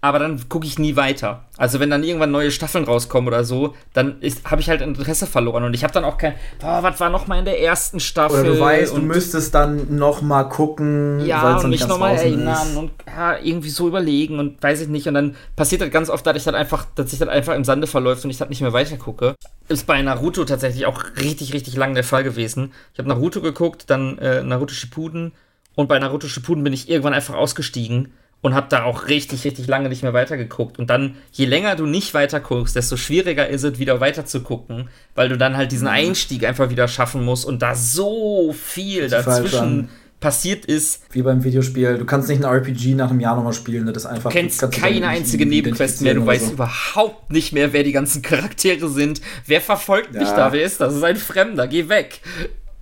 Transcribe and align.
aber 0.00 0.18
dann 0.18 0.48
gucke 0.48 0.66
ich 0.66 0.78
nie 0.78 0.94
weiter. 0.94 1.44
Also 1.56 1.80
wenn 1.80 1.88
dann 1.88 2.04
irgendwann 2.04 2.30
neue 2.30 2.50
Staffeln 2.50 2.84
rauskommen 2.84 3.28
oder 3.28 3.44
so, 3.44 3.74
dann 3.94 4.16
habe 4.44 4.60
ich 4.60 4.68
halt 4.68 4.82
Interesse 4.82 5.26
verloren 5.26 5.64
und 5.64 5.74
ich 5.74 5.84
habe 5.84 5.92
dann 5.92 6.04
auch 6.04 6.18
kein, 6.18 6.34
boah, 6.60 6.82
was 6.82 7.00
war 7.00 7.08
noch 7.08 7.26
mal 7.26 7.38
in 7.38 7.46
der 7.46 7.60
ersten 7.60 7.98
Staffel? 7.98 8.40
Oder 8.40 8.54
du 8.54 8.60
weißt, 8.60 8.96
du 8.96 9.00
müsstest 9.00 9.54
dann 9.54 9.96
noch 9.96 10.20
mal 10.20 10.44
gucken, 10.44 11.24
ja 11.24 11.56
und 11.56 11.70
mich 11.70 11.86
noch 11.86 11.98
mal 11.98 12.14
erinnern 12.14 12.68
ist. 12.68 12.76
und 12.76 12.90
ja, 13.06 13.38
irgendwie 13.38 13.70
so 13.70 13.88
überlegen 13.88 14.38
und 14.38 14.62
weiß 14.62 14.82
ich 14.82 14.88
nicht 14.88 15.08
und 15.08 15.14
dann 15.14 15.34
passiert 15.56 15.80
das 15.80 15.90
ganz 15.90 16.10
oft, 16.10 16.26
dass 16.26 16.36
ich 16.36 16.44
dann 16.44 16.54
einfach, 16.54 16.86
dass 16.94 17.10
sich 17.10 17.18
dann 17.18 17.30
einfach 17.30 17.54
im 17.54 17.64
Sande 17.64 17.86
verläuft 17.86 18.24
und 18.24 18.30
ich 18.30 18.36
dann 18.38 18.50
nicht 18.50 18.60
mehr 18.60 18.74
weiter 18.74 18.96
gucke. 18.96 19.34
Ist 19.68 19.86
bei 19.86 20.00
Naruto 20.02 20.44
tatsächlich 20.44 20.86
auch 20.86 21.02
richtig 21.20 21.54
richtig 21.54 21.74
lang 21.74 21.94
der 21.94 22.04
Fall 22.04 22.22
gewesen. 22.22 22.72
Ich 22.92 22.98
habe 22.98 23.08
Naruto 23.08 23.40
geguckt, 23.40 23.84
dann 23.88 24.18
äh, 24.18 24.42
Naruto 24.42 24.74
Shippuden 24.74 25.32
und 25.74 25.88
bei 25.88 25.98
Naruto 25.98 26.28
Shippuden 26.28 26.62
bin 26.62 26.74
ich 26.74 26.90
irgendwann 26.90 27.14
einfach 27.14 27.34
ausgestiegen 27.34 28.12
und 28.46 28.54
habe 28.54 28.68
da 28.70 28.84
auch 28.84 29.08
richtig, 29.08 29.44
richtig 29.44 29.66
lange 29.66 29.88
nicht 29.88 30.04
mehr 30.04 30.12
weitergeguckt. 30.12 30.78
Und 30.78 30.88
dann, 30.88 31.16
je 31.32 31.46
länger 31.46 31.74
du 31.74 31.84
nicht 31.84 32.14
weiterguckst, 32.14 32.76
desto 32.76 32.96
schwieriger 32.96 33.48
ist 33.48 33.64
es, 33.64 33.80
wieder 33.80 33.98
weiterzugucken, 33.98 34.88
weil 35.16 35.28
du 35.28 35.36
dann 35.36 35.56
halt 35.56 35.72
diesen 35.72 35.88
mhm. 35.88 35.94
Einstieg 35.94 36.46
einfach 36.46 36.70
wieder 36.70 36.86
schaffen 36.86 37.24
musst 37.24 37.44
und 37.44 37.60
da 37.60 37.74
so 37.74 38.52
viel 38.52 39.08
dazwischen 39.08 39.88
passiert 40.20 40.64
ist. 40.64 41.02
Wie 41.10 41.22
beim 41.22 41.42
Videospiel. 41.42 41.98
Du 41.98 42.04
kannst 42.04 42.28
nicht 42.28 42.44
ein 42.44 42.48
RPG 42.48 42.94
nach 42.94 43.10
einem 43.10 43.18
Jahr 43.18 43.34
nochmal 43.34 43.52
spielen. 43.52 43.84
Das 43.86 44.04
ist 44.04 44.06
einfach. 44.06 44.30
Du 44.30 44.38
kennst 44.38 44.70
keine 44.70 45.08
einzige 45.08 45.44
Nebenquest 45.44 46.02
mehr. 46.02 46.14
Du 46.14 46.24
weißt 46.24 46.46
so. 46.46 46.52
überhaupt 46.52 47.32
nicht 47.32 47.52
mehr, 47.52 47.72
wer 47.72 47.82
die 47.82 47.92
ganzen 47.92 48.22
Charaktere 48.22 48.88
sind. 48.88 49.20
Wer 49.44 49.60
verfolgt 49.60 50.14
ja. 50.14 50.20
mich 50.20 50.30
da? 50.30 50.52
Wer 50.52 50.62
ist 50.62 50.80
das? 50.80 50.90
Das 50.90 50.96
ist 50.98 51.04
ein 51.04 51.16
Fremder. 51.16 51.66
Geh 51.66 51.88
weg. 51.88 52.20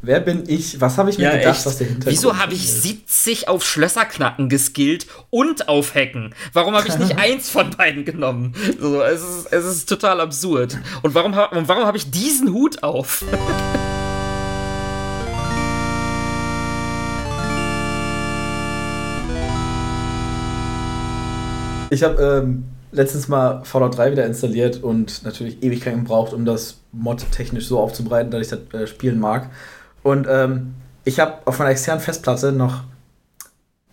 Wer 0.06 0.20
bin 0.20 0.44
ich? 0.46 0.82
Was 0.82 0.98
habe 0.98 1.08
ich 1.08 1.16
mir 1.16 1.24
ja, 1.24 1.36
gedacht, 1.38 1.56
echt? 1.56 1.64
was 1.64 1.78
der 1.78 1.86
Hintergrund 1.86 2.14
Wieso 2.14 2.36
habe 2.36 2.52
ich 2.52 2.70
70 2.70 3.48
auf 3.48 3.64
Schlösserknacken 3.64 4.50
geskillt 4.50 5.06
und 5.30 5.70
auf 5.70 5.95
Hacken? 5.95 6.34
Warum 6.52 6.74
habe 6.74 6.86
ich 6.86 6.98
nicht 6.98 7.16
eins 7.18 7.48
von 7.48 7.70
beiden 7.70 8.04
genommen? 8.04 8.54
So, 8.78 9.00
es, 9.00 9.22
ist, 9.22 9.46
es 9.50 9.64
ist 9.64 9.88
total 9.88 10.20
absurd. 10.20 10.76
Und 11.02 11.14
warum, 11.14 11.32
warum 11.34 11.87
habe 11.87 11.96
ich 11.96 12.10
diesen 12.10 12.52
Hut 12.52 12.82
auf? 12.82 13.24
ich 21.90 22.02
habe 22.02 22.42
ähm, 22.45 22.64
letztens 22.92 23.29
mal 23.29 23.64
Fallout 23.64 23.96
3 23.96 24.12
wieder 24.12 24.26
installiert 24.26 24.82
und 24.82 25.24
natürlich 25.24 25.62
Ewigkeiten 25.62 26.01
gebraucht, 26.01 26.34
um 26.34 26.45
das 26.45 26.80
Mod 26.92 27.24
technisch 27.30 27.68
so 27.68 27.79
aufzubereiten, 27.79 28.30
dass 28.30 28.42
ich 28.42 28.48
das 28.48 28.80
äh, 28.80 28.86
spielen 28.86 29.18
mag. 29.18 29.48
Und 30.05 30.29
ähm, 30.30 30.74
ich 31.05 31.19
habe 31.19 31.38
auf 31.47 31.59
meiner 31.59 31.71
externen 31.71 32.01
Festplatte 32.01 32.52
noch 32.52 32.85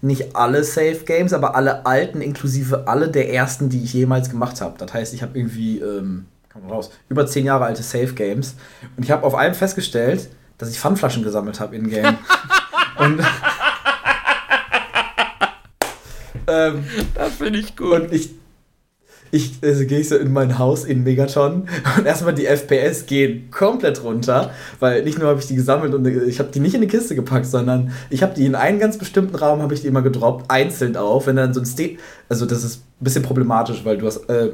nicht 0.01 0.35
alle 0.35 0.63
Save 0.63 0.99
Games, 1.05 1.31
aber 1.31 1.55
alle 1.55 1.85
alten, 1.85 2.21
inklusive 2.21 2.87
alle 2.87 3.07
der 3.09 3.33
ersten, 3.33 3.69
die 3.69 3.83
ich 3.83 3.93
jemals 3.93 4.29
gemacht 4.29 4.59
habe. 4.59 4.77
Das 4.77 4.93
heißt, 4.93 5.13
ich 5.13 5.21
habe 5.21 5.39
irgendwie, 5.39 5.79
ähm, 5.79 6.25
kann 6.49 6.63
man 6.63 6.71
raus, 6.71 6.91
über 7.07 7.25
zehn 7.25 7.45
Jahre 7.45 7.63
alte 7.65 7.81
Save 7.81 8.13
Games. 8.13 8.55
Und 8.97 9.03
ich 9.03 9.11
habe 9.11 9.25
auf 9.25 9.35
einem 9.35 9.55
festgestellt, 9.55 10.29
dass 10.57 10.69
ich 10.69 10.79
Pfandflaschen 10.79 11.23
gesammelt 11.23 11.61
habe 11.61 11.77
in 11.77 11.89
Game. 11.89 12.17
und 12.97 13.21
ähm, 16.47 16.83
das 17.15 17.33
finde 17.35 17.59
ich 17.59 17.77
gut. 17.77 18.01
Und 18.01 18.11
ich 18.11 18.31
ich 19.31 19.53
also 19.63 19.85
gehe 19.85 19.99
ich 19.99 20.09
so 20.09 20.17
in 20.17 20.31
mein 20.31 20.59
Haus 20.59 20.83
in 20.83 21.03
Megaton 21.03 21.67
und 21.97 22.05
erstmal 22.05 22.33
die 22.33 22.45
FPS 22.45 23.05
gehen 23.05 23.49
komplett 23.49 24.03
runter, 24.03 24.51
weil 24.79 25.03
nicht 25.03 25.17
nur 25.17 25.29
habe 25.29 25.39
ich 25.39 25.47
die 25.47 25.55
gesammelt 25.55 25.93
und 25.93 26.05
ich 26.05 26.39
habe 26.39 26.51
die 26.51 26.59
nicht 26.59 26.73
in 26.73 26.81
eine 26.81 26.87
Kiste 26.87 27.15
gepackt, 27.15 27.45
sondern 27.45 27.91
ich 28.09 28.23
habe 28.23 28.33
die 28.33 28.45
in 28.45 28.55
einen 28.55 28.79
ganz 28.79 28.97
bestimmten 28.97 29.35
Raum 29.35 29.61
habe 29.61 29.73
ich 29.73 29.81
die 29.81 29.87
immer 29.87 30.01
gedroppt, 30.01 30.51
einzeln 30.51 30.97
auf, 30.97 31.27
wenn 31.27 31.37
dann 31.37 31.53
so 31.53 31.61
ein 31.61 31.65
State, 31.65 31.97
also 32.29 32.45
das 32.45 32.63
ist 32.63 32.79
ein 32.79 33.03
bisschen 33.03 33.23
problematisch, 33.23 33.85
weil 33.85 33.97
du 33.97 34.05
hast 34.05 34.29
äh, 34.29 34.51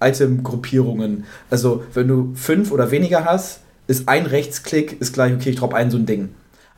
Item-Gruppierungen, 0.00 1.24
also 1.50 1.84
wenn 1.94 2.08
du 2.08 2.32
fünf 2.34 2.72
oder 2.72 2.90
weniger 2.90 3.24
hast, 3.24 3.60
ist 3.86 4.08
ein 4.08 4.26
Rechtsklick 4.26 5.00
ist 5.00 5.14
gleich 5.14 5.32
okay, 5.32 5.50
ich 5.50 5.56
drop 5.56 5.74
ein 5.74 5.90
so 5.90 5.96
ein 5.96 6.06
Ding. 6.06 6.30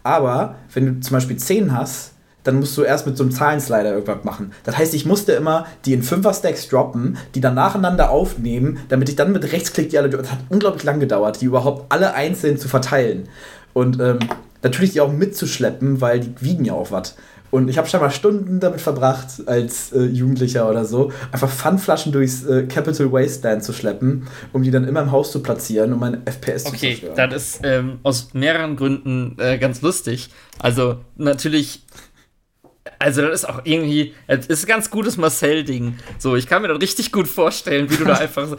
Aber 0.03 0.57
wenn 0.73 0.87
du 0.87 1.01
zum 1.01 1.15
Beispiel 1.15 1.37
zehn 1.37 1.77
hast, 1.77 2.13
dann 2.51 2.59
musst 2.59 2.77
du 2.77 2.83
erst 2.83 3.07
mit 3.07 3.17
so 3.17 3.23
einem 3.23 3.31
Zahlenslider 3.31 3.93
irgendwas 3.93 4.25
machen. 4.25 4.53
Das 4.65 4.77
heißt, 4.77 4.93
ich 4.95 5.07
musste 5.07 5.33
immer 5.33 5.67
die 5.85 5.93
in 5.93 6.03
Fünfer-Stacks 6.03 6.69
droppen, 6.69 7.17
die 7.37 7.41
dann 7.41 7.55
nacheinander 7.55 8.11
aufnehmen, 8.11 8.81
damit 8.89 9.09
ich 9.09 9.15
dann 9.15 9.33
mit 9.33 9.53
Rechtsklick 9.53 9.91
die 9.91 9.99
alle. 9.99 10.11
Das 10.11 10.33
hat 10.33 10.41
unglaublich 10.49 10.83
lang 10.83 10.99
gedauert, 10.99 11.41
die 11.41 11.45
überhaupt 11.45 11.93
alle 11.93 12.15
einzeln 12.15 12.59
zu 12.59 12.69
verteilen. 12.69 13.29
Und 13.73 14.01
ähm, 14.01 14.19
natürlich 14.63 14.93
die 14.93 15.01
auch 15.01 15.13
mitzuschleppen, 15.13 16.01
weil 16.01 16.19
die 16.19 16.35
wiegen 16.41 16.65
ja 16.65 16.73
auch 16.73 16.91
was. 16.91 17.15
Und 17.53 17.69
ich 17.69 17.79
habe 17.79 17.89
schon 17.89 18.01
mal 18.01 18.11
Stunden 18.11 18.61
damit 18.61 18.81
verbracht, 18.81 19.47
als 19.47 19.93
äh, 19.93 20.03
Jugendlicher 20.03 20.69
oder 20.69 20.85
so, 20.85 21.13
einfach 21.33 21.51
Pfandflaschen 21.51 22.13
durchs 22.13 22.45
äh, 22.45 22.65
Capital 22.65 23.13
Wasteland 23.13 23.65
zu 23.65 23.73
schleppen, 23.73 24.27
um 24.53 24.63
die 24.63 24.71
dann 24.71 24.85
immer 24.85 25.03
im 25.03 25.11
Haus 25.11 25.33
zu 25.33 25.43
platzieren, 25.43 25.93
um 25.93 26.01
mein 26.01 26.23
FPS 26.27 26.67
okay, 26.67 26.71
zu 26.71 26.79
zerstören. 26.79 27.13
Okay, 27.13 27.29
das 27.31 27.43
ist 27.43 27.61
ähm, 27.65 27.99
aus 28.03 28.35
mehreren 28.35 28.77
Gründen 28.77 29.37
äh, 29.39 29.59
ganz 29.59 29.83
lustig. 29.83 30.31
Also 30.61 30.99
natürlich 31.17 31.83
also 32.99 33.23
das 33.23 33.43
ist 33.43 33.49
auch 33.49 33.63
irgendwie, 33.65 34.15
es 34.27 34.47
ist 34.47 34.65
ein 34.65 34.69
ganz 34.69 34.91
gutes 34.91 35.17
Marcel-Ding. 35.17 35.99
So, 36.19 36.37
ich 36.37 36.47
kann 36.47 36.63
mir 36.63 36.69
das 36.69 36.81
richtig 36.81 37.13
gut 37.13 37.29
vorstellen, 37.29 37.91
wie 37.91 37.97
du 37.97 38.05
da 38.05 38.15
einfach, 38.19 38.49
so, 38.49 38.57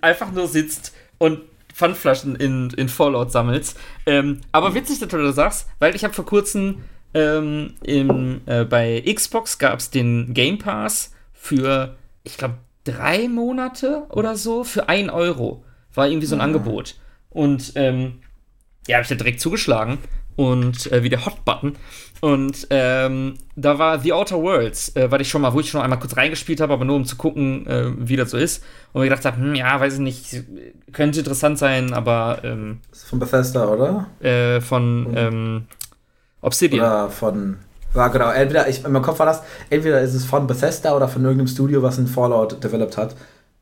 einfach 0.00 0.32
nur 0.32 0.48
sitzt 0.48 0.94
und 1.18 1.40
Pfandflaschen 1.74 2.36
in, 2.36 2.70
in 2.76 2.88
Fallout 2.88 3.32
sammelst. 3.32 3.78
Ähm, 4.06 4.40
aber 4.52 4.74
witzig, 4.74 4.98
dass 4.98 5.08
du 5.08 5.18
das 5.18 5.36
sagst, 5.36 5.68
weil 5.78 5.94
ich 5.94 6.04
habe 6.04 6.14
vor 6.14 6.26
kurzem 6.26 6.82
ähm, 7.14 7.74
im, 7.82 8.42
äh, 8.46 8.64
bei 8.64 9.02
Xbox 9.02 9.58
gab 9.58 9.78
es 9.78 9.90
den 9.90 10.34
Game 10.34 10.58
Pass 10.58 11.12
für, 11.32 11.96
ich 12.22 12.36
glaube, 12.36 12.58
drei 12.84 13.28
Monate 13.28 14.04
oder 14.10 14.36
so 14.36 14.64
für 14.64 14.88
ein 14.88 15.10
Euro. 15.10 15.64
War 15.94 16.08
irgendwie 16.08 16.26
so 16.26 16.36
ein 16.36 16.40
ja. 16.40 16.44
Angebot. 16.44 16.96
Und 17.30 17.72
ähm, 17.74 18.20
ja, 18.86 18.96
habe 18.96 19.02
ich 19.02 19.08
da 19.08 19.14
direkt 19.14 19.40
zugeschlagen 19.40 19.98
und 20.36 20.90
äh, 20.92 21.02
wie 21.02 21.08
der 21.08 21.24
Hot-Button. 21.26 21.76
Und 22.20 22.66
ähm, 22.68 23.34
da 23.56 23.78
war 23.78 23.98
The 23.98 24.12
Outer 24.12 24.42
Worlds, 24.42 24.94
äh, 24.94 25.10
weil 25.10 25.22
ich 25.22 25.30
schon 25.30 25.40
mal, 25.40 25.54
wo 25.54 25.60
ich 25.60 25.70
schon 25.70 25.80
einmal 25.80 25.98
kurz 25.98 26.16
reingespielt 26.16 26.60
habe, 26.60 26.72
aber 26.74 26.84
nur 26.84 26.96
um 26.96 27.04
zu 27.06 27.16
gucken, 27.16 27.66
äh, 27.66 27.92
wie 27.96 28.16
das 28.16 28.30
so 28.30 28.36
ist. 28.36 28.62
Und 28.92 29.00
mir 29.00 29.08
gedacht 29.08 29.24
habe, 29.24 29.38
hm, 29.38 29.54
ja, 29.54 29.80
weiß 29.80 29.94
ich 29.94 30.00
nicht, 30.00 30.44
könnte 30.92 31.20
interessant 31.20 31.58
sein, 31.58 31.94
aber. 31.94 32.40
Ähm, 32.44 32.80
von 32.92 33.18
Bethesda, 33.18 33.68
oder? 33.68 34.06
Äh, 34.20 34.60
von 34.60 35.06
ähm, 35.16 35.64
Obsidian. 36.42 36.84
Oder 36.84 37.10
von. 37.10 37.56
Ja, 37.94 38.08
genau. 38.08 38.30
Entweder, 38.30 38.68
ich, 38.68 38.84
in 38.84 38.92
meinem 38.92 39.02
Kopf 39.02 39.18
war 39.18 39.26
das, 39.26 39.42
entweder 39.70 40.00
ist 40.00 40.14
es 40.14 40.24
von 40.24 40.46
Bethesda 40.46 40.94
oder 40.94 41.08
von 41.08 41.22
irgendeinem 41.22 41.48
Studio, 41.48 41.82
was 41.82 41.98
ein 41.98 42.06
Fallout 42.06 42.62
developed 42.62 42.96
hat. 42.96 43.16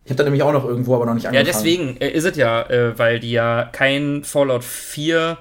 Ich 0.05 0.11
habe 0.11 0.19
da 0.19 0.25
nämlich 0.25 0.43
auch 0.43 0.53
noch 0.53 0.65
irgendwo, 0.65 0.97
aber 0.97 1.07
noch 1.07 1.15
nicht 1.15 1.27
angefangen. 1.27 1.47
Ja, 1.47 1.53
deswegen 1.53 1.97
äh, 1.99 2.11
ist 2.11 2.25
es 2.25 2.37
ja, 2.37 2.63
äh, 2.63 2.99
weil 2.99 3.21
die 3.21 3.31
ja 3.31 3.69
kein 3.71 4.25
Fallout 4.25 4.65
4 4.65 5.39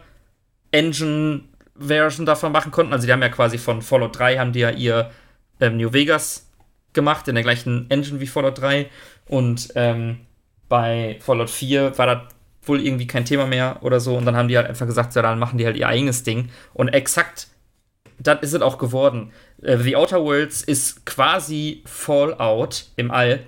Engine 0.78 1.44
Version 1.76 2.26
davon 2.26 2.52
machen 2.52 2.72
konnten. 2.72 2.94
Also 2.94 3.06
die 3.06 3.14
haben 3.14 3.22
ja 3.22 3.30
quasi 3.30 3.58
von 3.58 3.82
Fallout 3.82 4.18
3 4.18 4.38
haben 4.38 4.54
die 4.54 4.60
ja 4.60 4.72
ihr 4.72 5.12
ähm, 5.60 5.78
New 5.78 5.94
Vegas 5.94 6.50
gemacht, 6.94 7.28
in 7.28 7.36
der 7.36 7.44
gleichen 7.44 7.90
Engine 7.90 8.20
wie 8.20 8.28
Fallout 8.28 8.60
3. 8.60 8.90
Und 9.28 9.70
ähm, 9.76 10.20
bei 10.70 11.18
Fallout 11.20 11.50
4 11.50 11.98
war 11.98 12.06
das 12.08 12.18
wohl 12.64 12.82
irgendwie 12.82 13.08
kein 13.08 13.26
Thema 13.26 13.46
mehr 13.46 13.78
oder 13.82 14.00
so. 14.00 14.18
Und 14.18 14.26
dann 14.26 14.36
haben 14.36 14.48
die 14.48 14.58
halt 14.58 14.68
einfach 14.68 14.86
gesagt, 14.86 15.16
ja, 15.16 15.22
dann 15.22 15.40
machen 15.40 15.58
die 15.58 15.66
halt 15.66 15.78
ihr 15.78 15.88
eigenes 15.88 16.24
Ding. 16.24 16.50
Und 16.74 16.90
exakt 16.90 17.48
das 18.20 18.40
ist 18.42 18.54
es 18.54 18.62
auch 18.62 18.78
geworden. 18.78 19.32
Äh, 19.62 19.78
The 19.78 19.96
Outer 19.96 20.24
Worlds 20.24 20.64
ist 20.64 21.06
quasi 21.06 21.84
Fallout 21.86 22.86
im 22.96 23.12
All. 23.12 23.46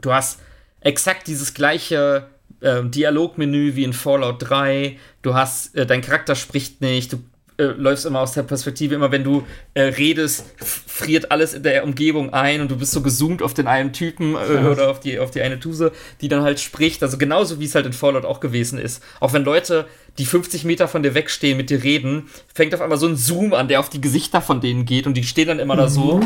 Du 0.00 0.12
hast 0.12 0.40
exakt 0.80 1.26
dieses 1.28 1.54
gleiche 1.54 2.28
äh, 2.62 2.82
Dialogmenü 2.84 3.74
wie 3.74 3.84
in 3.84 3.92
Fallout 3.92 4.36
3. 4.38 4.98
Du 5.22 5.34
hast, 5.34 5.74
äh, 5.74 5.86
dein 5.86 6.00
Charakter 6.00 6.34
spricht 6.34 6.80
nicht, 6.80 7.12
du 7.12 7.18
äh, 7.58 7.64
läufst 7.64 8.06
immer 8.06 8.20
aus 8.20 8.32
der 8.32 8.42
Perspektive, 8.44 8.94
immer 8.94 9.12
wenn 9.12 9.24
du 9.24 9.44
äh, 9.74 9.82
redest, 9.82 10.46
friert 10.56 11.30
alles 11.30 11.54
in 11.54 11.62
der 11.62 11.84
Umgebung 11.84 12.32
ein 12.32 12.60
und 12.62 12.70
du 12.70 12.76
bist 12.76 12.92
so 12.92 13.02
gezoomt 13.02 13.42
auf 13.42 13.52
den 13.52 13.66
einen 13.66 13.92
Typen 13.92 14.34
äh, 14.34 14.66
oder 14.66 14.90
auf 14.90 15.00
die, 15.00 15.18
auf 15.18 15.30
die 15.30 15.42
eine 15.42 15.60
Tuse, 15.60 15.92
die 16.20 16.28
dann 16.28 16.42
halt 16.42 16.60
spricht. 16.60 17.02
Also 17.02 17.18
genauso 17.18 17.60
wie 17.60 17.66
es 17.66 17.74
halt 17.74 17.86
in 17.86 17.92
Fallout 17.92 18.24
auch 18.24 18.40
gewesen 18.40 18.78
ist. 18.78 19.02
Auch 19.20 19.32
wenn 19.32 19.44
Leute, 19.44 19.86
die 20.18 20.24
50 20.24 20.64
Meter 20.64 20.88
von 20.88 21.02
dir 21.02 21.14
wegstehen, 21.14 21.56
mit 21.56 21.68
dir 21.68 21.82
reden, 21.82 22.28
fängt 22.52 22.74
auf 22.74 22.80
einmal 22.80 22.98
so 22.98 23.06
ein 23.06 23.16
Zoom 23.16 23.52
an, 23.52 23.68
der 23.68 23.80
auf 23.80 23.90
die 23.90 24.00
Gesichter 24.00 24.40
von 24.40 24.60
denen 24.60 24.86
geht 24.86 25.06
und 25.06 25.14
die 25.14 25.24
stehen 25.24 25.48
dann 25.48 25.58
immer 25.58 25.76
da 25.76 25.88
so. 25.88 26.20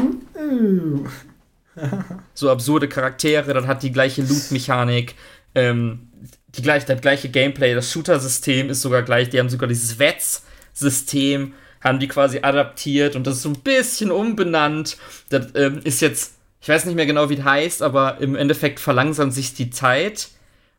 so 2.34 2.50
absurde 2.50 2.88
Charaktere, 2.88 3.52
dann 3.52 3.66
hat 3.66 3.82
die 3.82 3.92
gleiche 3.92 4.22
Loot-Mechanik. 4.22 5.14
Ähm, 5.54 6.10
die 6.56 6.62
gleich, 6.62 6.84
das 6.84 7.00
gleiche 7.00 7.28
Gameplay, 7.28 7.74
das 7.74 7.92
Shooter-System 7.92 8.70
ist 8.70 8.82
sogar 8.82 9.02
gleich, 9.02 9.28
die 9.28 9.38
haben 9.38 9.50
sogar 9.50 9.68
dieses 9.68 9.98
Wets-System, 9.98 11.52
haben 11.80 12.00
die 12.00 12.08
quasi 12.08 12.40
adaptiert 12.42 13.14
und 13.14 13.26
das 13.26 13.36
ist 13.36 13.42
so 13.42 13.50
ein 13.50 13.60
bisschen 13.60 14.10
umbenannt. 14.10 14.96
Das 15.28 15.48
ähm, 15.54 15.80
ist 15.84 16.00
jetzt, 16.00 16.34
ich 16.60 16.68
weiß 16.68 16.86
nicht 16.86 16.94
mehr 16.94 17.06
genau, 17.06 17.28
wie 17.28 17.36
das 17.36 17.44
heißt, 17.44 17.82
aber 17.82 18.18
im 18.20 18.34
Endeffekt 18.34 18.80
verlangsamt 18.80 19.34
sich 19.34 19.54
die 19.54 19.70
Zeit, 19.70 20.28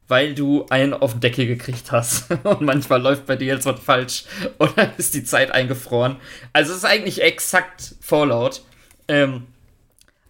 weil 0.07 0.33
du 0.33 0.65
einen 0.69 0.93
auf 0.93 1.11
den 1.11 1.21
Deckel 1.21 1.45
gekriegt 1.45 1.91
hast. 1.91 2.31
und 2.43 2.61
manchmal 2.61 3.01
läuft 3.01 3.27
bei 3.27 3.35
dir 3.35 3.53
jetzt 3.53 3.65
was 3.65 3.79
falsch 3.79 4.23
oder 4.57 4.93
ist 4.97 5.13
die 5.13 5.23
Zeit 5.23 5.51
eingefroren. 5.51 6.17
Also 6.53 6.71
es 6.71 6.79
ist 6.79 6.85
eigentlich 6.85 7.21
exakt 7.21 7.95
Fallout. 8.01 8.61
Ähm, 9.07 9.45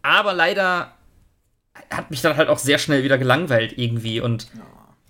aber 0.02 0.34
leider 0.34 0.97
hat 1.90 2.12
mich 2.12 2.22
dann 2.22 2.38
halt 2.38 2.50
auch 2.50 2.60
sehr 2.60 2.78
schnell 2.78 3.04
wieder 3.04 3.18
gelangweilt 3.18 3.74
irgendwie 3.78 4.22
und 4.22 4.48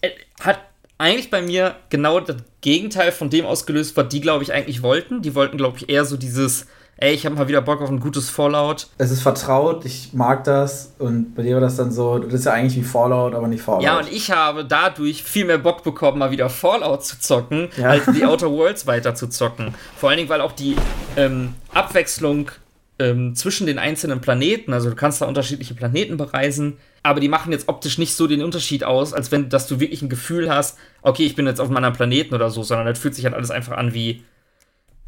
ja. 0.03 0.09
hat 0.41 0.59
eigentlich 0.97 1.29
bei 1.29 1.41
mir 1.41 1.75
genau 1.89 2.19
das 2.19 2.37
Gegenteil 2.61 3.11
von 3.11 3.29
dem 3.29 3.45
ausgelöst, 3.45 3.95
was 3.97 4.07
die, 4.09 4.21
glaube 4.21 4.43
ich, 4.43 4.53
eigentlich 4.53 4.81
wollten. 4.81 5.21
Die 5.21 5.35
wollten, 5.35 5.57
glaube 5.57 5.77
ich, 5.77 5.89
eher 5.89 6.05
so 6.05 6.17
dieses, 6.17 6.65
ey, 6.97 7.13
ich 7.13 7.25
habe 7.25 7.35
mal 7.35 7.47
wieder 7.47 7.61
Bock 7.61 7.81
auf 7.81 7.89
ein 7.89 7.99
gutes 7.99 8.29
Fallout. 8.29 8.87
Es 8.97 9.11
ist 9.11 9.21
vertraut, 9.21 9.85
ich 9.85 10.13
mag 10.13 10.43
das 10.43 10.93
und 10.97 11.35
bei 11.35 11.43
dir 11.43 11.55
war 11.55 11.61
das 11.61 11.75
dann 11.75 11.91
so, 11.91 12.17
das 12.17 12.33
ist 12.33 12.45
ja 12.45 12.53
eigentlich 12.53 12.75
wie 12.77 12.87
Fallout, 12.87 13.35
aber 13.35 13.47
nicht 13.47 13.61
Fallout. 13.61 13.83
Ja, 13.83 13.99
und 13.99 14.11
ich 14.11 14.31
habe 14.31 14.65
dadurch 14.65 15.23
viel 15.23 15.45
mehr 15.45 15.59
Bock 15.59 15.83
bekommen, 15.83 16.17
mal 16.17 16.31
wieder 16.31 16.49
Fallout 16.49 17.05
zu 17.05 17.19
zocken, 17.19 17.69
ja. 17.77 17.89
als 17.89 18.05
die 18.05 18.25
Outer 18.25 18.51
Worlds 18.51 18.87
weiter 18.87 19.13
zu 19.13 19.27
zocken. 19.27 19.75
Vor 19.97 20.09
allen 20.09 20.17
Dingen, 20.17 20.29
weil 20.29 20.41
auch 20.41 20.51
die 20.53 20.75
ähm, 21.15 21.53
Abwechslung 21.73 22.49
ähm, 22.99 23.35
zwischen 23.35 23.67
den 23.67 23.79
einzelnen 23.79 24.21
Planeten, 24.21 24.73
also 24.73 24.89
du 24.89 24.95
kannst 24.95 25.21
da 25.21 25.25
unterschiedliche 25.25 25.75
Planeten 25.75 26.17
bereisen, 26.17 26.77
aber 27.03 27.19
die 27.19 27.29
machen 27.29 27.51
jetzt 27.51 27.67
optisch 27.69 27.97
nicht 27.97 28.15
so 28.15 28.27
den 28.27 28.43
Unterschied 28.43 28.83
aus, 28.83 29.13
als 29.13 29.31
wenn, 29.31 29.49
dass 29.49 29.67
du 29.67 29.79
wirklich 29.79 30.01
ein 30.01 30.09
Gefühl 30.09 30.49
hast, 30.49 30.77
okay, 31.01 31.25
ich 31.25 31.35
bin 31.35 31.45
jetzt 31.45 31.59
auf 31.59 31.67
einem 31.67 31.77
anderen 31.77 31.95
Planeten 31.95 32.33
oder 32.33 32.49
so, 32.49 32.63
sondern 32.63 32.87
das 32.87 32.99
fühlt 32.99 33.15
sich 33.15 33.25
halt 33.25 33.35
alles 33.35 33.51
einfach 33.51 33.77
an 33.77 33.93
wie, 33.93 34.23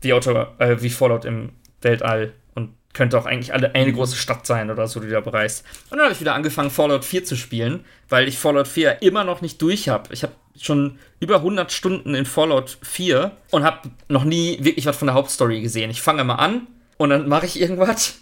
wie, 0.02 0.14
Auto, 0.14 0.32
äh, 0.60 0.82
wie 0.82 0.90
Fallout 0.90 1.26
im 1.26 1.52
Weltall 1.82 2.34
und 2.54 2.74
könnte 2.94 3.18
auch 3.18 3.26
eigentlich 3.26 3.54
alle 3.54 3.74
eine 3.74 3.92
große 3.92 4.16
Stadt 4.16 4.46
sein 4.46 4.70
oder 4.70 4.88
so, 4.88 5.00
die 5.00 5.10
da 5.10 5.20
bereist. 5.20 5.66
Und 5.90 5.98
dann 5.98 6.06
habe 6.06 6.14
ich 6.14 6.22
wieder 6.22 6.36
angefangen, 6.36 6.70
Fallout 6.70 7.06
4 7.06 7.26
zu 7.26 7.36
spielen, 7.36 7.86
weil 8.08 8.28
ich 8.28 8.38
Fallout 8.38 8.68
4 8.68 9.02
immer 9.02 9.24
noch 9.24 9.42
nicht 9.42 9.62
durch 9.62 9.90
habe. 9.90 10.14
Ich 10.14 10.24
habe 10.24 10.34
schon 10.60 11.00
über 11.20 11.38
100 11.38 11.72
Stunden 11.72 12.14
in 12.14 12.26
Fallout 12.26 12.78
4 12.82 13.32
und 13.52 13.64
habe 13.64 13.90
noch 14.10 14.26
nie 14.26 14.58
wirklich 14.62 14.86
was 14.86 14.98
von 14.98 15.08
der 15.08 15.16
Hauptstory 15.16 15.62
gesehen. 15.62 15.90
Ich 15.90 16.02
fange 16.02 16.22
immer 16.22 16.40
an 16.40 16.68
und 17.00 17.10
dann 17.10 17.28
mache 17.28 17.48
ich 17.48 17.60
irgendwas 17.60 18.20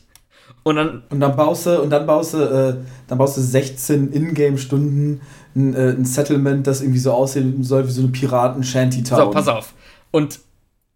und 0.68 0.76
dann, 0.76 1.04
und 1.10 1.22
dann 1.22 1.34
baust 1.36 1.66
du, 1.66 1.82
und 1.82 1.90
dann 1.90 2.06
baust 2.06 2.34
du, 2.34 2.40
äh, 2.40 2.76
dann 3.08 3.18
baust 3.18 3.38
du 3.38 3.42
16 3.42 4.12
Ingame-Stunden 4.12 5.22
ein, 5.56 5.74
äh, 5.74 5.92
ein, 5.92 6.04
Settlement, 6.04 6.68
das 6.68 6.82
irgendwie 6.82 7.00
so 7.00 7.14
aussehen 7.14 7.64
soll 7.64 7.88
wie 7.88 7.92
so 7.92 8.02
eine 8.02 8.12
Piraten-Shanty-Town. 8.12 9.18
So, 9.18 9.32
pass 9.32 9.48
auf. 9.48 9.74
Und 10.12 10.40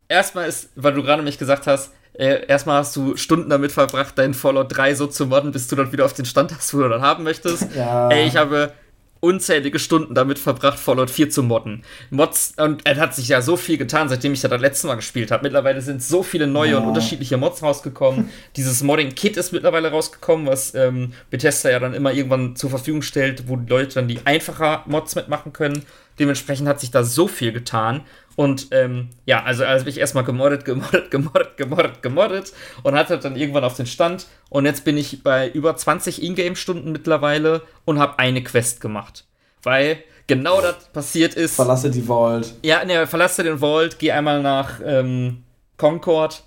erstmal 0.10 0.50
ist, 0.50 0.72
weil 0.76 0.94
du 0.94 1.04
gerade 1.04 1.24
mich 1.24 1.38
gesagt 1.38 1.68
hast, 1.68 1.92
äh, 2.14 2.46
erstmal 2.48 2.80
hast 2.80 2.98
du 2.98 3.16
Stunden 3.16 3.50
damit 3.50 3.72
verbracht, 3.72 4.18
deinen 4.18 4.34
Fallout 4.34 4.76
3 4.76 4.96
so 4.96 5.08
zu 5.08 5.28
modden, 5.28 5.54
bis 5.54 5.70
du 5.70 5.78
dann 5.78 5.92
wieder 5.94 6.04
auf 6.04 6.14
den 6.14 6.26
Stand 6.26 6.54
hast, 6.54 6.74
wo 6.74 6.80
du 6.80 6.90
dann 6.90 7.02
haben 7.02 7.24
möchtest. 7.24 7.68
Ja. 7.76 8.10
Ey, 8.10 8.28
ich 8.28 8.36
habe 8.36 8.74
unzählige 9.22 9.80
Stunden 9.80 10.16
damit 10.16 10.40
verbracht, 10.40 10.80
Fallout 10.80 11.10
4 11.10 11.30
zu 11.30 11.44
modden. 11.44 11.84
Mods, 12.10 12.56
und 12.58 12.86
er 12.86 12.98
hat 12.98 13.16
sich 13.16 13.30
ja 13.30 13.42
so 13.42 13.56
viel 13.56 13.78
getan, 13.78 14.10
seitdem 14.10 14.34
ich 14.34 14.42
ja 14.42 14.50
das 14.50 14.60
letzte 14.60 14.88
Mal 14.88 14.96
gespielt 14.96 15.32
habe. 15.32 15.44
Mittlerweile 15.44 15.82
sind 15.82 16.04
so 16.04 16.24
viele 16.24 16.48
neue 16.48 16.76
oh. 16.76 16.82
und 16.82 16.88
unterschiedliche 16.90 17.38
Mods 17.38 17.64
rausgekommen. 17.64 18.30
Dieses 18.58 18.84
Modding-Kit 18.84 19.38
ist 19.38 19.54
mittlerweile 19.54 19.92
rausgekommen, 19.92 20.48
was 20.48 20.76
ähm, 20.76 21.14
Bethesda 21.30 21.70
ja 21.70 21.80
dann 21.80 21.94
immer 21.94 22.12
irgendwann 22.12 22.56
zur 22.56 22.72
Verfügung 22.72 23.04
stellt, 23.04 23.48
wo 23.48 23.56
die 23.56 23.70
Leute 23.70 23.96
dann 23.96 24.08
die 24.08 24.26
einfacher 24.26 24.84
Mods 24.88 25.16
mitmachen 25.16 25.54
können. 25.54 25.86
Dementsprechend 26.20 26.68
hat 26.68 26.80
sich 26.80 26.92
da 26.92 27.04
so 27.04 27.28
viel 27.28 27.52
getan. 27.52 28.02
Und 28.36 28.68
ähm, 28.72 29.10
ja, 29.26 29.44
also, 29.44 29.66
also 29.66 29.86
bin 29.86 29.94
ich 29.94 30.00
erstmal 30.00 30.24
gemoddet, 30.24 30.66
gemoddet, 30.66 31.12
gemoddet, 31.12 31.58
gemoddet, 31.58 32.02
gemoddet 32.02 32.54
und 32.84 32.96
hatte 32.96 33.18
dann 33.18 33.36
irgendwann 33.36 33.64
auf 33.64 33.76
den 33.76 33.86
Stand. 33.86 34.28
Und 34.50 34.66
jetzt 34.66 34.86
bin 34.86 34.98
ich 34.98 35.24
bei 35.24 35.50
über 35.50 35.76
20 35.76 36.24
Ingame-Stunden 36.24 36.92
mittlerweile 36.92 37.64
und 37.86 38.00
habe 38.00 38.20
eine 38.20 38.44
Quest 38.44 38.82
gemacht. 38.82 39.26
Weil 39.64 40.04
genau 40.28 40.62
das 40.62 40.86
passiert 40.94 41.36
ist. 41.36 41.56
Verlasse 41.56 41.92
die 41.92 42.08
Vault. 42.08 42.54
Ja, 42.64 42.84
ne, 42.86 43.06
verlasse 43.06 43.44
den 43.44 43.60
Vault, 43.60 44.00
geh 44.00 44.12
einmal 44.12 44.42
nach 44.42 44.80
ähm, 44.84 45.44
Concord, 45.78 46.44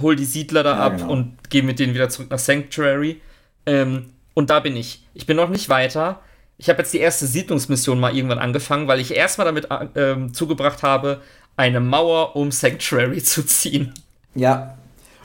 hol 0.00 0.16
die 0.16 0.24
Siedler 0.24 0.62
da 0.62 0.76
ja, 0.76 0.86
ab 0.86 0.98
genau. 0.98 1.12
und 1.12 1.36
geh 1.50 1.62
mit 1.62 1.78
denen 1.78 1.94
wieder 1.94 2.08
zurück 2.08 2.30
nach 2.30 2.38
Sanctuary. 2.38 3.20
Ähm, 3.66 4.12
und 4.34 4.50
da 4.50 4.60
bin 4.60 4.76
ich. 4.76 5.04
Ich 5.14 5.26
bin 5.26 5.36
noch 5.36 5.48
nicht 5.48 5.68
weiter 5.68 6.20
ich 6.58 6.68
habe 6.68 6.78
jetzt 6.78 6.92
die 6.92 6.98
erste 6.98 7.26
Siedlungsmission 7.26 8.00
mal 8.00 8.14
irgendwann 8.14 8.38
angefangen, 8.38 8.88
weil 8.88 9.00
ich 9.00 9.14
erstmal 9.14 9.46
damit 9.46 9.68
äh, 9.94 10.32
zugebracht 10.32 10.82
habe, 10.82 11.20
eine 11.56 11.80
Mauer 11.80 12.36
um 12.36 12.50
Sanctuary 12.50 13.22
zu 13.22 13.44
ziehen. 13.44 13.92
Ja. 14.34 14.74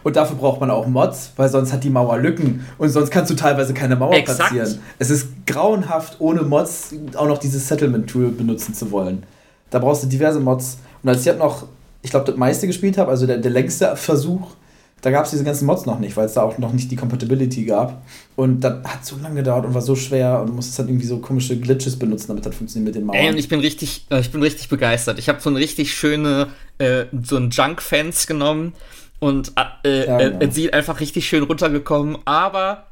Und 0.04 0.16
dafür 0.16 0.36
braucht 0.36 0.60
man 0.60 0.72
auch 0.72 0.88
Mods, 0.88 1.32
weil 1.36 1.48
sonst 1.48 1.72
hat 1.72 1.84
die 1.84 1.90
Mauer 1.90 2.18
Lücken 2.18 2.66
und 2.80 2.90
sonst 2.90 3.12
kannst 3.12 3.30
du 3.30 3.36
teilweise 3.36 3.74
keine 3.74 3.96
Mauer 3.96 4.16
Exakt. 4.16 4.52
platzieren. 4.52 4.82
Es 4.98 5.12
ist 5.12 5.28
grauenhaft, 5.46 6.16
ohne 6.20 6.42
Mods 6.42 6.96
auch 7.16 7.28
noch 7.28 7.38
dieses 7.38 7.68
Settlement-Tool 7.68 8.32
benutzen 8.32 8.74
zu 8.74 8.90
wollen. 8.90 9.24
Da 9.70 9.78
brauchst 9.78 10.04
du 10.04 10.08
diverse 10.08 10.40
Mods. 10.40 10.80
Und 11.04 11.10
als 11.10 11.26
ich 11.26 11.36
noch, 11.36 11.68
ich 12.02 12.10
glaube, 12.10 12.26
das 12.26 12.36
meiste 12.36 12.66
gespielt 12.66 12.98
habe, 12.98 13.12
also 13.12 13.28
der, 13.28 13.38
der 13.38 13.52
längste 13.52 13.96
Versuch, 13.96 14.56
da 15.02 15.10
gab 15.10 15.26
es 15.26 15.32
diese 15.32 15.44
ganzen 15.44 15.66
Mods 15.66 15.86
noch 15.86 16.00
nicht, 16.00 16.16
weil 16.16 16.28
es 16.28 16.34
da 16.34 16.44
auch 16.44 16.58
noch 16.60 16.74
nicht 16.74 16.92
die 16.92 16.96
Compatibility 16.96 17.66
gab. 17.66 18.04
Und 18.36 18.62
das 18.62 18.84
hat 18.84 19.04
so 19.06 19.18
lange 19.18 19.36
gedauert 19.36 19.66
und 19.66 19.74
war 19.74 19.82
so 19.82 19.96
schwer 19.96 20.40
und 20.42 20.48
du 20.48 20.54
musstest 20.54 20.78
halt 20.80 20.90
irgendwie 20.90 21.08
so 21.08 21.18
komische 21.18 21.60
Glitches 21.60 21.98
benutzen, 21.98 22.28
damit 22.28 22.46
das 22.46 22.56
funktioniert 22.56 22.94
mit 22.94 22.96
den 22.96 23.06
Mauern. 23.06 23.20
Ey, 23.20 23.30
und 23.30 23.38
ich 23.38 23.50
bin 23.50 23.60
richtig, 23.60 24.06
äh, 24.12 24.20
ich 24.20 24.32
bin 24.32 24.44
richtig 24.44 24.70
begeistert. 24.70 25.18
Ich 25.18 25.28
habe 25.28 25.42
so 25.42 25.50
eine 25.50 25.58
richtig 25.58 25.94
schöne, 25.94 26.50
äh, 26.78 27.06
so 27.24 27.38
ein 27.38 27.50
Junk-Fans 27.50 28.28
genommen 28.28 28.74
und 29.20 29.54
äh, 29.84 30.06
ja, 30.06 30.18
genau. 30.18 30.40
es 30.40 30.56
sieht 30.56 30.74
einfach 30.74 31.00
richtig 31.00 31.28
schön 31.28 31.44
runtergekommen, 31.44 32.18
aber 32.26 32.91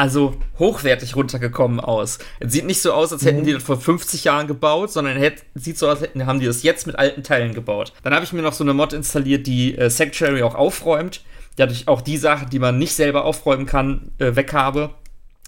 also 0.00 0.34
hochwertig 0.58 1.14
runtergekommen 1.14 1.78
aus. 1.78 2.18
Es 2.40 2.52
sieht 2.52 2.66
nicht 2.66 2.82
so 2.82 2.92
aus, 2.92 3.12
als 3.12 3.24
hätten 3.24 3.40
mhm. 3.40 3.44
die 3.44 3.52
das 3.52 3.62
vor 3.62 3.78
50 3.78 4.24
Jahren 4.24 4.46
gebaut, 4.46 4.90
sondern 4.90 5.16
es 5.22 5.42
sieht 5.54 5.78
so 5.78 5.86
aus, 5.86 5.98
als 5.98 6.02
hätten, 6.02 6.26
haben 6.26 6.40
die 6.40 6.46
das 6.46 6.62
jetzt 6.62 6.86
mit 6.86 6.98
alten 6.98 7.22
Teilen 7.22 7.54
gebaut. 7.54 7.92
Dann 8.02 8.14
habe 8.14 8.24
ich 8.24 8.32
mir 8.32 8.42
noch 8.42 8.52
so 8.52 8.64
eine 8.64 8.74
Mod 8.74 8.92
installiert, 8.92 9.46
die 9.46 9.76
äh, 9.76 9.90
Sanctuary 9.90 10.42
auch 10.42 10.54
aufräumt 10.54 11.22
dadurch 11.60 11.88
auch 11.88 12.00
die 12.00 12.16
Sachen, 12.16 12.50
die 12.50 12.58
man 12.58 12.78
nicht 12.78 12.94
selber 12.94 13.24
aufräumen 13.24 13.66
kann, 13.66 14.12
äh, 14.18 14.34
weg 14.34 14.52
habe. 14.52 14.90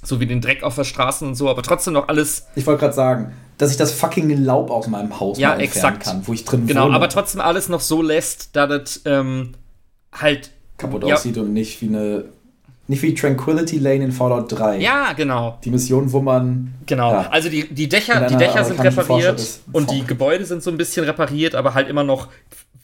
So 0.04 0.19
wie 0.19 0.26
den 0.26 0.40
Dreck 0.40 0.64
auf 0.64 0.75
der 0.75 0.84
Straße 0.84 1.25
und 1.25 1.37
so, 1.37 1.49
aber 1.49 1.62
trotzdem 1.62 1.94
noch 1.94 2.08
alles. 2.08 2.46
Ich 2.56 2.66
wollte 2.66 2.81
gerade 2.81 2.94
sagen, 2.94 3.32
dass 3.56 3.70
ich 3.70 3.76
das 3.76 3.93
fucking 3.93 4.31
Laub 4.44 4.70
aus 4.70 4.88
meinem 4.88 5.20
Haus 5.20 5.38
ja, 5.38 5.56
exakt. 5.56 6.04
kann, 6.04 6.26
wo 6.26 6.32
ich 6.32 6.44
drin 6.44 6.66
Genau, 6.66 6.87
wohne. 6.87 6.96
aber 6.96 7.08
trotzdem 7.08 7.40
alles 7.40 7.69
noch 7.69 7.81
so 7.81 8.02
lässt, 8.02 8.56
dass 8.56 8.69
das 8.69 9.02
ähm, 9.04 9.52
halt 10.12 10.50
kaputt 10.76 11.06
ja. 11.06 11.14
aussieht 11.14 11.38
und 11.38 11.52
nicht 11.52 11.81
wie 11.82 11.87
eine 11.87 12.25
nicht 12.92 13.02
wie 13.02 13.14
Tranquility 13.14 13.78
Lane 13.78 14.04
in 14.04 14.12
Fallout 14.12 14.52
3. 14.52 14.78
Ja, 14.78 15.12
genau. 15.14 15.58
Die 15.64 15.70
Mission, 15.70 16.12
wo 16.12 16.20
man. 16.20 16.74
Genau. 16.86 17.12
Ja, 17.12 17.28
also 17.30 17.48
die, 17.48 17.72
die 17.72 17.88
Dächer, 17.88 18.26
die 18.28 18.36
Dächer 18.36 18.64
sind 18.64 18.82
repariert 18.82 19.42
und 19.72 19.90
die 19.90 20.04
Gebäude 20.04 20.44
sind 20.44 20.62
so 20.62 20.70
ein 20.70 20.76
bisschen 20.76 21.04
repariert, 21.04 21.54
aber 21.54 21.74
halt 21.74 21.88
immer 21.88 22.04
noch 22.04 22.28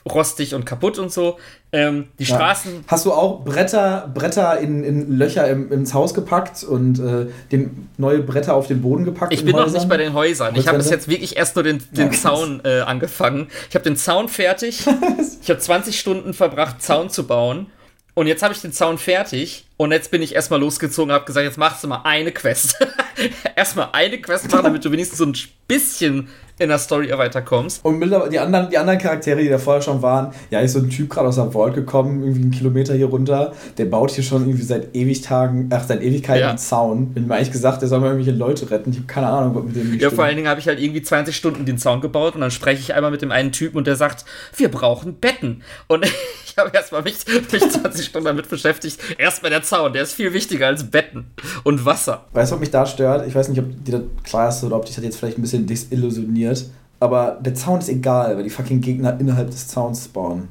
rostig 0.08 0.55
und 0.55 0.64
kaputt 0.64 0.99
und 0.99 1.12
so. 1.12 1.38
Ähm, 1.72 2.08
die 2.19 2.25
ja. 2.25 2.37
Straßen. 2.37 2.84
Hast 2.87 3.05
du 3.05 3.12
auch 3.12 3.44
Bretter, 3.44 4.10
Bretter 4.14 4.58
in, 4.58 4.82
in 4.82 5.19
Löcher 5.19 5.46
im, 5.49 5.70
ins 5.70 5.93
Haus 5.93 6.14
gepackt 6.14 6.64
und 6.64 6.99
äh, 6.99 7.26
den, 7.52 7.90
neue 7.99 8.20
Bretter 8.20 8.55
auf 8.55 8.66
den 8.66 8.81
Boden 8.81 9.05
gepackt? 9.05 9.34
Ich 9.34 9.44
bin 9.44 9.55
noch 9.55 9.70
nicht 9.70 9.88
bei 9.88 9.98
den 9.98 10.15
Häusern. 10.15 10.56
Ich 10.56 10.67
habe 10.67 10.79
bis 10.79 10.88
jetzt 10.88 11.08
wirklich 11.08 11.36
erst 11.36 11.55
nur 11.56 11.65
den, 11.65 11.82
den 11.91 12.10
ja, 12.10 12.12
Zaun 12.12 12.62
äh, 12.65 12.81
angefangen. 12.81 13.48
Ich 13.69 13.74
habe 13.74 13.84
den 13.84 13.96
Zaun 13.96 14.29
fertig. 14.29 14.86
ich 15.43 15.50
habe 15.50 15.60
20 15.60 16.00
Stunden 16.00 16.32
verbracht, 16.32 16.81
Zaun 16.81 17.10
zu 17.10 17.27
bauen. 17.27 17.67
Und 18.15 18.27
jetzt 18.27 18.43
habe 18.43 18.55
ich 18.55 18.62
den 18.62 18.72
Zaun 18.72 18.96
fertig 18.96 19.68
und 19.79 19.93
jetzt 19.93 20.11
bin 20.11 20.23
ich 20.23 20.35
erstmal 20.35 20.58
losgezogen 20.58 21.11
und 21.11 21.15
habe 21.15 21.25
gesagt, 21.25 21.47
jetzt 21.47 21.56
machst 21.56 21.85
du 21.85 21.89
mal 21.89 22.03
eine 22.03 22.32
Quest. 22.32 22.77
erstmal 23.56 23.89
eine 23.93 24.19
Quest 24.20 24.51
machen, 24.51 24.65
damit 24.65 24.85
du 24.85 24.91
wenigstens 24.91 25.19
so 25.19 25.25
ein 25.25 25.37
bisschen 25.69 26.29
in 26.58 26.69
der 26.69 26.79
Story 26.79 27.11
weiterkommst. 27.17 27.85
Und 27.85 28.01
die 28.01 28.39
anderen, 28.39 28.70
die 28.70 28.79
anderen 28.79 28.99
Charaktere, 28.99 29.41
die 29.41 29.49
da 29.49 29.58
vorher 29.58 29.81
schon 29.81 30.03
waren, 30.03 30.32
ja, 30.51 30.61
ist 30.61 30.73
so 30.73 30.81
ein 30.81 30.91
Typ 30.91 31.08
gerade 31.08 31.29
aus 31.29 31.37
der 31.37 31.53
Vault 31.53 31.75
gekommen, 31.75 32.23
irgendwie 32.23 32.43
einen 32.43 32.51
Kilometer 32.51 32.94
hier 32.94 33.06
runter, 33.06 33.53
der 33.77 33.85
baut 33.85 34.11
hier 34.11 34.25
schon 34.25 34.43
irgendwie 34.43 34.65
seit 34.65 34.94
Ewigtagen, 34.94 35.70
ach, 35.73 35.85
seit 35.87 36.03
Ewigkeiten 36.03 36.41
ja. 36.41 36.49
einen 36.49 36.58
Zaun. 36.58 37.15
Bin 37.15 37.29
mir 37.29 37.37
eigentlich 37.37 37.53
gesagt, 37.53 37.82
der 37.82 37.89
soll 37.89 38.01
mal 38.01 38.06
irgendwelche 38.06 38.37
Leute 38.37 38.70
retten. 38.70 38.91
Ich 38.91 38.97
habe 38.97 39.06
keine 39.06 39.29
Ahnung, 39.29 39.55
was 39.55 39.65
mit 39.65 39.77
dem 39.77 39.99
Ja, 40.01 40.11
vor 40.11 40.25
allen 40.25 40.37
Dingen 40.37 40.49
habe 40.49 40.61
ich 40.61 40.67
halt 40.67 40.81
irgendwie 40.81 41.03
20 41.03 41.37
Stunden 41.37 41.65
den 41.65 41.79
Zaun 41.79 42.01
gebaut 42.01 42.35
und 42.35 42.41
dann 42.41 42.51
spreche 42.51 42.81
ich 42.81 42.94
einmal 42.94 43.11
mit 43.11 43.23
dem 43.23 43.31
einen 43.31 43.53
Typen 43.53 43.79
und 43.79 43.87
der 43.87 43.97
sagt, 43.97 44.25
wir 44.56 44.70
brauchen 44.70 45.15
Betten. 45.20 45.63
Und 45.87 46.05
ich 46.44 46.56
habe 46.56 46.70
erstmal 46.75 47.03
mich, 47.03 47.19
mich 47.53 47.70
20 47.70 48.06
Stunden 48.06 48.27
damit 48.27 48.49
beschäftigt. 48.49 48.99
Erstmal 49.17 49.51
der 49.51 49.63
Zaun, 49.69 49.93
der 49.93 50.03
ist 50.03 50.13
viel 50.13 50.32
wichtiger 50.32 50.67
als 50.67 50.91
Betten 50.91 51.31
und 51.65 51.84
Wasser. 51.84 52.25
Weißt 52.32 52.51
du, 52.51 52.55
was 52.55 52.60
mich 52.60 52.70
da 52.70 52.87
stört? 52.87 53.27
Ich 53.27 53.34
weiß 53.34 53.48
nicht, 53.48 53.60
ob 53.60 53.84
dir 53.84 53.98
das 53.98 54.03
klar 54.25 54.48
ist 54.48 54.65
oder 54.65 54.77
ob 54.77 54.87
dich 54.87 54.94
das 54.94 55.05
jetzt 55.05 55.19
vielleicht 55.19 55.39
ein 55.39 55.43
bisschen 55.43 55.67
desillusioniert. 55.67 56.67
Aber 57.01 57.39
der 57.41 57.55
Zaun 57.55 57.79
ist 57.79 57.89
egal, 57.89 58.37
weil 58.37 58.43
die 58.43 58.51
fucking 58.51 58.81
Gegner 58.81 59.19
innerhalb 59.20 59.51
des 59.51 59.69
Zauns 59.69 60.05
spawnen. 60.06 60.48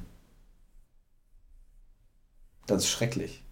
Das 2.67 2.83
ist 2.83 2.89
schrecklich. 2.89 3.43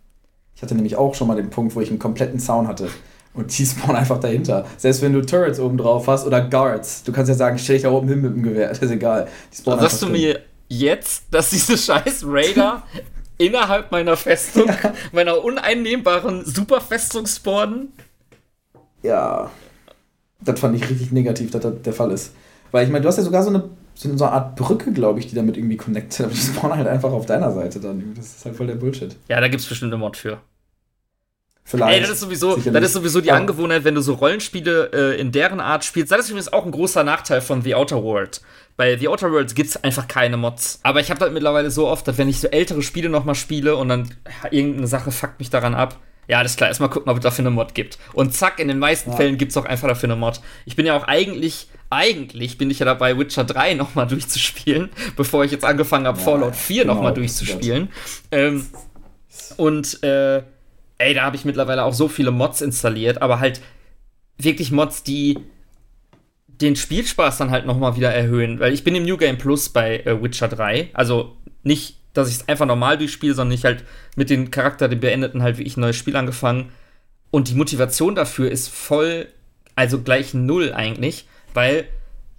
Ich 0.56 0.62
hatte 0.62 0.76
nämlich 0.76 0.96
auch 0.96 1.16
schon 1.16 1.28
mal 1.28 1.36
den 1.36 1.50
Punkt, 1.50 1.76
wo 1.76 1.82
ich 1.82 1.90
einen 1.90 2.00
kompletten 2.00 2.40
Zaun 2.40 2.68
hatte. 2.68 2.90
Und 3.34 3.58
die 3.58 3.66
spawnen 3.66 3.98
einfach 3.98 4.20
dahinter. 4.20 4.66
Selbst 4.78 5.02
wenn 5.02 5.14
du 5.14 5.22
Turrets 5.22 5.60
oben 5.60 5.78
drauf 5.78 6.08
hast 6.08 6.26
oder 6.26 6.42
Guards. 6.42 7.04
Du 7.04 7.12
kannst 7.12 7.30
ja 7.30 7.36
sagen, 7.36 7.58
stell 7.58 7.76
dich 7.76 7.84
da 7.84 7.92
oben 7.92 8.08
hin 8.08 8.22
mit 8.22 8.34
dem 8.34 8.44
Gewehr. 8.44 8.70
Das 8.70 8.80
ist 8.82 8.92
egal. 8.92 9.28
Die 9.52 9.58
spawnen 9.58 9.82
Sagst 9.82 10.02
du 10.02 10.08
mir 10.08 10.40
jetzt, 10.68 11.24
dass 11.32 11.50
diese 11.50 11.78
scheiß 11.78 12.24
Raider 12.26 12.84
innerhalb 13.38 13.92
meiner 13.92 14.18
Festung, 14.18 14.68
ja. 14.68 14.94
meiner 15.12 15.44
uneinnehmbaren 15.44 16.46
Superfestung 16.46 17.26
spawnen? 17.26 17.94
Ja. 19.04 19.52
Das 20.42 20.60
fand 20.60 20.76
ich 20.76 20.90
richtig 20.90 21.12
negativ, 21.12 21.52
dass 21.52 21.62
das 21.62 21.82
der 21.82 21.94
Fall 21.94 22.12
ist. 22.12 22.34
Weil 22.72 22.86
ich 22.86 22.92
meine, 22.92 23.04
du 23.04 23.08
hast 23.08 23.18
ja 23.18 23.24
sogar 23.24 23.42
so 23.44 23.50
eine, 23.50 23.70
so 23.96 24.10
eine 24.10 24.32
Art 24.32 24.56
Brücke, 24.56 24.92
glaube 24.92 25.20
ich, 25.20 25.28
die 25.28 25.36
damit 25.36 25.58
irgendwie 25.58 25.78
connected. 25.78 26.26
Aber 26.26 26.34
die 26.34 26.40
spawnen 26.40 26.78
halt 26.78 26.88
einfach 26.88 27.12
auf 27.12 27.26
deiner 27.26 27.52
Seite 27.52 27.80
dann. 27.80 28.14
Das 28.16 28.36
ist 28.36 28.46
halt 28.46 28.56
voll 28.56 28.68
der 28.68 28.76
Bullshit. 28.76 29.16
Ja, 29.28 29.40
da 29.40 29.48
gibt 29.48 29.62
es 29.62 29.68
bestimmt 29.68 29.94
eine 29.94 30.00
Mod 30.00 30.18
für. 30.18 30.40
Vielleicht. 31.68 31.96
Ey, 31.96 32.02
das 32.02 32.12
ist 32.12 32.20
sowieso, 32.20 32.56
das 32.58 32.84
ist 32.84 32.94
sowieso 32.94 33.22
die 33.22 33.30
ja. 33.30 33.34
Angewohnheit, 33.34 33.84
wenn 33.84 33.96
du 33.96 34.02
so 34.02 34.14
Rollenspiele 34.14 34.92
äh, 34.94 35.20
in 35.20 35.32
deren 35.32 35.60
Art 35.60 35.84
spielst. 35.84 36.12
Das 36.12 36.20
ist 36.20 36.30
übrigens 36.30 36.54
auch 36.54 36.64
ein 36.64 36.72
großer 36.72 37.04
Nachteil 37.04 37.42
von 37.42 37.64
The 37.64 37.74
Outer 37.74 38.04
World. 38.04 38.42
Bei 38.78 38.96
The 38.98 39.08
Outer 39.08 39.32
Worlds 39.32 39.56
gibt 39.56 39.70
es 39.70 39.84
einfach 39.84 40.08
keine 40.08 40.38
Mods. 40.38 40.80
Aber 40.84 41.00
ich 41.00 41.10
habe 41.10 41.20
das 41.20 41.32
mittlerweile 41.32 41.72
so 41.72 41.88
oft, 41.88 42.08
dass 42.08 42.20
wenn 42.20 42.30
ich 42.30 42.40
so 42.40 42.48
ältere 42.50 42.84
Spiele 42.84 43.10
nochmal 43.10 43.34
spiele 43.34 43.78
und 43.78 43.90
dann 43.90 44.14
ja, 44.44 44.52
irgendeine 44.52 44.86
Sache 44.86 45.12
fuckt 45.12 45.40
mich 45.40 45.50
daran 45.50 45.74
ab, 45.74 46.00
ja, 46.28 46.40
alles 46.40 46.56
klar, 46.56 46.70
erstmal 46.70 46.90
gucken, 46.90 47.10
ob 47.10 47.18
es 47.18 47.24
dafür 47.24 47.44
eine 47.44 47.52
Mod 47.52 47.74
gibt. 47.74 47.98
Und 48.14 48.34
zack, 48.34 48.60
in 48.60 48.68
den 48.68 48.80
meisten 48.80 49.12
ja. 49.12 49.18
Fällen 49.18 49.38
gibt 49.38 49.52
es 49.52 49.58
auch 49.58 49.66
einfach 49.66 49.88
dafür 49.88 50.10
eine 50.10 50.16
Mod. 50.16 50.42
Ich 50.66 50.76
bin 50.76 50.86
ja 50.86 50.98
auch 50.98 51.04
eigentlich, 51.04 51.70
eigentlich 51.90 52.58
bin 52.58 52.70
ich 52.72 52.80
ja 52.80 52.86
dabei, 52.86 53.18
Witcher 53.18 53.44
3 53.44 53.76
nochmal 53.76 54.08
durchzuspielen, 54.08 54.90
bevor 55.16 55.46
ich 55.46 55.52
jetzt 55.52 55.66
angefangen 55.66 56.06
habe, 56.08 56.20
Fallout 56.20 56.56
4 56.56 56.84
genau, 56.84 56.96
nochmal 56.96 57.14
durchzuspielen. 57.14 57.90
Ähm, 58.32 58.68
und 59.58 60.04
äh, 60.04 60.44
ey, 60.98 61.14
da 61.14 61.24
habe 61.24 61.36
ich 61.36 61.46
mittlerweile 61.46 61.84
auch 61.84 61.94
so 61.94 62.08
viele 62.08 62.32
Mods 62.32 62.62
installiert, 62.62 63.22
aber 63.22 63.40
halt 63.40 63.62
wirklich 64.38 64.72
Mods, 64.72 65.04
die 65.04 65.40
den 66.48 66.76
Spielspaß 66.76 67.38
dann 67.38 67.52
halt 67.52 67.66
nochmal 67.66 67.96
wieder 67.96 68.14
erhöhen. 68.14 68.60
Weil 68.60 68.74
ich 68.74 68.84
bin 68.84 68.96
im 68.96 69.04
New 69.04 69.18
Game 69.18 69.38
Plus 69.38 69.70
bei 69.70 70.00
äh, 70.00 70.22
Witcher 70.22 70.48
3. 70.48 70.90
Also 70.94 71.36
nicht, 71.64 71.98
dass 72.14 72.30
ich 72.30 72.36
es 72.36 72.48
einfach 72.48 72.66
normal 72.66 72.98
durchspiele, 72.98 73.34
sondern 73.34 73.56
ich 73.56 73.66
halt 73.66 73.84
mit 74.16 74.30
den 74.30 74.52
Charakter, 74.52 74.88
den 74.88 75.00
beendeten, 75.00 75.44
halt 75.44 75.58
wie 75.58 75.64
ich 75.64 75.76
ein 75.76 75.82
neues 75.82 75.98
Spiel 75.98 76.16
angefangen. 76.16 76.72
Und 77.32 77.50
die 77.50 77.56
Motivation 77.56 78.16
dafür 78.16 78.50
ist 78.50 78.70
voll, 78.70 79.28
also 79.76 80.02
gleich 80.02 80.34
null 80.34 80.72
eigentlich, 80.74 81.28
weil 81.54 81.86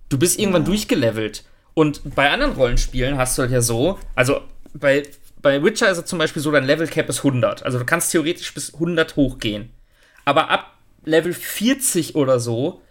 du 0.09 0.19
bist 0.19 0.39
irgendwann 0.39 0.63
ja. 0.63 0.69
durchgelevelt. 0.69 1.45
Und 1.75 2.15
bei 2.15 2.31
anderen 2.31 2.53
Rollenspielen 2.53 3.19
hast 3.19 3.37
du 3.37 3.43
halt 3.43 3.53
ja 3.53 3.61
so, 3.61 3.99
also 4.15 4.41
bei 4.73 5.03
bei 5.43 5.63
Witcher 5.63 5.91
ist 5.91 5.99
es 5.99 6.05
zum 6.07 6.19
Beispiel 6.19 6.43
so, 6.43 6.51
dein 6.51 6.65
Level 6.65 6.87
Cap 6.87 7.09
ist 7.09 7.19
100. 7.19 7.63
Also 7.63 7.79
du 7.79 7.85
kannst 7.85 8.13
theoretisch 8.13 8.53
bis 8.55 8.75
100 8.75 9.17
hochgehen. 9.17 9.71
Aber 10.25 10.51
ab 10.51 10.77
Level 11.05 11.33
40 11.33 12.17
oder 12.17 12.41
so 12.41 12.83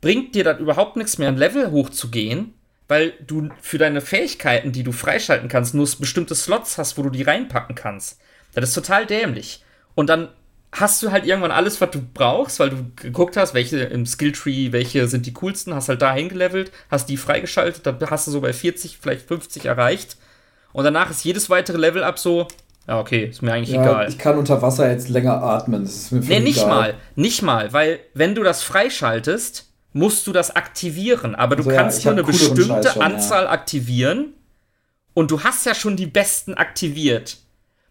bringt 0.00 0.34
dir 0.34 0.44
das 0.44 0.58
überhaupt 0.58 0.96
nichts 0.96 1.18
mehr, 1.18 1.28
ein 1.28 1.36
Level 1.36 1.70
hochzugehen, 1.70 2.54
weil 2.88 3.12
du 3.24 3.50
für 3.60 3.78
deine 3.78 4.00
Fähigkeiten, 4.00 4.72
die 4.72 4.82
du 4.82 4.92
freischalten 4.92 5.48
kannst, 5.48 5.74
nur 5.74 5.88
bestimmte 5.98 6.34
Slots 6.34 6.78
hast, 6.78 6.98
wo 6.98 7.02
du 7.02 7.10
die 7.10 7.22
reinpacken 7.22 7.76
kannst. 7.76 8.18
Das 8.54 8.64
ist 8.64 8.74
total 8.74 9.06
dämlich. 9.06 9.64
Und 9.94 10.08
dann 10.08 10.28
hast 10.72 11.02
du 11.02 11.10
halt 11.10 11.26
irgendwann 11.26 11.50
alles, 11.50 11.80
was 11.80 11.90
du 11.90 12.00
brauchst, 12.02 12.58
weil 12.60 12.70
du 12.70 12.90
geguckt 12.96 13.36
hast, 13.36 13.54
welche 13.54 13.78
im 13.80 14.06
Skilltree, 14.06 14.72
welche 14.72 15.06
sind 15.06 15.26
die 15.26 15.32
coolsten, 15.32 15.74
hast 15.74 15.88
halt 15.88 16.02
da 16.02 16.14
hingelevelt, 16.14 16.72
hast 16.90 17.08
die 17.08 17.16
freigeschaltet, 17.16 17.86
dann 17.86 17.98
hast 18.10 18.26
du 18.26 18.30
so 18.30 18.40
bei 18.40 18.52
40, 18.52 18.98
vielleicht 18.98 19.26
50 19.26 19.66
erreicht 19.66 20.16
und 20.72 20.84
danach 20.84 21.10
ist 21.10 21.24
jedes 21.24 21.50
weitere 21.50 21.78
Level 21.78 22.02
up 22.02 22.18
so, 22.18 22.48
ja, 22.86 22.98
okay, 22.98 23.26
ist 23.26 23.42
mir 23.42 23.52
eigentlich 23.52 23.70
ja, 23.70 23.82
egal. 23.82 24.08
Ich 24.08 24.18
kann 24.18 24.38
unter 24.38 24.62
Wasser 24.62 24.90
jetzt 24.90 25.08
länger 25.08 25.42
atmen. 25.42 25.84
Das 25.84 25.94
ist 25.94 26.12
mir 26.12 26.20
nee, 26.20 26.40
nicht 26.40 26.58
egal. 26.58 26.68
mal. 26.68 26.94
Nicht 27.14 27.42
mal, 27.42 27.72
weil 27.72 28.00
wenn 28.14 28.34
du 28.34 28.42
das 28.42 28.62
freischaltest, 28.62 29.70
musst 29.92 30.26
du 30.26 30.32
das 30.32 30.54
aktivieren. 30.56 31.34
Aber 31.34 31.56
du 31.56 31.62
also, 31.62 31.76
kannst 31.76 32.04
ja, 32.04 32.10
nur 32.12 32.24
eine 32.24 32.32
bestimmte 32.32 32.90
schon, 32.90 33.02
Anzahl 33.02 33.44
ja. 33.44 33.50
aktivieren. 33.50 34.32
Und 35.14 35.30
du 35.30 35.42
hast 35.42 35.66
ja 35.66 35.74
schon 35.74 35.96
die 35.96 36.06
besten 36.06 36.54
aktiviert. 36.54 37.38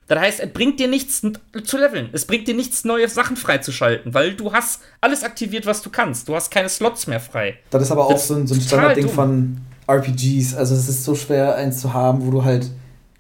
Das 0.07 0.19
heißt, 0.19 0.39
es 0.39 0.51
bringt 0.51 0.79
dir 0.79 0.87
nichts 0.87 1.21
zu 1.21 1.77
leveln. 1.77 2.09
Es 2.13 2.25
bringt 2.25 2.47
dir 2.47 2.55
nichts, 2.55 2.83
neue 2.83 3.07
Sachen 3.07 3.37
freizuschalten, 3.37 4.13
weil 4.13 4.33
du 4.33 4.51
hast 4.53 4.81
alles 5.01 5.23
aktiviert, 5.23 5.67
was 5.67 5.83
du 5.83 5.91
kannst. 5.91 6.27
Du 6.27 6.35
hast 6.35 6.49
keine 6.49 6.67
Slots 6.67 7.05
mehr 7.05 7.19
frei. 7.19 7.59
Das 7.69 7.83
ist 7.83 7.91
aber 7.91 8.07
das 8.09 8.13
auch 8.13 8.25
so 8.25 8.35
ein, 8.35 8.47
so 8.47 8.55
ein 8.55 8.61
Standardding 8.61 9.09
von 9.09 9.61
RPGs. 9.89 10.55
Also 10.55 10.75
es 10.75 10.87
ist 10.87 11.03
so 11.03 11.15
schwer, 11.15 11.55
eins 11.55 11.79
zu 11.81 11.93
haben, 11.93 12.25
wo 12.25 12.31
du 12.31 12.43
halt 12.43 12.69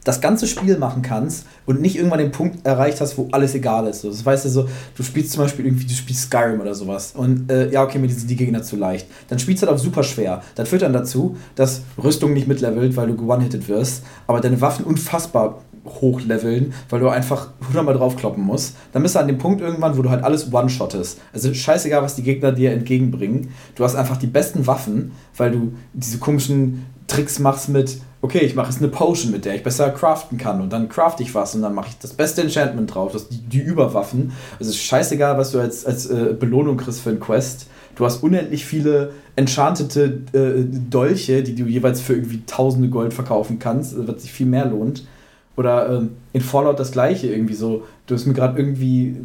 das 0.05 0.21
ganze 0.21 0.47
Spiel 0.47 0.77
machen 0.77 1.01
kannst 1.01 1.45
und 1.65 1.81
nicht 1.81 1.97
irgendwann 1.97 2.19
den 2.19 2.31
Punkt 2.31 2.65
erreicht 2.65 3.01
hast, 3.01 3.17
wo 3.17 3.27
alles 3.31 3.53
egal 3.53 3.85
ist. 3.85 4.03
das 4.05 4.25
weißt 4.25 4.45
du 4.45 4.49
so, 4.49 4.69
du 4.95 5.03
spielst 5.03 5.33
zum 5.33 5.43
Beispiel 5.43 5.65
irgendwie, 5.65 5.85
du 5.85 5.93
spielst 5.93 6.23
Skyrim 6.23 6.61
oder 6.61 6.73
sowas 6.73 7.13
und 7.15 7.51
äh, 7.51 7.69
ja, 7.69 7.83
okay, 7.83 7.99
mir 7.99 8.09
sind 8.09 8.29
die 8.29 8.37
Gegner 8.37 8.63
zu 8.63 8.77
leicht. 8.77 9.07
Dann 9.27 9.39
spielst 9.39 9.61
du 9.61 9.67
halt 9.67 9.77
auch 9.77 9.81
super 9.81 10.03
schwer. 10.03 10.41
Das 10.55 10.69
führt 10.69 10.83
dann 10.83 10.93
dazu, 10.93 11.37
dass 11.55 11.81
Rüstung 12.01 12.33
nicht 12.33 12.47
mitlevelt, 12.47 12.95
weil 12.95 13.07
du 13.07 13.17
gewone-hitted 13.17 13.67
wirst, 13.67 14.03
aber 14.25 14.39
deine 14.39 14.61
Waffen 14.61 14.85
unfassbar 14.85 15.61
hochleveln, 16.01 16.73
weil 16.89 16.99
du 16.99 17.09
einfach 17.09 17.49
hundertmal 17.67 17.95
draufkloppen 17.95 18.43
musst. 18.43 18.75
Dann 18.93 19.03
bist 19.03 19.15
du 19.15 19.19
an 19.19 19.27
dem 19.27 19.37
Punkt 19.37 19.61
irgendwann, 19.61 19.97
wo 19.97 20.01
du 20.01 20.09
halt 20.09 20.23
alles 20.23 20.51
one-shottest. 20.51 21.19
Also 21.33 21.53
scheißegal, 21.53 22.01
was 22.01 22.15
die 22.15 22.23
Gegner 22.23 22.51
dir 22.51 22.71
entgegenbringen. 22.71 23.49
Du 23.75 23.83
hast 23.83 23.95
einfach 23.95 24.17
die 24.17 24.27
besten 24.27 24.67
Waffen, 24.67 25.11
weil 25.35 25.51
du 25.51 25.73
diese 25.93 26.17
komischen 26.17 26.85
Tricks 27.09 27.39
machst 27.39 27.69
mit, 27.69 27.97
okay, 28.21 28.39
ich 28.39 28.55
mache 28.55 28.69
jetzt 28.69 28.81
eine 28.81 28.87
Potion, 28.87 29.31
mit 29.31 29.43
der 29.43 29.55
ich 29.55 29.63
besser 29.63 29.89
craften 29.89 30.37
kann 30.37 30.61
und 30.61 30.71
dann 30.71 30.87
craft 30.87 31.15
ich 31.19 31.35
was 31.35 31.55
und 31.55 31.61
dann 31.61 31.73
mache 31.73 31.89
ich 31.89 31.97
das 31.97 32.13
beste 32.13 32.41
Enchantment 32.41 32.93
drauf, 32.93 33.11
das 33.11 33.27
die, 33.27 33.37
die 33.37 33.59
Überwaffen. 33.59 34.31
Also 34.59 34.71
scheißegal, 34.71 35.37
was 35.37 35.51
du 35.51 35.59
als, 35.59 35.85
als 35.85 36.05
äh, 36.05 36.35
Belohnung 36.39 36.77
kriegst 36.77 37.01
für 37.01 37.09
ein 37.09 37.19
Quest. 37.19 37.67
Du 37.95 38.05
hast 38.05 38.23
unendlich 38.23 38.65
viele 38.65 39.11
enchantete 39.35 40.21
äh, 40.31 40.63
Dolche, 40.89 41.43
die 41.43 41.55
du 41.55 41.65
jeweils 41.65 41.99
für 41.99 42.13
irgendwie 42.13 42.43
tausende 42.45 42.89
Gold 42.89 43.13
verkaufen 43.13 43.59
kannst, 43.59 43.95
was 44.07 44.21
sich 44.21 44.31
viel 44.31 44.45
mehr 44.45 44.65
lohnt. 44.65 45.05
Oder 45.59 45.89
ähm, 45.89 46.15
in 46.31 46.39
Fallout 46.39 46.79
das 46.79 46.93
gleiche 46.93 47.27
irgendwie 47.27 47.53
so. 47.53 47.85
Du 48.07 48.15
hast 48.15 48.25
mir 48.25 48.33
gerade 48.33 48.57
irgendwie, 48.57 49.17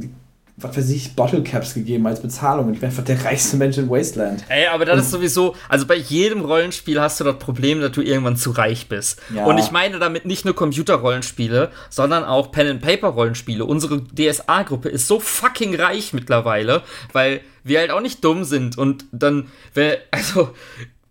was 0.56 0.76
weiß 0.76 0.90
ich, 0.90 1.14
Bottle 1.14 1.44
Caps 1.44 1.74
gegeben 1.74 2.08
als 2.08 2.20
Bezahlung 2.20 2.66
und 2.66 2.74
ich 2.74 2.80
bin 2.80 2.88
einfach 2.88 3.04
der 3.04 3.24
reichste 3.24 3.56
Mensch 3.56 3.78
in 3.78 3.88
Wasteland. 3.88 4.42
Ey, 4.48 4.66
aber 4.66 4.84
das 4.84 4.94
und 4.94 5.00
ist 5.02 5.10
sowieso, 5.12 5.54
also 5.68 5.86
bei 5.86 5.94
jedem 5.94 6.40
Rollenspiel 6.40 7.00
hast 7.00 7.20
du 7.20 7.24
das 7.24 7.38
Problem, 7.38 7.80
dass 7.80 7.92
du 7.92 8.02
irgendwann 8.02 8.36
zu 8.36 8.50
reich 8.50 8.88
bist. 8.88 9.22
Ja. 9.32 9.44
Und 9.44 9.58
ich 9.58 9.70
meine 9.70 10.00
damit 10.00 10.26
nicht 10.26 10.44
nur 10.44 10.56
Computerrollenspiele, 10.56 11.70
sondern 11.88 12.24
auch 12.24 12.50
Pen-and-Paper-Rollenspiele. 12.50 13.64
Unsere 13.64 14.02
DSA-Gruppe 14.02 14.88
ist 14.88 15.06
so 15.06 15.20
fucking 15.20 15.76
reich 15.76 16.12
mittlerweile, 16.14 16.82
weil 17.12 17.42
wir 17.62 17.78
halt 17.78 17.92
auch 17.92 18.00
nicht 18.00 18.24
dumm 18.24 18.42
sind 18.42 18.76
und 18.76 19.04
dann, 19.12 19.46
also 20.10 20.50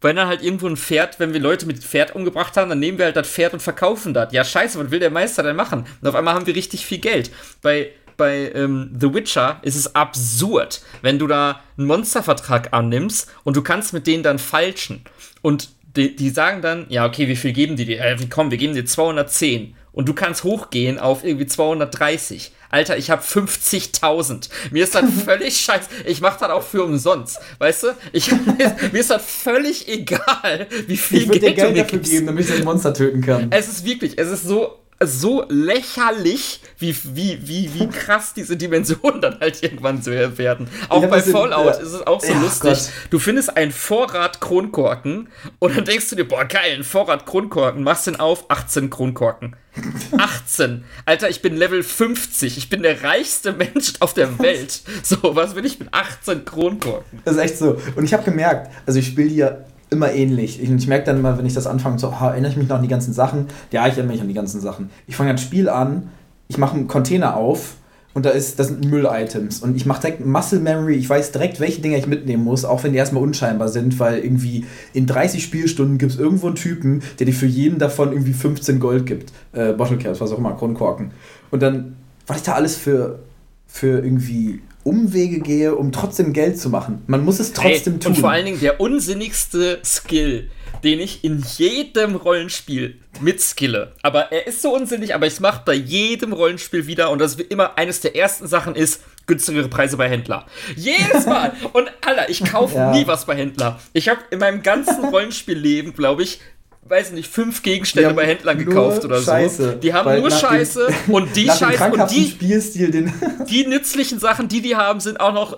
wenn 0.04 0.16
dann 0.16 0.28
halt 0.28 0.44
irgendwo 0.44 0.68
ein 0.68 0.78
Pferd, 0.78 1.20
wenn 1.20 1.34
wir 1.34 1.40
Leute 1.40 1.66
mit 1.66 1.84
Pferd 1.84 2.16
umgebracht 2.16 2.58
haben, 2.58 2.70
dann 2.70 2.80
nehmen 2.80 2.98
wir 2.98 3.06
halt 3.06 3.16
das 3.16 3.28
Pferd 3.28 3.54
und 3.54 3.62
verkaufen 3.62 4.14
das. 4.14 4.34
Ja, 4.34 4.44
scheiße, 4.44 4.80
was 4.80 4.92
will 4.92 5.00
der 5.00 5.10
Meister 5.10 5.44
denn 5.44 5.56
machen? 5.56 5.86
Und 6.02 6.08
auf 6.08 6.16
einmal 6.16 6.34
haben 6.34 6.46
wir 6.46 6.56
richtig 6.56 6.86
viel 6.86 7.00
Geld. 7.00 7.32
Bei, 7.62 7.92
bei 8.18 8.52
ähm, 8.54 8.92
The 9.00 9.14
Witcher 9.14 9.60
ist 9.62 9.76
es 9.76 9.96
absurd, 9.96 10.82
wenn 11.02 11.20
du 11.20 11.28
da 11.28 11.62
einen 11.78 11.88
Monstervertrag 11.88 12.74
annimmst 12.74 13.32
und 13.44 13.56
du 13.56 13.62
kannst 13.62 13.94
mit 13.94 14.06
denen 14.06 14.24
dann 14.24 14.40
falschen. 14.40 15.02
Und 15.42 15.70
die, 15.96 16.16
die 16.16 16.30
sagen 16.30 16.62
dann, 16.62 16.86
ja, 16.90 17.06
okay, 17.06 17.28
wie 17.28 17.36
viel 17.36 17.54
geben 17.54 17.76
die 17.76 17.86
dir? 17.86 18.02
Äh, 18.02 18.18
komm, 18.30 18.52
wir 18.52 18.58
geben 18.58 18.74
dir 18.74 18.86
210. 18.86 19.76
Und 19.92 20.10
du 20.10 20.14
kannst 20.14 20.44
hochgehen 20.44 20.98
auf 20.98 21.24
irgendwie 21.24 21.46
230. 21.46 22.52
Alter, 22.74 22.98
ich 22.98 23.12
habe 23.12 23.22
50.000. 23.22 24.50
Mir 24.72 24.84
ist 24.84 24.96
das 24.96 25.06
völlig 25.26 25.62
scheiße. 25.62 25.88
Ich 26.06 26.22
mache 26.22 26.40
das 26.40 26.50
auch 26.50 26.64
für 26.64 26.84
umsonst. 26.84 27.40
Weißt 27.60 27.84
du? 27.84 27.88
Ich, 28.12 28.32
mir 28.92 29.00
ist 29.00 29.12
das 29.12 29.24
völlig 29.24 29.88
egal, 29.88 30.68
wie 30.88 30.98
viel 30.98 31.22
ich 31.22 31.30
Geld, 31.30 31.44
dir 31.44 31.54
Geld 31.54 31.68
du 31.70 31.72
mir 31.74 31.84
dafür 31.84 32.00
gibst. 32.00 32.12
geben, 32.12 32.26
damit 32.26 32.46
ich 32.46 32.56
das 32.56 32.64
Monster 32.64 32.94
töten 32.94 33.22
kann. 33.22 33.52
Es 33.52 33.68
ist 33.68 33.86
wirklich, 33.86 34.18
es 34.18 34.28
ist 34.30 34.46
so 34.46 34.80
so 35.08 35.46
lächerlich, 35.50 36.62
wie, 36.78 36.96
wie, 37.16 37.40
wie, 37.48 37.74
wie 37.74 37.88
krass 37.88 38.34
diese 38.34 38.58
Dimensionen 38.58 39.22
dann 39.22 39.40
halt 39.40 39.64
irgendwann 39.64 40.02
so 40.02 40.12
werden. 40.12 40.68
Auch 40.90 41.06
bei 41.08 41.22
Fallout 41.22 41.82
ist 41.82 41.94
es 41.94 42.08
auch 42.08 42.22
so 42.22 42.32
ja, 42.32 42.40
lustig. 42.40 42.72
Gott. 42.72 42.90
Du 43.10 43.20
findest 43.20 43.56
einen 43.56 43.72
Vorrat 43.72 44.42
Kronkorken 44.42 45.30
und 45.60 45.78
dann 45.78 45.86
denkst 45.86 46.10
du 46.10 46.16
dir, 46.16 46.28
boah, 46.28 46.46
geil, 46.46 46.76
ein 46.78 46.84
Vorrat 46.84 47.26
Kronkorken, 47.26 47.84
machst 47.84 48.08
den 48.08 48.20
auf, 48.20 48.50
18 48.50 48.90
Kronkorken. 48.90 49.56
18. 50.18 50.84
Alter, 51.06 51.30
ich 51.30 51.42
bin 51.42 51.56
Level 51.56 51.82
50. 51.82 52.58
Ich 52.58 52.70
bin 52.70 52.84
der 52.84 53.04
reichste 53.04 53.54
Mensch 53.54 53.94
auf 54.00 54.14
der 54.14 54.38
Welt. 54.40 54.82
So, 55.02 55.36
was 55.36 55.56
will 55.56 55.66
ich 55.66 55.80
mit 55.80 55.90
18 55.92 56.46
Kronkorken? 56.46 57.22
Das 57.26 57.36
ist 57.36 57.42
echt 57.42 57.58
so. 57.58 57.82
Und 57.96 58.06
ich 58.06 58.14
habe 58.14 58.24
gemerkt, 58.24 58.72
also 58.86 59.00
ich 59.00 59.08
spiele 59.08 59.30
hier 59.30 59.66
immer 59.94 60.12
ähnlich. 60.12 60.62
Ich, 60.62 60.70
ich 60.70 60.88
merke 60.88 61.06
dann 61.06 61.20
immer, 61.20 61.38
wenn 61.38 61.46
ich 61.46 61.54
das 61.54 61.68
anfange, 61.68 62.00
so, 62.00 62.10
oh, 62.10 62.26
erinnere 62.26 62.52
ich 62.52 62.58
mich 62.58 62.68
noch 62.68 62.78
an 62.78 62.82
die 62.82 62.88
ganzen 62.88 63.14
Sachen? 63.14 63.48
Ja, 63.72 63.88
ich 63.88 63.94
erinnere 63.94 64.14
mich 64.14 64.22
an 64.22 64.28
die 64.28 64.34
ganzen 64.34 64.62
Sachen. 64.62 64.90
Ich 65.08 65.16
fange 65.16 65.30
ein 65.30 65.38
Spiel 65.38 65.70
an, 65.70 66.10
ich 66.48 66.58
mache 66.58 66.76
einen 66.76 66.88
Container 66.88 67.38
auf 67.38 67.76
und 68.14 68.26
da 68.26 68.30
ist, 68.30 68.60
das 68.60 68.68
sind 68.68 68.86
Müll-Items. 68.86 69.62
Und 69.62 69.76
ich 69.76 69.86
mache 69.86 70.02
direkt 70.02 70.26
Muscle 70.26 70.60
Memory, 70.60 70.96
ich 70.96 71.10
weiß 71.10 71.32
direkt, 71.32 71.60
welche 71.60 71.82
Dinger 71.82 71.98
ich 71.98 72.06
mitnehmen 72.06 72.44
muss, 72.44 72.64
auch 72.64 72.84
wenn 72.84 72.92
die 72.92 73.00
erstmal 73.00 73.24
unscheinbar 73.24 73.70
sind, 73.70 74.00
weil 74.00 74.20
irgendwie 74.20 74.66
in 74.94 75.08
30 75.08 75.44
Spielstunden 75.44 75.98
gibt 75.98 76.12
es 76.12 76.20
irgendwo 76.20 76.48
einen 76.48 76.56
Typen, 76.56 77.02
der 77.20 77.26
dir 77.26 77.34
für 77.34 77.48
jeden 77.48 77.80
davon 77.80 78.12
irgendwie 78.12 78.34
15 78.34 78.80
Gold 78.80 79.06
gibt. 79.06 79.34
Äh, 79.52 79.74
Bottle 79.74 79.98
Caps, 79.98 80.22
was 80.22 80.32
auch 80.32 80.38
immer, 80.38 80.54
Kronkorken. 80.54 81.12
Und 81.50 81.64
dann, 81.64 81.96
was 82.28 82.38
ich 82.38 82.44
da 82.44 82.54
alles 82.54 82.76
für, 82.76 83.20
für 83.68 84.04
irgendwie 84.04 84.62
Umwege 84.84 85.40
gehe, 85.40 85.76
um 85.76 85.92
trotzdem 85.92 86.34
Geld 86.34 86.60
zu 86.60 86.70
machen. 86.70 87.04
Man 87.08 87.24
muss 87.24 87.40
es 87.40 87.54
trotzdem 87.54 87.94
hey, 87.94 88.00
tun. 88.00 88.12
Und 88.14 88.18
vor 88.20 88.32
allen 88.32 88.46
Dingen 88.46 88.60
der 88.60 88.80
unsinnigste 88.80 89.80
Skill, 89.84 90.50
den 90.84 91.00
ich 91.00 91.24
in 91.24 91.44
jedem 91.58 92.16
Rollenspiel 92.16 93.00
mitskille. 93.22 93.94
Aber 94.02 94.32
er 94.32 94.48
ist 94.48 94.62
so 94.62 94.76
unsinnig, 94.76 95.16
aber 95.16 95.28
ich 95.28 95.40
mache 95.40 95.62
bei 95.66 95.74
jedem 95.74 96.34
Rollenspiel 96.34 96.88
wieder 96.88 97.12
und 97.12 97.20
das 97.20 97.36
immer 97.36 97.78
eines 97.78 98.02
der 98.02 98.16
ersten 98.16 98.48
Sachen 98.48 98.76
ist, 98.76 99.02
günstigere 99.26 99.70
Preise 99.70 99.98
bei 99.98 100.10
Händler. 100.10 100.46
Jedes 100.76 101.26
Mal. 101.26 101.54
und 101.74 101.92
Alter, 102.02 102.30
ich 102.30 102.44
kaufe 102.44 102.76
ja. 102.78 102.92
nie 102.92 103.08
was 103.08 103.26
bei 103.26 103.36
Händler. 103.36 103.80
Ich 103.94 104.10
habe 104.10 104.20
in 104.32 104.40
meinem 104.40 104.62
ganzen 104.64 105.06
Rollenspielleben, 105.06 105.94
glaube 105.94 106.24
ich, 106.24 106.40
weiß 106.86 107.12
nicht, 107.12 107.32
fünf 107.32 107.64
Gegenstände 107.64 108.14
bei 108.14 108.26
Händlern 108.26 108.58
gekauft 108.58 109.06
oder 109.06 109.22
Scheiße, 109.22 109.72
so. 109.72 109.78
Die 109.78 109.94
haben 109.94 110.20
nur 110.20 110.32
Scheiße 110.32 110.88
dem, 111.08 111.14
und 111.14 111.36
die 111.36 111.50
Scheiße 111.50 111.92
und 111.92 112.12
die, 112.12 112.26
Spielstil, 112.30 112.92
den 112.92 113.14
die 113.50 113.66
nützlichen 113.66 114.20
Sachen, 114.20 114.48
die 114.48 114.62
die 114.62 114.76
haben, 114.76 115.00
sind 115.00 115.20
auch 115.20 115.34
noch 115.34 115.58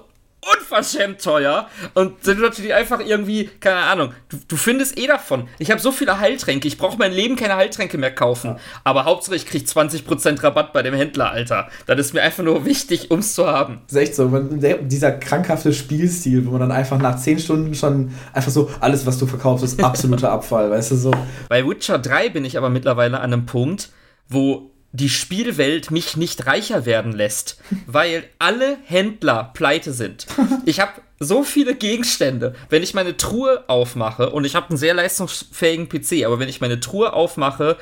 unverschämt 0.54 1.22
teuer 1.22 1.68
und 1.94 2.24
sind 2.24 2.40
natürlich 2.40 2.74
einfach 2.74 3.00
irgendwie, 3.00 3.50
keine 3.60 3.80
Ahnung, 3.80 4.14
du, 4.30 4.38
du 4.48 4.56
findest 4.56 4.98
eh 4.98 5.08
davon. 5.08 5.48
Ich 5.60 5.72
habe 5.72 5.82
so 5.82 5.92
viele 5.92 6.20
Heiltränke, 6.20 6.68
ich 6.68 6.78
brauche 6.78 6.98
mein 6.98 7.12
Leben 7.12 7.36
keine 7.36 7.56
Heiltränke 7.56 7.98
mehr 7.98 8.14
kaufen. 8.14 8.52
Ja. 8.52 8.58
Aber 8.84 9.06
Hauptsache 9.06 9.36
ich 9.36 9.46
kriege 9.46 9.66
20% 9.66 10.44
Rabatt 10.44 10.74
bei 10.74 10.84
dem 10.84 10.94
Händler, 10.94 11.32
Alter. 11.32 11.70
Das 11.88 12.00
ist 12.00 12.14
mir 12.14 12.22
einfach 12.22 12.44
nur 12.44 12.66
wichtig, 12.66 13.12
um 13.12 13.20
es 13.20 13.34
zu 13.34 13.48
haben. 13.48 13.82
Das 13.88 13.94
ist 13.94 14.02
echt 14.02 14.16
so, 14.16 14.28
dieser 14.28 15.12
krankhafte 15.14 15.74
Spielstil, 15.74 16.46
wo 16.46 16.52
man 16.52 16.62
dann 16.62 16.72
einfach 16.72 17.00
nach 17.00 17.18
10 17.18 17.40
Stunden 17.40 17.76
schon 17.76 18.14
einfach 18.34 18.52
so, 18.52 18.70
alles, 18.80 19.06
was 19.06 19.18
du 19.18 19.26
verkaufst, 19.26 19.64
ist 19.64 19.84
absoluter 19.84 20.32
Abfall, 20.32 20.70
weißt 20.70 20.92
du 20.92 20.96
so. 20.96 21.12
Bei 21.50 21.68
Witcher 21.68 22.00
3 22.00 22.30
bin 22.30 22.46
ich 22.46 22.58
aber 22.58 22.70
mittlerweile 22.70 23.20
an 23.20 23.34
einem 23.34 23.46
Punkt, 23.46 23.90
wo 24.28 24.72
die 24.96 25.10
Spielwelt 25.10 25.92
mich 25.92 26.16
nicht 26.16 26.46
reicher 26.46 26.86
werden 26.86 27.12
lässt, 27.12 27.60
weil 27.86 28.24
alle 28.40 28.78
Händler 28.86 29.52
pleite 29.54 29.92
sind. 29.92 30.26
Ich 30.66 30.80
habe 30.80 31.02
so 31.20 31.44
viele 31.44 31.76
Gegenstände. 31.76 32.56
Wenn 32.70 32.84
ich 32.84 32.94
meine 32.94 33.18
Truhe 33.18 33.66
aufmache, 33.68 34.30
und 34.30 34.46
ich 34.46 34.56
habe 34.56 34.70
einen 34.70 34.78
sehr 34.78 34.94
leistungsfähigen 34.94 35.90
PC, 35.90 36.26
aber 36.26 36.40
wenn 36.40 36.50
ich 36.50 36.62
meine 36.62 36.80
Truhe 36.80 37.14
aufmache, 37.14 37.78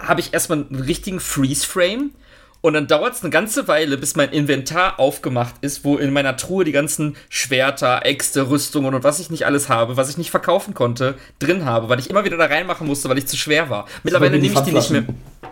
habe 0.00 0.20
ich 0.20 0.34
erstmal 0.34 0.58
einen 0.58 0.82
richtigen 0.82 1.20
Freeze-Frame. 1.20 2.10
Und 2.66 2.72
dann 2.72 2.88
dauert 2.88 3.14
es 3.14 3.22
eine 3.22 3.30
ganze 3.30 3.68
Weile, 3.68 3.96
bis 3.96 4.16
mein 4.16 4.30
Inventar 4.30 4.98
aufgemacht 4.98 5.54
ist, 5.60 5.84
wo 5.84 5.98
in 5.98 6.12
meiner 6.12 6.36
Truhe 6.36 6.64
die 6.64 6.72
ganzen 6.72 7.16
Schwerter, 7.28 8.04
Äxte, 8.04 8.50
Rüstungen 8.50 8.92
und 8.92 9.04
was 9.04 9.20
ich 9.20 9.30
nicht 9.30 9.46
alles 9.46 9.68
habe, 9.68 9.96
was 9.96 10.10
ich 10.10 10.18
nicht 10.18 10.32
verkaufen 10.32 10.74
konnte, 10.74 11.14
drin 11.38 11.64
habe, 11.64 11.88
weil 11.88 12.00
ich 12.00 12.10
immer 12.10 12.24
wieder 12.24 12.36
da 12.36 12.46
reinmachen 12.46 12.84
musste, 12.84 13.08
weil 13.08 13.18
ich 13.18 13.28
zu 13.28 13.36
schwer 13.36 13.70
war. 13.70 13.86
Mittlerweile 14.02 14.40
nehme 14.40 14.52
ich 14.52 14.60
die 14.62 14.72
nicht 14.72 14.90
mehr. 14.90 15.04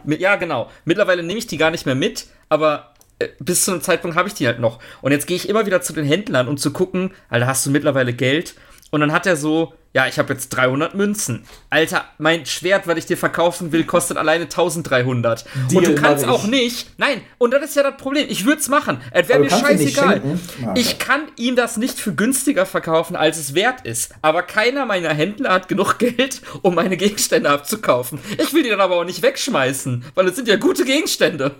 Ja, 0.06 0.34
genau. 0.34 0.68
Mittlerweile 0.84 1.22
nehme 1.22 1.38
ich 1.38 1.46
die 1.46 1.56
gar 1.56 1.70
nicht 1.70 1.86
mehr 1.86 1.94
mit, 1.94 2.26
aber 2.48 2.94
äh, 3.20 3.28
bis 3.38 3.64
zu 3.64 3.70
einem 3.70 3.80
Zeitpunkt 3.80 4.16
habe 4.16 4.26
ich 4.26 4.34
die 4.34 4.48
halt 4.48 4.58
noch. 4.58 4.80
Und 5.00 5.12
jetzt 5.12 5.28
gehe 5.28 5.36
ich 5.36 5.48
immer 5.48 5.66
wieder 5.66 5.82
zu 5.82 5.92
den 5.92 6.04
Händlern, 6.04 6.48
um 6.48 6.56
zu 6.56 6.72
gucken, 6.72 7.12
Alter, 7.28 7.46
hast 7.46 7.64
du 7.64 7.70
mittlerweile 7.70 8.12
Geld? 8.12 8.56
Und 8.90 9.00
dann 9.00 9.12
hat 9.12 9.26
er 9.26 9.36
so, 9.36 9.72
ja, 9.94 10.08
ich 10.08 10.18
habe 10.18 10.32
jetzt 10.32 10.48
300 10.50 10.94
Münzen. 10.96 11.44
Alter, 11.70 12.04
mein 12.18 12.46
Schwert, 12.46 12.88
was 12.88 12.98
ich 12.98 13.06
dir 13.06 13.16
verkaufen 13.16 13.70
will, 13.70 13.84
kostet 13.84 14.16
alleine 14.16 14.44
1300. 14.44 15.44
Deal 15.70 15.78
und 15.78 15.86
du 15.86 15.94
kannst 15.94 16.26
auch 16.26 16.46
nicht. 16.46 16.98
Nein, 16.98 17.20
und 17.38 17.52
das 17.52 17.62
ist 17.62 17.76
ja 17.76 17.84
das 17.84 17.96
Problem. 17.96 18.26
Ich 18.28 18.44
würde 18.44 18.60
es 18.60 18.68
machen. 18.68 19.00
Es 19.12 19.28
wäre 19.28 19.38
mir 19.38 19.50
scheißegal. 19.50 20.20
Ah. 20.66 20.74
Ich 20.76 20.98
kann 20.98 21.22
ihm 21.36 21.54
das 21.54 21.76
nicht 21.76 22.00
für 22.00 22.12
günstiger 22.12 22.66
verkaufen, 22.66 23.14
als 23.14 23.38
es 23.38 23.54
wert 23.54 23.86
ist. 23.86 24.12
Aber 24.20 24.42
keiner 24.42 24.84
meiner 24.84 25.14
Händler 25.14 25.52
hat 25.52 25.68
genug 25.68 25.98
Geld, 25.98 26.42
um 26.62 26.74
meine 26.74 26.96
Gegenstände 26.96 27.48
abzukaufen. 27.48 28.18
Ich 28.42 28.52
will 28.52 28.64
die 28.64 28.70
dann 28.70 28.80
aber 28.80 28.96
auch 28.96 29.04
nicht 29.04 29.22
wegschmeißen, 29.22 30.04
weil 30.16 30.26
es 30.26 30.34
sind 30.34 30.48
ja 30.48 30.56
gute 30.56 30.84
Gegenstände. 30.84 31.52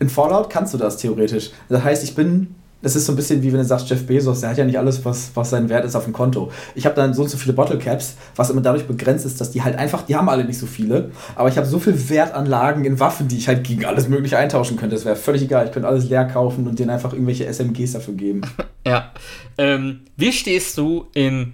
In 0.00 0.08
Fallout 0.08 0.50
kannst 0.50 0.74
du 0.74 0.78
das 0.78 0.96
theoretisch. 0.96 1.50
Das 1.68 1.84
heißt, 1.84 2.02
ich 2.02 2.16
bin 2.16 2.56
das 2.82 2.96
ist 2.96 3.06
so 3.06 3.12
ein 3.12 3.16
bisschen 3.16 3.42
wie 3.42 3.52
wenn 3.52 3.58
du 3.58 3.64
sagst, 3.64 3.88
Jeff 3.90 4.06
Bezos, 4.06 4.40
der 4.40 4.50
hat 4.50 4.58
ja 4.58 4.64
nicht 4.64 4.78
alles, 4.78 5.04
was, 5.04 5.30
was 5.34 5.50
sein 5.50 5.68
Wert 5.68 5.84
ist 5.84 5.94
auf 5.94 6.04
dem 6.04 6.12
Konto. 6.12 6.50
Ich 6.74 6.86
habe 6.86 6.94
dann 6.94 7.12
so 7.14 7.22
und 7.22 7.28
so 7.28 7.36
viele 7.36 7.52
Bottle 7.52 7.78
Caps, 7.78 8.16
was 8.36 8.50
immer 8.50 8.62
dadurch 8.62 8.86
begrenzt 8.86 9.26
ist, 9.26 9.40
dass 9.40 9.50
die 9.50 9.62
halt 9.62 9.76
einfach, 9.76 10.02
die 10.02 10.16
haben 10.16 10.28
alle 10.28 10.44
nicht 10.44 10.58
so 10.58 10.66
viele, 10.66 11.10
aber 11.36 11.48
ich 11.48 11.56
habe 11.56 11.66
so 11.66 11.78
viel 11.78 12.08
Wertanlagen 12.08 12.84
in 12.84 12.98
Waffen, 12.98 13.28
die 13.28 13.36
ich 13.36 13.48
halt 13.48 13.64
gegen 13.64 13.84
alles 13.84 14.08
Mögliche 14.08 14.38
eintauschen 14.38 14.76
könnte. 14.76 14.96
Das 14.96 15.04
wäre 15.04 15.16
völlig 15.16 15.42
egal. 15.42 15.66
Ich 15.66 15.72
könnte 15.72 15.88
alles 15.88 16.08
leer 16.08 16.24
kaufen 16.24 16.66
und 16.66 16.78
denen 16.78 16.90
einfach 16.90 17.12
irgendwelche 17.12 17.46
SMGs 17.52 17.92
dafür 17.92 18.14
geben. 18.14 18.42
Ja. 18.86 19.12
Ähm, 19.58 20.06
wie 20.16 20.32
stehst 20.32 20.78
du 20.78 21.08
in 21.12 21.52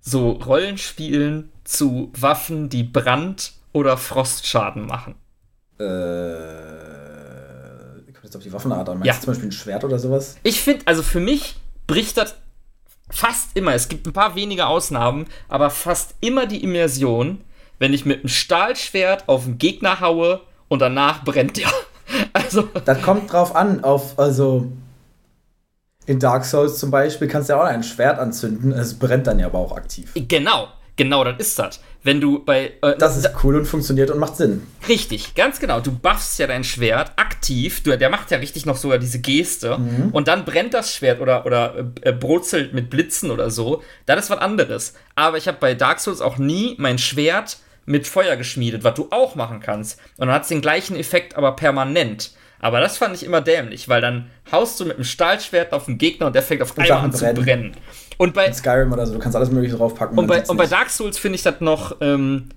so 0.00 0.32
Rollenspielen 0.32 1.50
zu 1.62 2.10
Waffen, 2.18 2.68
die 2.68 2.82
Brand- 2.82 3.52
oder 3.72 3.96
Frostschaden 3.96 4.84
machen? 4.84 5.14
Äh 5.78 6.71
jetzt 8.32 8.36
auf 8.36 8.42
die 8.42 8.52
Waffenart 8.52 8.88
an. 8.88 8.98
Meinst 8.98 9.06
ja. 9.06 9.14
du 9.14 9.20
zum 9.20 9.32
Beispiel 9.32 9.48
ein 9.48 9.52
Schwert 9.52 9.84
oder 9.84 9.98
sowas? 9.98 10.36
Ich 10.42 10.60
finde, 10.60 10.86
also 10.86 11.02
für 11.02 11.20
mich 11.20 11.56
bricht 11.86 12.16
das 12.16 12.34
fast 13.10 13.56
immer, 13.56 13.74
es 13.74 13.88
gibt 13.88 14.06
ein 14.06 14.12
paar 14.12 14.34
wenige 14.34 14.66
Ausnahmen, 14.66 15.26
aber 15.48 15.68
fast 15.70 16.14
immer 16.20 16.46
die 16.46 16.62
Immersion, 16.64 17.42
wenn 17.78 17.92
ich 17.92 18.06
mit 18.06 18.20
einem 18.20 18.28
Stahlschwert 18.28 19.28
auf 19.28 19.44
einen 19.44 19.58
Gegner 19.58 20.00
haue 20.00 20.40
und 20.68 20.80
danach 20.80 21.24
brennt 21.24 21.56
der. 21.56 21.68
Also. 22.34 22.68
Das 22.84 23.00
kommt 23.00 23.32
drauf 23.32 23.56
an, 23.56 23.84
auf, 23.84 24.18
also. 24.18 24.70
In 26.04 26.18
Dark 26.18 26.44
Souls 26.44 26.78
zum 26.78 26.90
Beispiel 26.90 27.26
kannst 27.26 27.48
du 27.48 27.54
ja 27.54 27.60
auch 27.62 27.64
ein 27.64 27.82
Schwert 27.82 28.18
anzünden, 28.18 28.72
es 28.72 28.98
brennt 28.98 29.26
dann 29.26 29.38
ja 29.38 29.46
aber 29.46 29.58
auch 29.58 29.74
aktiv. 29.74 30.12
Genau, 30.14 30.68
genau, 30.96 31.24
das 31.24 31.38
ist 31.38 31.58
das 31.58 31.80
wenn 32.02 32.20
du 32.20 32.44
bei. 32.44 32.72
Äh, 32.82 32.96
das 32.98 33.16
ist 33.16 33.30
cool 33.42 33.56
und 33.56 33.66
funktioniert 33.66 34.10
und 34.10 34.18
macht 34.18 34.36
Sinn. 34.36 34.66
Richtig, 34.88 35.34
ganz 35.34 35.60
genau. 35.60 35.80
Du 35.80 35.92
buffst 35.92 36.38
ja 36.38 36.46
dein 36.46 36.64
Schwert 36.64 37.12
aktiv. 37.16 37.82
Du, 37.82 37.96
der 37.96 38.10
macht 38.10 38.30
ja 38.30 38.38
richtig 38.38 38.66
noch 38.66 38.76
sogar 38.76 38.98
diese 38.98 39.20
Geste. 39.20 39.78
Mhm. 39.78 40.10
Und 40.12 40.28
dann 40.28 40.44
brennt 40.44 40.74
das 40.74 40.94
Schwert 40.94 41.20
oder, 41.20 41.46
oder 41.46 41.92
äh, 42.02 42.12
brutzelt 42.12 42.74
mit 42.74 42.90
Blitzen 42.90 43.30
oder 43.30 43.50
so. 43.50 43.82
Das 44.06 44.24
ist 44.24 44.30
was 44.30 44.38
anderes. 44.38 44.94
Aber 45.14 45.36
ich 45.36 45.48
habe 45.48 45.58
bei 45.60 45.74
Dark 45.74 46.00
Souls 46.00 46.20
auch 46.20 46.38
nie 46.38 46.74
mein 46.78 46.98
Schwert 46.98 47.58
mit 47.84 48.06
Feuer 48.06 48.36
geschmiedet, 48.36 48.84
was 48.84 48.94
du 48.94 49.08
auch 49.10 49.34
machen 49.34 49.60
kannst. 49.60 49.98
Und 50.16 50.26
dann 50.26 50.34
hat 50.34 50.42
es 50.42 50.48
den 50.48 50.60
gleichen 50.60 50.96
Effekt, 50.96 51.36
aber 51.36 51.56
permanent. 51.56 52.32
Aber 52.60 52.80
das 52.80 52.96
fand 52.96 53.16
ich 53.16 53.24
immer 53.24 53.40
dämlich, 53.40 53.88
weil 53.88 54.00
dann 54.00 54.30
haust 54.52 54.78
du 54.78 54.84
mit 54.84 54.94
einem 54.94 55.04
Stahlschwert 55.04 55.72
auf 55.72 55.86
den 55.86 55.98
Gegner 55.98 56.28
und 56.28 56.34
der 56.34 56.42
fängt 56.42 56.62
auf 56.62 56.78
einmal 56.78 57.04
an 57.04 57.12
zu 57.12 57.32
brennen. 57.34 57.76
Und 58.18 58.34
bei 58.34 58.46
In 58.46 58.54
Skyrim 58.54 58.92
oder 58.92 59.06
so, 59.06 59.14
du 59.14 59.18
kannst 59.18 59.36
alles 59.36 59.50
Mögliche 59.50 59.76
draufpacken. 59.76 60.18
Und, 60.18 60.26
bei, 60.26 60.44
und 60.44 60.56
bei 60.56 60.66
Dark 60.66 60.90
Souls 60.90 61.18
finde 61.18 61.36
ich 61.36 61.42
das 61.42 61.60
noch, 61.60 61.96
ähm, 62.00 62.50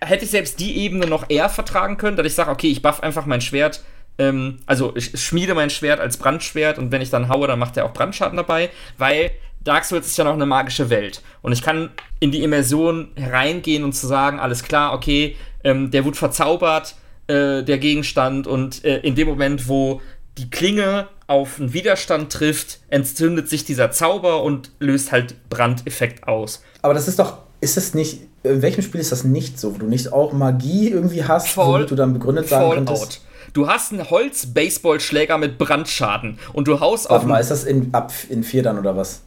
hätte 0.00 0.24
ich 0.24 0.30
selbst 0.30 0.60
die 0.60 0.78
Ebene 0.78 1.06
noch 1.06 1.28
eher 1.28 1.48
vertragen 1.48 1.96
können, 1.96 2.16
dass 2.16 2.26
ich 2.26 2.34
sage, 2.34 2.50
okay, 2.50 2.68
ich 2.68 2.82
buff 2.82 3.02
einfach 3.02 3.26
mein 3.26 3.40
Schwert, 3.40 3.82
ähm, 4.18 4.58
also 4.66 4.94
ich 4.96 5.18
schmiede 5.20 5.54
mein 5.54 5.70
Schwert 5.70 6.00
als 6.00 6.16
Brandschwert 6.16 6.78
und 6.78 6.92
wenn 6.92 7.02
ich 7.02 7.10
dann 7.10 7.28
haue, 7.28 7.46
dann 7.46 7.58
macht 7.58 7.76
er 7.76 7.84
auch 7.84 7.92
Brandschaden 7.92 8.36
dabei, 8.36 8.70
weil 8.98 9.30
Dark 9.64 9.84
Souls 9.84 10.06
ist 10.06 10.16
ja 10.18 10.24
noch 10.24 10.34
eine 10.34 10.46
magische 10.46 10.90
Welt. 10.90 11.22
Und 11.42 11.52
ich 11.52 11.62
kann 11.62 11.90
in 12.20 12.30
die 12.30 12.42
Immersion 12.42 13.08
hereingehen 13.16 13.82
und 13.82 13.94
zu 13.94 14.06
sagen, 14.06 14.38
alles 14.38 14.62
klar, 14.62 14.92
okay, 14.92 15.36
ähm, 15.64 15.90
der 15.90 16.04
wird 16.04 16.16
verzaubert, 16.16 16.94
äh, 17.26 17.62
der 17.62 17.78
Gegenstand, 17.78 18.46
und 18.46 18.84
äh, 18.84 18.98
in 18.98 19.14
dem 19.14 19.26
Moment, 19.26 19.66
wo 19.66 20.02
die 20.38 20.50
Klinge 20.50 21.08
auf 21.26 21.58
einen 21.58 21.72
Widerstand 21.72 22.32
trifft, 22.32 22.80
entzündet 22.88 23.48
sich 23.48 23.64
dieser 23.64 23.90
Zauber 23.90 24.42
und 24.42 24.72
löst 24.78 25.12
halt 25.12 25.48
Brandeffekt 25.48 26.26
aus. 26.26 26.62
Aber 26.82 26.94
das 26.94 27.08
ist 27.08 27.18
doch, 27.18 27.38
ist 27.60 27.76
es 27.76 27.94
nicht, 27.94 28.22
in 28.42 28.62
welchem 28.62 28.82
Spiel 28.82 29.00
ist 29.00 29.12
das 29.12 29.24
nicht 29.24 29.58
so, 29.58 29.74
wo 29.74 29.78
du 29.78 29.86
nicht 29.86 30.12
auch 30.12 30.32
Magie 30.32 30.90
irgendwie 30.90 31.24
hast, 31.24 31.48
Fall, 31.48 31.66
womit 31.66 31.90
du 31.90 31.94
dann 31.94 32.12
begründet 32.12 32.48
sagen 32.48 32.68
Fallout. 32.68 32.86
könntest? 32.86 33.20
Du 33.52 33.68
hast 33.68 33.92
einen 33.92 34.10
Holz-Baseballschläger 34.10 35.38
mit 35.38 35.58
Brandschaden 35.58 36.38
und 36.52 36.66
du 36.66 36.80
haust 36.80 37.08
Warte 37.08 37.22
auf. 37.22 37.28
mal, 37.28 37.38
ist 37.38 37.50
das 37.50 37.64
in, 37.64 37.94
ab 37.94 38.12
in 38.28 38.42
4 38.42 38.64
dann 38.64 38.78
oder 38.78 38.96
was? 38.96 39.22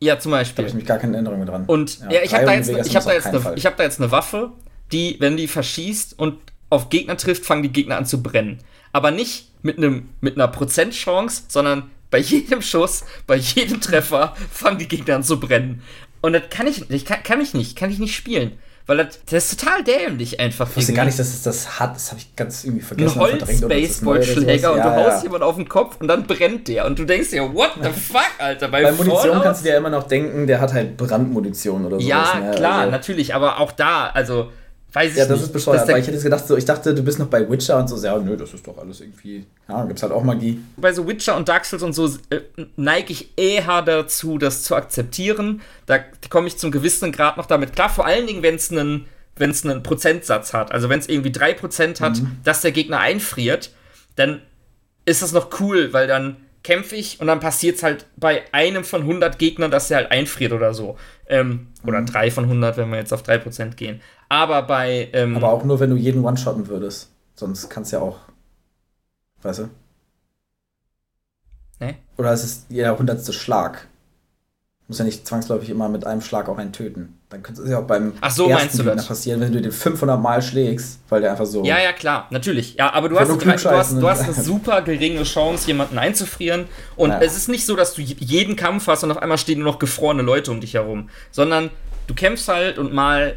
Ja, 0.00 0.18
zum 0.18 0.32
Beispiel. 0.32 0.56
Da 0.56 0.62
habe 0.62 0.68
ich 0.68 0.74
mich 0.74 0.86
gar 0.86 0.98
keine 0.98 1.14
Erinnerung 1.14 1.44
dran. 1.46 1.64
Und 1.66 2.00
ja, 2.00 2.12
ja 2.12 2.20
ich 2.22 2.34
habe 2.34 2.46
da, 2.46 2.54
jetzt, 2.54 2.68
ich 2.68 2.96
hab 2.96 3.04
da, 3.04 3.12
jetzt 3.12 3.26
eine, 3.26 3.54
ich 3.56 3.66
hab 3.66 3.76
da 3.76 3.82
jetzt 3.82 4.00
eine 4.00 4.10
Waffe, 4.10 4.50
die, 4.90 5.16
wenn 5.20 5.36
die 5.36 5.48
verschießt 5.48 6.18
und 6.18 6.38
auf 6.70 6.88
Gegner 6.88 7.16
trifft, 7.16 7.44
fangen 7.44 7.62
die 7.62 7.72
Gegner 7.72 7.96
an 7.96 8.06
zu 8.06 8.22
brennen. 8.22 8.58
Aber 8.92 9.10
nicht 9.10 9.50
mit, 9.62 9.78
einem, 9.78 10.10
mit 10.20 10.36
einer 10.36 10.48
Prozentchance, 10.48 11.44
sondern 11.48 11.90
bei 12.10 12.18
jedem 12.18 12.62
Schuss, 12.62 13.04
bei 13.26 13.36
jedem 13.36 13.80
Treffer 13.80 14.36
fangen 14.50 14.78
die 14.78 14.88
Gegner 14.88 15.16
an 15.16 15.24
zu 15.24 15.40
brennen. 15.40 15.82
Und 16.20 16.34
das 16.34 16.42
kann 16.50 16.66
ich, 16.66 16.88
ich 16.90 17.04
kann, 17.04 17.22
kann 17.22 17.40
ich 17.40 17.54
nicht, 17.54 17.76
kann 17.76 17.90
ich 17.90 17.98
nicht 17.98 18.14
spielen. 18.14 18.58
Weil 18.86 18.96
das, 18.96 19.20
das 19.30 19.52
ist 19.52 19.60
total 19.60 19.84
dämlich 19.84 20.40
einfach. 20.40 20.68
Ich 20.70 20.76
wusste 20.76 20.92
gar 20.92 21.04
nicht, 21.04 21.18
dass 21.18 21.28
es 21.28 21.42
das 21.42 21.78
hat. 21.78 21.94
Das 21.94 22.10
habe 22.10 22.20
ich 22.20 22.34
ganz 22.34 22.64
irgendwie 22.64 22.82
vergessen. 22.82 23.20
Ein 23.20 23.20
Holz-Baseballschläger 23.20 24.72
und 24.72 24.78
ja, 24.78 24.90
du 24.90 25.04
haust 25.04 25.18
ja. 25.18 25.22
jemanden 25.22 25.44
auf 25.44 25.54
den 25.54 25.68
Kopf 25.68 25.96
und 26.00 26.08
dann 26.08 26.26
brennt 26.26 26.66
der. 26.66 26.86
Und 26.86 26.98
du 26.98 27.04
denkst 27.04 27.30
dir, 27.30 27.54
what 27.54 27.70
the 27.80 27.90
fuck, 27.90 28.28
Alter? 28.38 28.68
Bei, 28.68 28.82
Bei 28.82 28.92
Munition 28.92 29.40
kannst 29.40 29.60
du 29.60 29.64
dir 29.64 29.72
ja 29.72 29.78
immer 29.78 29.90
noch 29.90 30.08
denken, 30.08 30.48
der 30.48 30.60
hat 30.60 30.72
halt 30.72 30.96
Brandmunition 30.96 31.86
oder 31.86 32.00
so. 32.00 32.06
Ja, 32.06 32.40
ne? 32.40 32.50
klar, 32.56 32.80
also. 32.80 32.90
natürlich. 32.90 33.36
Aber 33.36 33.60
auch 33.60 33.70
da, 33.70 34.08
also 34.08 34.50
Weiß 34.92 35.12
ich 35.12 35.18
ja, 35.18 35.24
das 35.24 35.38
nicht. 35.38 35.46
ist 35.46 35.52
bescheuert. 35.52 35.88
Aber 35.88 35.98
ich 35.98 36.06
hätte 36.06 36.18
gedacht, 36.18 36.46
so, 36.46 36.56
ich 36.56 36.64
dachte, 36.64 36.94
du 36.94 37.02
bist 37.02 37.18
noch 37.18 37.26
bei 37.26 37.48
Witcher 37.48 37.78
und 37.78 37.88
so, 37.88 37.96
ja, 38.04 38.18
nö, 38.18 38.36
das 38.36 38.52
ist 38.52 38.66
doch 38.66 38.76
alles 38.76 39.00
irgendwie. 39.00 39.46
Ja, 39.68 39.84
gibt's 39.84 40.02
halt 40.02 40.12
auch 40.12 40.22
Magie. 40.22 40.62
Bei 40.76 40.92
so 40.92 41.06
Witcher 41.06 41.36
und 41.36 41.48
Dark 41.48 41.64
Souls 41.64 41.82
und 41.82 41.94
so 41.94 42.06
äh, 42.30 42.40
neige 42.76 43.12
ich 43.12 43.30
eher 43.36 43.82
dazu, 43.82 44.38
das 44.38 44.62
zu 44.62 44.76
akzeptieren. 44.76 45.62
Da 45.86 45.98
komme 46.28 46.48
ich 46.48 46.58
zum 46.58 46.70
gewissen 46.70 47.10
Grad 47.10 47.36
noch 47.38 47.46
damit 47.46 47.74
klar. 47.74 47.88
Vor 47.88 48.04
allen 48.04 48.26
Dingen, 48.26 48.42
wenn 48.42 48.56
es 48.56 48.70
einen 48.70 49.06
wenn 49.36 49.50
es 49.50 49.64
einen 49.64 49.82
Prozentsatz 49.82 50.52
hat, 50.52 50.72
also 50.72 50.88
wenn 50.88 50.98
es 50.98 51.08
irgendwie 51.08 51.30
3% 51.30 52.00
hat, 52.00 52.18
mhm. 52.18 52.36
dass 52.44 52.60
der 52.60 52.72
Gegner 52.72 53.00
einfriert, 53.00 53.70
dann 54.16 54.42
ist 55.04 55.22
das 55.22 55.32
noch 55.32 55.58
cool, 55.60 55.92
weil 55.92 56.06
dann 56.06 56.36
kämpfe 56.62 56.94
ich 56.94 57.20
und 57.20 57.26
dann 57.26 57.40
passiert 57.40 57.76
es 57.76 57.82
halt 57.82 58.06
bei 58.16 58.42
einem 58.52 58.84
von 58.84 59.02
100 59.02 59.38
Gegnern, 59.38 59.70
dass 59.70 59.88
der 59.88 59.96
halt 59.98 60.10
einfriert 60.12 60.52
oder 60.52 60.74
so. 60.74 60.96
Ähm, 61.26 61.48
mhm. 61.48 61.88
Oder 61.88 62.02
3 62.02 62.30
von 62.30 62.44
100, 62.44 62.76
wenn 62.76 62.90
wir 62.90 62.98
jetzt 62.98 63.12
auf 63.12 63.24
3% 63.24 63.74
gehen. 63.74 64.00
Aber 64.32 64.62
bei. 64.62 65.10
Ähm, 65.12 65.36
Aber 65.36 65.50
auch 65.50 65.62
nur, 65.62 65.78
wenn 65.78 65.90
du 65.90 65.96
jeden 65.96 66.24
One-Shotten 66.24 66.66
würdest. 66.68 67.10
Sonst 67.34 67.68
kannst 67.68 67.92
du 67.92 67.96
ja 67.96 68.02
auch. 68.02 68.16
Weißt 69.42 69.58
du? 69.58 69.68
Ne? 71.80 71.96
Oder 72.16 72.32
ist 72.32 72.42
es 72.42 72.66
jeder 72.70 72.98
hundertste 72.98 73.34
Schlag? 73.34 73.88
Muss 74.88 74.98
ja 74.98 75.04
nicht 75.04 75.26
zwangsläufig 75.28 75.68
immer 75.68 75.90
mit 75.90 76.06
einem 76.06 76.22
Schlag 76.22 76.48
auch 76.48 76.56
einen 76.56 76.72
töten. 76.72 77.18
Dann 77.28 77.42
könnte 77.42 77.60
es 77.60 77.68
ja 77.68 77.80
auch 77.80 77.86
beim 77.86 78.14
Ach 78.22 78.30
so, 78.30 78.48
ersten 78.48 78.78
Gegner 78.78 79.02
passieren, 79.02 79.42
wenn 79.42 79.52
du 79.52 79.60
den 79.60 79.70
500 79.70 80.18
Mal 80.18 80.40
schlägst, 80.40 81.00
weil 81.10 81.20
der 81.20 81.32
einfach 81.32 81.44
so. 81.44 81.62
Ja, 81.64 81.78
ja, 81.78 81.92
klar, 81.92 82.28
natürlich. 82.30 82.76
Ja, 82.76 82.94
aber 82.94 83.10
du 83.10 83.20
hast, 83.20 83.28
du, 83.28 83.50
hast, 83.50 83.92
du 83.92 84.08
hast 84.08 84.22
eine 84.22 84.32
super 84.42 84.80
geringe 84.80 85.24
Chance, 85.24 85.66
jemanden 85.66 85.98
einzufrieren. 85.98 86.68
Und 86.96 87.10
ja. 87.10 87.20
es 87.20 87.36
ist 87.36 87.50
nicht 87.50 87.66
so, 87.66 87.76
dass 87.76 87.92
du 87.92 88.00
jeden 88.00 88.56
Kampf 88.56 88.86
hast 88.86 89.04
und 89.04 89.10
auf 89.10 89.18
einmal 89.18 89.36
stehen 89.36 89.58
nur 89.58 89.72
noch 89.72 89.78
gefrorene 89.78 90.22
Leute 90.22 90.50
um 90.50 90.62
dich 90.62 90.72
herum, 90.72 91.10
sondern 91.30 91.68
du 92.06 92.14
kämpfst 92.14 92.48
halt 92.48 92.78
und 92.78 92.94
mal 92.94 93.36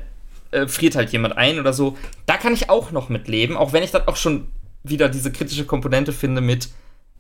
äh, 0.51 0.67
friert 0.67 0.95
halt 0.95 1.11
jemand 1.11 1.37
ein 1.37 1.59
oder 1.59 1.73
so. 1.73 1.97
Da 2.25 2.37
kann 2.37 2.53
ich 2.53 2.69
auch 2.69 2.91
noch 2.91 3.09
mit 3.09 3.27
leben, 3.27 3.57
auch 3.57 3.73
wenn 3.73 3.83
ich 3.83 3.91
dann 3.91 4.07
auch 4.07 4.15
schon 4.15 4.47
wieder 4.83 5.09
diese 5.09 5.31
kritische 5.31 5.65
Komponente 5.65 6.13
finde 6.13 6.41
mit, 6.41 6.69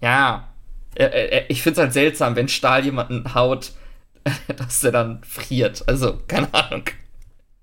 ja, 0.01 0.47
äh, 0.95 1.05
äh, 1.05 1.45
ich 1.49 1.63
finde 1.63 1.79
es 1.79 1.83
halt 1.83 1.93
seltsam, 1.93 2.35
wenn 2.35 2.47
Stahl 2.47 2.85
jemanden 2.85 3.33
haut 3.33 3.71
dass 4.57 4.81
der 4.81 4.91
dann 4.91 5.21
friert. 5.23 5.83
Also, 5.87 6.17
keine 6.27 6.53
Ahnung. 6.53 6.83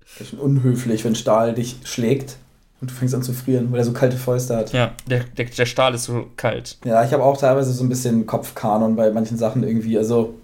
Das 0.01 0.21
ist 0.21 0.29
schon 0.29 0.39
unhöflich, 0.39 1.03
wenn 1.03 1.15
Stahl 1.15 1.53
dich 1.53 1.77
schlägt 1.83 2.37
und 2.81 2.91
du 2.91 2.93
fängst 2.95 3.15
an 3.15 3.23
zu 3.23 3.33
frieren, 3.33 3.71
weil 3.71 3.79
er 3.79 3.85
so 3.85 3.93
kalte 3.93 4.17
Fäuste 4.17 4.55
hat. 4.55 4.73
Ja, 4.73 4.91
der, 5.07 5.23
der, 5.23 5.45
der 5.45 5.65
Stahl 5.65 5.93
ist 5.93 6.05
so 6.05 6.27
kalt. 6.37 6.77
Ja, 6.85 7.03
ich 7.03 7.13
habe 7.13 7.23
auch 7.23 7.37
teilweise 7.37 7.71
so 7.73 7.83
ein 7.83 7.89
bisschen 7.89 8.25
Kopfkanon 8.25 8.95
bei 8.95 9.11
manchen 9.11 9.37
Sachen 9.37 9.63
irgendwie. 9.63 9.97
Also, 9.97 10.35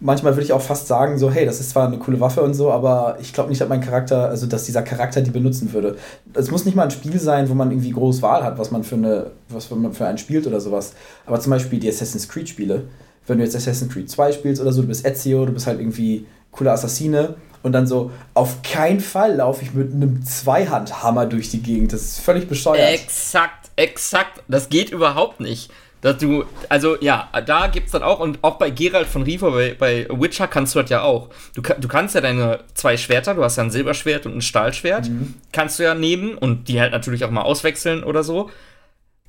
manchmal 0.00 0.34
würde 0.34 0.44
ich 0.44 0.52
auch 0.52 0.60
fast 0.60 0.86
sagen, 0.86 1.18
so, 1.18 1.30
hey, 1.30 1.44
das 1.44 1.60
ist 1.60 1.70
zwar 1.70 1.86
eine 1.86 1.98
coole 1.98 2.20
Waffe 2.20 2.42
und 2.42 2.54
so, 2.54 2.70
aber 2.70 3.18
ich 3.20 3.32
glaube 3.32 3.50
nicht, 3.50 3.60
dass 3.60 3.68
mein 3.68 3.80
Charakter, 3.80 4.28
also 4.28 4.46
dass 4.46 4.64
dieser 4.64 4.82
Charakter 4.82 5.20
die 5.20 5.30
benutzen 5.30 5.72
würde. 5.72 5.96
Es 6.34 6.50
muss 6.50 6.64
nicht 6.64 6.76
mal 6.76 6.84
ein 6.84 6.90
Spiel 6.90 7.18
sein, 7.18 7.48
wo 7.48 7.54
man 7.54 7.70
irgendwie 7.70 7.90
groß 7.90 8.22
Wahl 8.22 8.44
hat, 8.44 8.58
was 8.58 8.70
man 8.70 8.84
für 8.84 8.94
eine, 8.96 9.30
was 9.48 9.70
man 9.70 9.92
für 9.92 10.06
einen 10.06 10.18
spielt 10.18 10.46
oder 10.46 10.60
sowas. 10.60 10.92
Aber 11.26 11.40
zum 11.40 11.50
Beispiel 11.50 11.78
die 11.80 11.88
Assassin's 11.88 12.28
Creed 12.28 12.48
Spiele 12.48 12.84
wenn 13.28 13.38
du 13.38 13.44
jetzt 13.44 13.54
Assassin's 13.54 13.92
Creed 13.92 14.10
2 14.10 14.32
spielst 14.32 14.60
oder 14.60 14.72
so, 14.72 14.82
du 14.82 14.88
bist 14.88 15.04
Ezio, 15.04 15.46
du 15.46 15.52
bist 15.52 15.66
halt 15.66 15.78
irgendwie 15.78 16.26
cooler 16.50 16.72
Assassine 16.72 17.36
und 17.62 17.72
dann 17.72 17.86
so, 17.86 18.10
auf 18.34 18.62
keinen 18.62 19.00
Fall 19.00 19.36
laufe 19.36 19.62
ich 19.62 19.74
mit 19.74 19.92
einem 19.92 20.24
Zweihandhammer 20.24 21.26
durch 21.26 21.50
die 21.50 21.62
Gegend. 21.62 21.92
Das 21.92 22.02
ist 22.02 22.20
völlig 22.20 22.48
bescheuert. 22.48 22.94
Exakt, 22.94 23.70
exakt. 23.76 24.42
Das 24.48 24.68
geht 24.68 24.90
überhaupt 24.90 25.40
nicht. 25.40 25.70
Dass 26.00 26.18
du, 26.18 26.44
also 26.68 26.96
ja, 27.00 27.28
da 27.44 27.66
gibt 27.66 27.86
es 27.86 27.92
dann 27.92 28.04
auch, 28.04 28.20
und 28.20 28.38
auch 28.42 28.56
bei 28.56 28.70
Geralt 28.70 29.08
von 29.08 29.22
Riva, 29.22 29.50
bei, 29.50 29.74
bei 29.76 30.06
Witcher 30.10 30.46
kannst 30.46 30.74
du 30.74 30.80
das 30.80 30.90
ja 30.90 31.02
auch. 31.02 31.30
Du, 31.54 31.62
du 31.62 31.88
kannst 31.88 32.14
ja 32.14 32.20
deine 32.20 32.60
zwei 32.74 32.96
Schwerter, 32.96 33.34
du 33.34 33.42
hast 33.42 33.56
ja 33.56 33.64
ein 33.64 33.72
Silberschwert 33.72 34.24
und 34.24 34.36
ein 34.36 34.42
Stahlschwert, 34.42 35.08
mhm. 35.08 35.34
kannst 35.52 35.78
du 35.78 35.82
ja 35.82 35.94
nehmen 35.94 36.38
und 36.38 36.68
die 36.68 36.80
halt 36.80 36.92
natürlich 36.92 37.24
auch 37.24 37.30
mal 37.30 37.42
auswechseln 37.42 38.04
oder 38.04 38.22
so. 38.22 38.50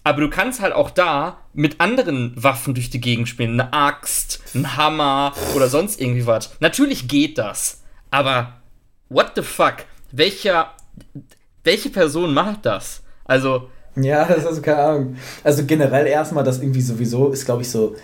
Aber 0.03 0.21
du 0.21 0.29
kannst 0.29 0.61
halt 0.61 0.73
auch 0.73 0.91
da 0.91 1.39
mit 1.53 1.81
anderen 1.81 2.33
Waffen 2.41 2.73
durch 2.75 2.89
die 2.89 3.01
Gegend 3.01 3.27
spielen. 3.27 3.59
Eine 3.59 3.73
Axt, 3.73 4.41
ein 4.53 4.77
Hammer 4.77 5.33
oder 5.55 5.67
sonst 5.69 5.99
irgendwie 5.99 6.25
was. 6.25 6.55
Natürlich 6.59 7.07
geht 7.07 7.37
das. 7.37 7.83
Aber 8.11 8.59
what 9.09 9.31
the 9.35 9.41
fuck? 9.41 9.85
Welcher, 10.11 10.71
welche 11.63 11.89
Person 11.89 12.33
macht 12.33 12.65
das? 12.65 13.01
Also. 13.25 13.69
Ja, 14.03 14.25
das 14.27 14.45
ist 14.45 14.63
keine 14.63 14.77
Ahnung. 14.77 15.15
Also 15.43 15.65
generell 15.65 16.07
erstmal, 16.07 16.43
das 16.43 16.59
irgendwie 16.59 16.81
sowieso 16.81 17.29
ist, 17.29 17.45
glaube 17.45 17.61
ich, 17.61 17.69
so. 17.69 17.95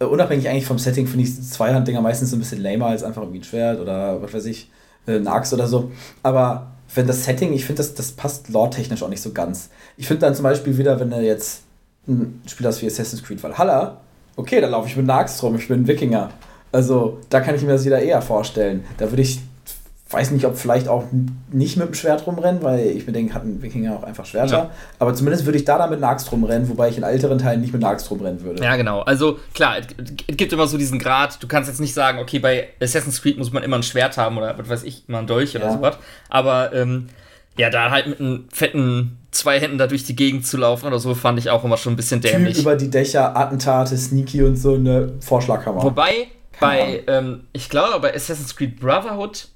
Uh, 0.00 0.06
unabhängig 0.06 0.48
eigentlich 0.48 0.66
vom 0.66 0.78
Setting 0.78 1.08
finde 1.08 1.24
ich 1.24 1.42
Zweihanddinger 1.42 2.00
meistens 2.00 2.30
so 2.30 2.36
ein 2.36 2.38
bisschen 2.38 2.62
lamer 2.62 2.86
als 2.86 3.02
einfach 3.02 3.22
irgendwie 3.22 3.40
ein 3.40 3.44
Schwert 3.44 3.80
oder 3.80 4.22
was 4.22 4.32
weiß 4.32 4.44
ich, 4.46 4.70
äh, 5.06 5.16
eine 5.16 5.30
Axt 5.30 5.52
oder 5.52 5.66
so. 5.66 5.90
Aber 6.22 6.68
wenn 6.94 7.06
das 7.06 7.24
Setting, 7.24 7.52
ich 7.52 7.64
finde, 7.64 7.78
das, 7.78 7.94
das 7.94 8.12
passt 8.12 8.48
lore-technisch 8.48 9.02
auch 9.02 9.08
nicht 9.08 9.22
so 9.22 9.32
ganz. 9.32 9.70
Ich 9.96 10.06
finde 10.06 10.20
dann 10.20 10.34
zum 10.34 10.44
Beispiel 10.44 10.78
wieder, 10.78 11.00
wenn 11.00 11.10
du 11.10 11.20
jetzt 11.20 11.62
ein 12.06 12.40
Spiel 12.46 12.66
hast 12.66 12.80
wie 12.80 12.86
Assassin's 12.86 13.22
Creed 13.22 13.42
Valhalla, 13.42 14.00
okay, 14.36 14.60
da 14.60 14.68
laufe 14.68 14.88
ich 14.88 14.96
mit 14.96 15.08
einer 15.10 15.18
Axt 15.18 15.42
rum, 15.42 15.56
ich 15.56 15.68
bin 15.68 15.82
ein 15.82 15.88
Wikinger. 15.88 16.30
Also 16.70 17.18
da 17.28 17.40
kann 17.40 17.54
ich 17.54 17.62
mir 17.62 17.72
das 17.72 17.84
wieder 17.84 18.00
eher 18.00 18.22
vorstellen. 18.22 18.84
Da 18.98 19.10
würde 19.10 19.22
ich 19.22 19.40
weiß 20.10 20.30
nicht, 20.30 20.46
ob 20.46 20.56
vielleicht 20.56 20.88
auch 20.88 21.04
nicht 21.52 21.76
mit 21.76 21.88
dem 21.88 21.94
Schwert 21.94 22.26
rumrennen, 22.26 22.62
weil 22.62 22.86
ich 22.86 23.06
mir 23.06 23.12
denke, 23.12 23.34
hatten 23.34 23.60
Wikinger 23.60 23.94
auch 23.94 24.02
einfach 24.04 24.24
Schwerter. 24.24 24.56
Ja. 24.56 24.70
Aber 24.98 25.14
zumindest 25.14 25.44
würde 25.44 25.58
ich 25.58 25.66
da 25.66 25.76
dann 25.76 25.90
mit 25.90 25.98
einer 25.98 26.08
Axt 26.08 26.32
rumrennen, 26.32 26.66
wobei 26.68 26.88
ich 26.88 26.96
in 26.96 27.02
älteren 27.02 27.38
Teilen 27.38 27.60
nicht 27.60 27.74
mit 27.74 27.82
einer 27.82 27.92
Axt 27.92 28.10
rumrennen 28.10 28.42
würde. 28.42 28.62
Ja, 28.62 28.76
genau. 28.76 29.00
Also 29.00 29.38
klar, 29.52 29.76
es 29.78 30.36
gibt 30.36 30.52
immer 30.52 30.66
so 30.66 30.78
diesen 30.78 30.98
Grad, 30.98 31.42
du 31.42 31.46
kannst 31.46 31.68
jetzt 31.68 31.80
nicht 31.80 31.92
sagen, 31.92 32.20
okay, 32.20 32.38
bei 32.38 32.68
Assassin's 32.80 33.20
Creed 33.20 33.36
muss 33.36 33.52
man 33.52 33.62
immer 33.62 33.76
ein 33.76 33.82
Schwert 33.82 34.16
haben 34.16 34.38
oder 34.38 34.56
was 34.56 34.68
weiß 34.68 34.82
ich, 34.84 35.06
immer 35.08 35.18
ein 35.18 35.26
Dolch 35.26 35.54
oder 35.54 35.66
ja. 35.66 35.72
sowas. 35.72 35.98
Aber 36.30 36.72
ähm, 36.72 37.08
ja, 37.58 37.68
da 37.68 37.90
halt 37.90 38.06
mit 38.06 38.18
einem 38.18 38.48
fetten 38.50 39.18
zwei 39.30 39.60
Händen 39.60 39.76
da 39.76 39.86
durch 39.86 40.04
die 40.04 40.16
Gegend 40.16 40.46
zu 40.46 40.56
laufen 40.56 40.86
oder 40.86 40.98
so, 40.98 41.14
fand 41.14 41.38
ich 41.38 41.50
auch 41.50 41.64
immer 41.64 41.76
schon 41.76 41.92
ein 41.92 41.96
bisschen 41.96 42.22
dämlich. 42.22 42.54
Typ 42.54 42.62
über 42.62 42.76
die 42.76 42.88
Dächer, 42.88 43.36
Attentate, 43.36 43.94
Sneaky 43.94 44.42
und 44.42 44.56
so 44.56 44.76
eine 44.76 45.12
Vorschlaghammer. 45.20 45.82
Wobei, 45.82 46.28
bei, 46.60 47.02
ähm, 47.08 47.42
ich 47.52 47.68
glaube, 47.68 48.00
bei 48.00 48.14
Assassin's 48.14 48.56
Creed 48.56 48.80
Brotherhood 48.80 49.48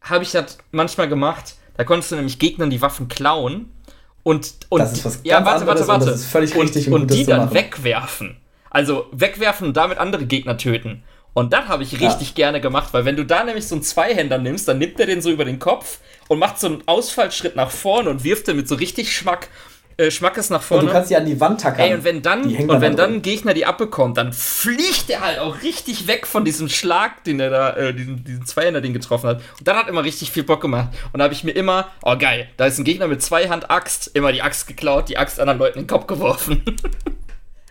habe 0.00 0.24
ich 0.24 0.32
das 0.32 0.58
manchmal 0.70 1.08
gemacht. 1.08 1.54
Da 1.76 1.84
konntest 1.84 2.12
du 2.12 2.16
nämlich 2.16 2.38
Gegnern 2.38 2.70
die 2.70 2.82
Waffen 2.82 3.08
klauen 3.08 3.70
und, 4.22 4.52
und 4.68 4.80
das 4.80 4.92
ist 4.92 5.04
was 5.04 5.20
ja, 5.24 5.44
warte, 5.44 5.66
warte, 5.66 5.86
warte. 5.88 6.06
das 6.06 6.20
ist 6.20 6.26
völlig 6.26 6.54
und, 6.54 6.62
richtig, 6.62 6.88
und, 6.88 7.02
und 7.02 7.10
die 7.10 7.24
dann 7.24 7.52
wegwerfen. 7.54 8.36
Also 8.68 9.06
wegwerfen 9.12 9.68
und 9.68 9.76
damit 9.76 9.98
andere 9.98 10.26
Gegner 10.26 10.56
töten. 10.56 11.02
Und 11.32 11.52
das 11.52 11.68
habe 11.68 11.82
ich 11.84 12.00
richtig 12.00 12.30
ja. 12.30 12.34
gerne 12.34 12.60
gemacht, 12.60 12.92
weil 12.92 13.04
wenn 13.04 13.16
du 13.16 13.24
da 13.24 13.44
nämlich 13.44 13.66
so 13.66 13.76
einen 13.76 13.82
Zweihänder 13.82 14.38
nimmst, 14.38 14.66
dann 14.66 14.78
nimmt 14.78 14.98
er 14.98 15.06
den 15.06 15.22
so 15.22 15.30
über 15.30 15.44
den 15.44 15.58
Kopf 15.58 15.98
und 16.28 16.38
macht 16.38 16.58
so 16.58 16.66
einen 16.66 16.82
Ausfallschritt 16.86 17.56
nach 17.56 17.70
vorne 17.70 18.10
und 18.10 18.24
wirft 18.24 18.48
den 18.48 18.56
mit 18.56 18.68
so 18.68 18.74
richtig 18.74 19.14
Schmack 19.14 19.48
äh, 20.00 20.10
Schmackes 20.10 20.50
nach 20.50 20.62
vorne. 20.62 20.82
Und 20.82 20.88
du 20.88 20.92
kannst 20.92 21.10
sie 21.10 21.16
an 21.16 21.26
die 21.26 21.38
Wand 21.40 21.60
tackern. 21.60 21.86
Ey, 21.86 21.94
und 21.94 22.04
wenn 22.04 22.22
dann, 22.22 22.44
und 22.44 22.80
wenn 22.80 22.96
dann 22.96 23.14
ein 23.14 23.22
Gegner 23.22 23.52
die 23.52 23.66
abbekommt, 23.66 24.16
dann 24.16 24.32
fliegt 24.32 25.10
er 25.10 25.20
halt 25.20 25.38
auch 25.38 25.62
richtig 25.62 26.06
weg 26.06 26.26
von 26.26 26.44
diesem 26.44 26.68
Schlag, 26.68 27.22
den 27.24 27.38
er 27.38 27.50
da, 27.50 27.76
äh, 27.76 27.94
diesen, 27.94 28.24
diesen 28.24 28.46
Zweihänder, 28.46 28.80
den 28.80 28.94
getroffen 28.94 29.28
hat. 29.28 29.42
Und 29.58 29.68
dann 29.68 29.76
hat 29.76 29.88
immer 29.88 30.02
richtig 30.02 30.30
viel 30.30 30.44
Bock 30.44 30.62
gemacht. 30.62 30.88
Und 31.12 31.18
da 31.18 31.24
habe 31.24 31.34
ich 31.34 31.44
mir 31.44 31.52
immer, 31.52 31.88
oh 32.02 32.16
geil, 32.18 32.48
da 32.56 32.66
ist 32.66 32.78
ein 32.78 32.84
Gegner 32.84 33.08
mit 33.08 33.22
Zweihand-Axt, 33.22 34.10
immer 34.14 34.32
die 34.32 34.42
Axt 34.42 34.66
geklaut, 34.66 35.08
die 35.08 35.18
Axt 35.18 35.38
anderen 35.38 35.58
Leuten 35.58 35.78
in 35.78 35.84
den 35.84 35.88
Kopf 35.88 36.06
geworfen. 36.06 36.62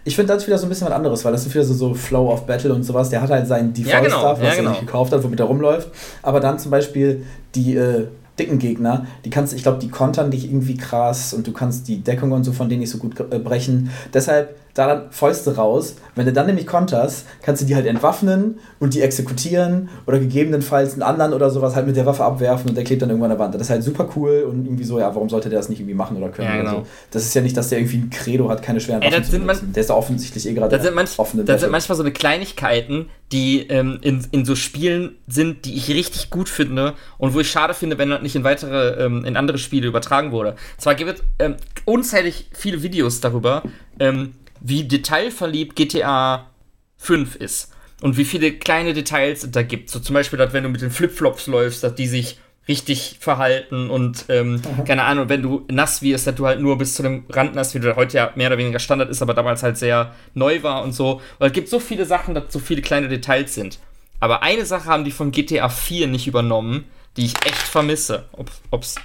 Ich 0.06 0.16
finde 0.16 0.34
das 0.34 0.48
wieder 0.48 0.58
so 0.58 0.66
ein 0.66 0.70
bisschen 0.70 0.88
was 0.88 0.94
anderes, 0.94 1.24
weil 1.26 1.34
das 1.34 1.46
ist 1.46 1.54
wieder 1.54 1.64
so, 1.64 1.74
so 1.74 1.94
Flow 1.94 2.32
of 2.32 2.46
Battle 2.48 2.74
und 2.74 2.84
sowas. 2.84 3.10
Der 3.10 3.22
hat 3.22 3.30
halt 3.30 3.46
seinen 3.46 3.74
Default-Stuff, 3.74 4.12
ja, 4.12 4.18
genau, 4.18 4.32
was 4.32 4.42
ja, 4.42 4.56
genau. 4.56 4.70
er 4.70 4.72
nicht 4.72 4.86
gekauft 4.88 5.12
hat, 5.12 5.24
womit 5.24 5.40
er 5.40 5.46
rumläuft. 5.46 5.90
Aber 6.24 6.40
dann 6.40 6.58
zum 6.58 6.72
Beispiel 6.72 7.26
die 7.54 7.76
äh, 7.76 8.08
dicken 8.40 8.58
Gegner, 8.58 9.06
die 9.26 9.30
kannst, 9.30 9.54
ich 9.54 9.64
glaube, 9.64 9.80
die 9.80 9.90
kontern 9.90 10.32
dich 10.32 10.46
irgendwie 10.46 10.78
krass 10.78 11.34
und 11.34 11.46
du 11.46 11.52
kannst 11.52 11.88
die 11.88 12.02
Deckung 12.02 12.32
und 12.32 12.44
so 12.44 12.54
von 12.54 12.70
denen 12.70 12.80
nicht 12.80 12.90
so 12.90 12.98
gut 12.98 13.20
äh, 13.20 13.40
brechen. 13.40 13.90
Deshalb 14.14 14.56
da 14.80 14.88
dann 14.88 15.12
Fäuste 15.12 15.56
raus. 15.56 15.96
Wenn 16.16 16.26
du 16.26 16.34
dann 16.34 16.48
nämlich 16.48 16.66
konterst, 16.66 17.26
kannst 17.42 17.62
du 17.62 17.66
die 17.66 17.76
halt 17.76 17.86
entwaffnen 17.86 18.60
und 18.80 18.94
die 18.94 19.02
exekutieren 19.02 19.90
oder 20.06 20.20
gegebenenfalls 20.20 20.94
einen 20.94 21.04
anderen 21.04 21.34
oder 21.34 21.50
sowas 21.50 21.76
halt 21.76 21.86
mit 21.86 21.96
der 21.96 22.06
Waffe 22.06 22.24
abwerfen 22.24 22.70
und 22.70 22.76
der 22.76 22.84
klebt 22.84 23.02
dann 23.02 23.10
irgendwann 23.10 23.32
an 23.32 23.38
der 23.38 23.46
Wand. 23.46 23.56
Das 23.56 23.64
ist 23.64 23.70
halt 23.70 23.84
super 23.84 24.10
cool 24.16 24.46
und 24.50 24.66
irgendwie 24.66 24.84
so, 24.84 25.00
ja, 25.00 25.14
warum 25.14 25.30
sollte 25.30 25.50
der 25.50 25.60
das 25.60 25.70
nicht 25.70 25.80
irgendwie 25.80 25.96
machen 25.96 26.18
oder 26.18 26.30
können? 26.30 26.48
Ja, 26.48 26.58
genau. 26.58 26.72
So. 26.72 26.88
Das 27.12 27.24
ist 27.24 27.34
ja 27.34 27.42
nicht, 27.42 27.56
dass 27.56 27.70
der 27.70 27.80
irgendwie 27.80 27.98
ein 27.98 28.10
Credo 28.10 28.50
hat, 28.50 28.62
keine 28.62 28.80
schweren 28.80 29.02
Ey, 29.02 29.12
Waffen 29.12 29.24
zu 29.24 29.32
benutzen. 29.32 29.74
Der 29.74 29.82
ist 29.82 29.90
da 29.90 29.94
offensichtlich 29.94 30.48
eh 30.48 30.54
gerade 30.54 30.76
das 30.76 30.86
sind, 30.86 30.96
manch, 30.96 31.16
das 31.46 31.62
sind 31.62 31.72
manchmal 31.72 31.96
so 31.96 32.04
eine 32.04 32.12
Kleinigkeiten, 32.12 33.10
die 33.32 33.68
ähm, 33.70 34.00
in, 34.02 34.26
in 34.32 34.46
so 34.46 34.56
Spielen 34.56 35.18
sind, 35.28 35.66
die 35.66 35.76
ich 35.76 35.90
richtig 35.90 36.30
gut 36.30 36.50
finde 36.50 36.94
und 37.18 37.34
wo 37.34 37.40
ich 37.40 37.50
schade 37.50 37.74
finde, 37.74 37.98
wenn 37.98 38.10
das 38.10 38.22
nicht 38.22 38.36
in 38.36 38.44
weitere, 38.44 39.04
ähm, 39.04 39.24
in 39.26 39.38
andere 39.38 39.58
Spiele 39.58 39.88
übertragen 39.88 40.32
wurde. 40.32 40.56
Zwar 40.78 40.96
gibt 40.96 41.12
es 41.12 41.24
ähm, 41.38 41.56
unzählig 41.86 42.50
viele 42.54 42.82
Videos 42.82 43.20
darüber, 43.20 43.64
ähm, 44.00 44.34
wie 44.62 44.88
detailverliebt 44.88 45.76
GTA 45.76 46.50
5 46.98 47.36
ist 47.36 47.72
und 48.02 48.18
wie 48.18 48.26
viele 48.26 48.54
kleine 48.54 48.94
Details 48.94 49.44
es 49.44 49.52
da 49.52 49.64
gibt. 49.64 49.90
So 49.90 50.00
zum 50.00 50.14
Beispiel, 50.14 50.40
dass 50.40 50.54
wenn 50.54 50.64
du 50.64 50.70
mit 50.70 50.82
den 50.82 50.92
Flipflops 50.92 51.48
läufst, 51.48 51.84
dass 51.84 51.96
die 51.96 52.08
sich 52.08 52.40
richtig 52.68 53.18
verhalten 53.20 53.90
und 53.90 54.26
ähm, 54.30 54.62
keine 54.86 55.04
Ahnung, 55.04 55.28
wenn 55.28 55.42
du 55.42 55.66
nass 55.72 56.04
wirst, 56.04 56.28
dass 56.28 56.36
du 56.36 56.46
halt 56.46 56.62
nur 56.62 56.78
bis 56.78 56.94
zu 56.94 57.02
dem 57.02 57.26
Rand 57.30 57.56
nass, 57.56 57.74
wie 57.74 57.80
du 57.80 57.96
heute 57.96 58.18
ja 58.18 58.32
mehr 58.36 58.48
oder 58.48 58.60
weniger 58.60 58.78
Standard 58.78 59.10
ist, 59.10 59.24
aber 59.24 59.34
damals 59.34 59.64
halt 59.64 59.78
sehr 59.78 60.14
neu 60.36 60.62
war 60.62 60.84
und 60.84 60.94
so. 60.94 61.20
Und 61.40 61.48
es 61.48 61.54
gibt 61.54 61.68
so 61.68 61.80
viele 61.80 62.06
Sachen, 62.06 62.36
dass 62.36 62.54
so 62.54 62.60
viele 62.60 62.82
kleine 62.82 63.08
Details 63.08 63.56
sind. 63.56 63.80
Aber 64.20 64.44
eine 64.44 64.66
Sache 64.66 64.86
haben 64.86 65.04
die 65.04 65.12
von 65.12 65.32
GTA 65.32 65.68
4 65.68 66.08
nicht 66.08 66.28
übernommen, 66.28 66.86
die 67.18 67.26
ich 67.26 67.34
echt 67.44 67.58
vermisse. 67.58 68.26
Ob, 68.34 68.52
ob's, 68.70 68.96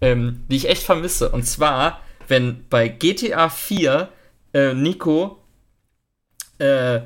ähm, 0.00 0.44
die 0.48 0.56
ich 0.56 0.68
echt 0.68 0.82
vermisse. 0.82 1.28
Und 1.28 1.44
zwar, 1.44 2.00
wenn 2.26 2.64
bei 2.70 2.88
GTA 2.88 3.50
4 3.50 4.08
äh, 4.52 4.74
Nico 4.74 5.38
äh, 6.58 7.00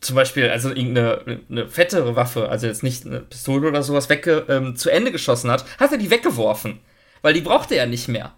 zum 0.00 0.16
Beispiel, 0.16 0.48
also 0.48 0.70
irgendeine 0.70 1.40
eine 1.50 1.68
fettere 1.68 2.16
Waffe, 2.16 2.48
also 2.48 2.66
jetzt 2.66 2.82
nicht 2.82 3.04
eine 3.04 3.20
Pistole 3.20 3.68
oder 3.68 3.82
sowas, 3.82 4.08
wegge, 4.08 4.46
ähm, 4.48 4.76
zu 4.76 4.90
Ende 4.90 5.12
geschossen 5.12 5.50
hat, 5.50 5.64
hat 5.78 5.92
er 5.92 5.98
die 5.98 6.10
weggeworfen. 6.10 6.80
Weil 7.22 7.34
die 7.34 7.42
brauchte 7.42 7.74
er 7.74 7.86
nicht 7.86 8.08
mehr. 8.08 8.32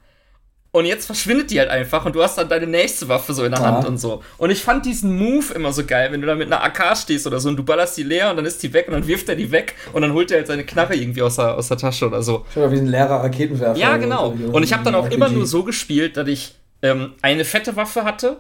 Und 0.73 0.87
jetzt 0.87 1.05
verschwindet 1.05 1.51
die 1.51 1.61
halt 1.61 1.69
einfach 1.69 2.07
und 2.07 2.15
du 2.15 2.23
hast 2.23 2.39
dann 2.39 2.49
deine 2.49 2.67
nächste 2.67 3.07
Waffe 3.07 3.35
so 3.35 3.45
in 3.45 3.53
der 3.53 3.61
ja. 3.61 3.67
Hand 3.67 3.87
und 3.87 3.99
so. 3.99 4.23
Und 4.39 4.51
ich 4.51 4.63
fand 4.63 4.87
diesen 4.87 5.15
Move 5.17 5.53
immer 5.55 5.71
so 5.71 5.85
geil, 5.85 6.11
wenn 6.11 6.23
du 6.23 6.27
da 6.27 6.35
mit 6.35 6.47
einer 6.47 6.65
AK 6.65 6.97
stehst 6.97 7.27
oder 7.27 7.39
so 7.39 7.51
und 7.51 7.57
du 7.57 7.63
ballerst 7.63 7.99
die 7.99 8.03
leer 8.03 8.31
und 8.31 8.39
dann 8.39 8.47
ist 8.47 8.63
die 8.63 8.73
weg 8.73 8.89
und 8.89 8.95
dann 8.95 9.07
wirft 9.07 9.29
er 9.29 9.37
die 9.37 9.53
weg 9.53 9.75
und 9.93 10.01
dann 10.01 10.15
holt 10.15 10.31
er 10.31 10.39
halt 10.39 10.47
seine 10.47 10.65
Knarre 10.65 10.97
irgendwie 10.97 11.21
aus 11.21 11.37
der, 11.37 11.57
aus 11.57 11.69
der 11.69 11.77
Tasche 11.77 12.07
oder 12.07 12.23
so. 12.23 12.47
Schon 12.55 12.73
wie 12.73 12.79
ein 12.79 12.87
leerer 12.87 13.23
Raketenwerfer. 13.23 13.79
Ja, 13.79 13.99
genau. 13.99 14.31
Und 14.31 14.63
ich 14.63 14.73
habe 14.73 14.83
dann 14.83 14.95
auch 14.95 15.11
immer 15.11 15.29
nur 15.29 15.47
so 15.47 15.63
gespielt, 15.63 16.17
dass 16.17 16.27
ich 16.27 16.55
ähm, 16.81 17.13
eine 17.21 17.45
fette 17.45 17.77
Waffe 17.77 18.05
hatte 18.05 18.39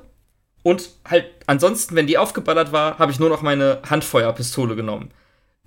Und 0.62 0.90
halt, 1.08 1.26
ansonsten, 1.46 1.96
wenn 1.96 2.06
die 2.06 2.18
aufgeballert 2.18 2.72
war, 2.72 2.98
habe 2.98 3.12
ich 3.12 3.18
nur 3.18 3.28
noch 3.28 3.42
meine 3.42 3.80
Handfeuerpistole 3.88 4.76
genommen. 4.76 5.10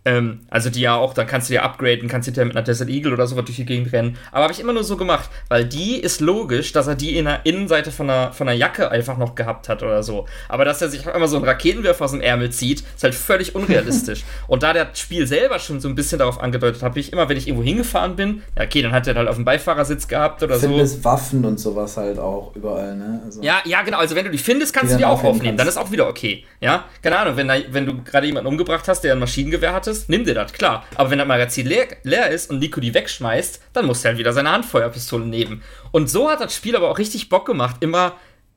Ähm, 0.05 0.41
also 0.49 0.69
die 0.69 0.81
ja 0.81 0.95
auch, 0.95 1.13
dann 1.13 1.27
kannst 1.27 1.49
du 1.49 1.53
dir 1.53 1.63
upgraden, 1.63 2.07
kannst 2.07 2.27
du 2.27 2.31
dir 2.31 2.45
mit 2.45 2.55
einer 2.55 2.63
Desert 2.63 2.89
Eagle 2.89 3.13
oder 3.13 3.25
sowas 3.27 3.45
durch 3.45 3.57
die 3.57 3.65
Gegend 3.65 3.91
rennen. 3.91 4.17
Aber 4.31 4.43
habe 4.43 4.53
ich 4.53 4.59
immer 4.59 4.73
nur 4.73 4.83
so 4.83 4.97
gemacht, 4.97 5.29
weil 5.49 5.65
die 5.65 5.97
ist 5.99 6.21
logisch, 6.21 6.71
dass 6.71 6.87
er 6.87 6.95
die 6.95 7.17
in 7.17 7.25
der 7.25 7.45
Innenseite 7.45 7.91
von 7.91 8.09
einer, 8.09 8.31
von 8.31 8.47
einer 8.47 8.57
Jacke 8.57 8.91
einfach 8.91 9.17
noch 9.17 9.35
gehabt 9.35 9.69
hat 9.69 9.83
oder 9.83 10.03
so. 10.03 10.25
Aber 10.49 10.65
dass 10.65 10.81
er 10.81 10.89
sich 10.89 11.07
auch 11.07 11.15
immer 11.15 11.27
so 11.27 11.37
einen 11.37 11.45
Raketenwerfer 11.45 12.05
aus 12.05 12.11
dem 12.11 12.21
Ärmel 12.21 12.51
zieht, 12.51 12.83
ist 12.95 13.03
halt 13.03 13.15
völlig 13.15 13.55
unrealistisch. 13.55 14.23
Und 14.47 14.63
da 14.63 14.73
der 14.73 14.89
Spiel 14.93 15.27
selber 15.27 15.59
schon 15.59 15.79
so 15.79 15.87
ein 15.87 15.95
bisschen 15.95 16.19
darauf 16.19 16.39
angedeutet 16.39 16.83
hat, 16.83 16.95
ich 16.97 17.11
immer, 17.11 17.27
wenn 17.29 17.37
ich 17.37 17.47
irgendwo 17.47 17.63
hingefahren 17.63 18.15
bin, 18.15 18.43
ja 18.57 18.63
okay, 18.63 18.81
dann 18.81 18.91
hat 18.91 19.07
er 19.07 19.15
halt 19.15 19.27
auf 19.27 19.35
dem 19.35 19.45
Beifahrersitz 19.45 20.07
gehabt 20.07 20.43
oder 20.43 20.59
findest 20.59 20.97
so. 20.97 21.03
Waffen 21.03 21.45
und 21.45 21.59
sowas 21.59 21.97
halt 21.97 22.19
auch 22.19 22.55
überall, 22.55 22.95
ne? 22.95 23.21
Also 23.25 23.41
ja, 23.41 23.61
ja, 23.65 23.81
genau. 23.81 23.97
Also 23.97 24.15
wenn 24.15 24.25
du 24.25 24.31
die 24.31 24.37
findest, 24.37 24.73
kannst 24.73 24.91
die 24.91 24.95
du 24.95 24.99
die 24.99 25.05
auch 25.05 25.23
aufnehmen. 25.23 25.57
Kannst. 25.57 25.59
Dann 25.59 25.67
ist 25.67 25.77
auch 25.77 25.91
wieder 25.91 26.07
okay. 26.07 26.43
Ja, 26.59 26.85
keine 27.01 27.17
Ahnung, 27.17 27.37
wenn, 27.37 27.47
da, 27.47 27.55
wenn 27.69 27.85
du 27.85 28.03
gerade 28.03 28.27
jemanden 28.27 28.47
umgebracht 28.47 28.87
hast, 28.87 29.01
der 29.01 29.13
ein 29.13 29.19
Maschinengewehr 29.19 29.73
hattest, 29.73 29.94
ist, 29.97 30.09
nimm 30.09 30.25
dir 30.25 30.33
das, 30.33 30.53
klar. 30.53 30.85
Aber 30.95 31.09
wenn 31.09 31.19
das 31.19 31.27
Magazin 31.27 31.67
leer, 31.67 31.87
leer 32.03 32.29
ist 32.29 32.49
und 32.49 32.59
Nico 32.59 32.79
die 32.79 32.93
wegschmeißt, 32.93 33.61
dann 33.73 33.85
muss 33.85 34.03
er 34.03 34.09
halt 34.09 34.19
wieder 34.19 34.33
seine 34.33 34.51
Handfeuerpistole 34.51 35.25
nehmen. 35.25 35.63
Und 35.91 36.09
so 36.09 36.29
hat 36.29 36.41
das 36.41 36.55
Spiel 36.55 36.75
aber 36.75 36.89
auch 36.89 36.97
richtig 36.97 37.29
Bock 37.29 37.45
gemacht, 37.45 37.77
immer 37.79 38.15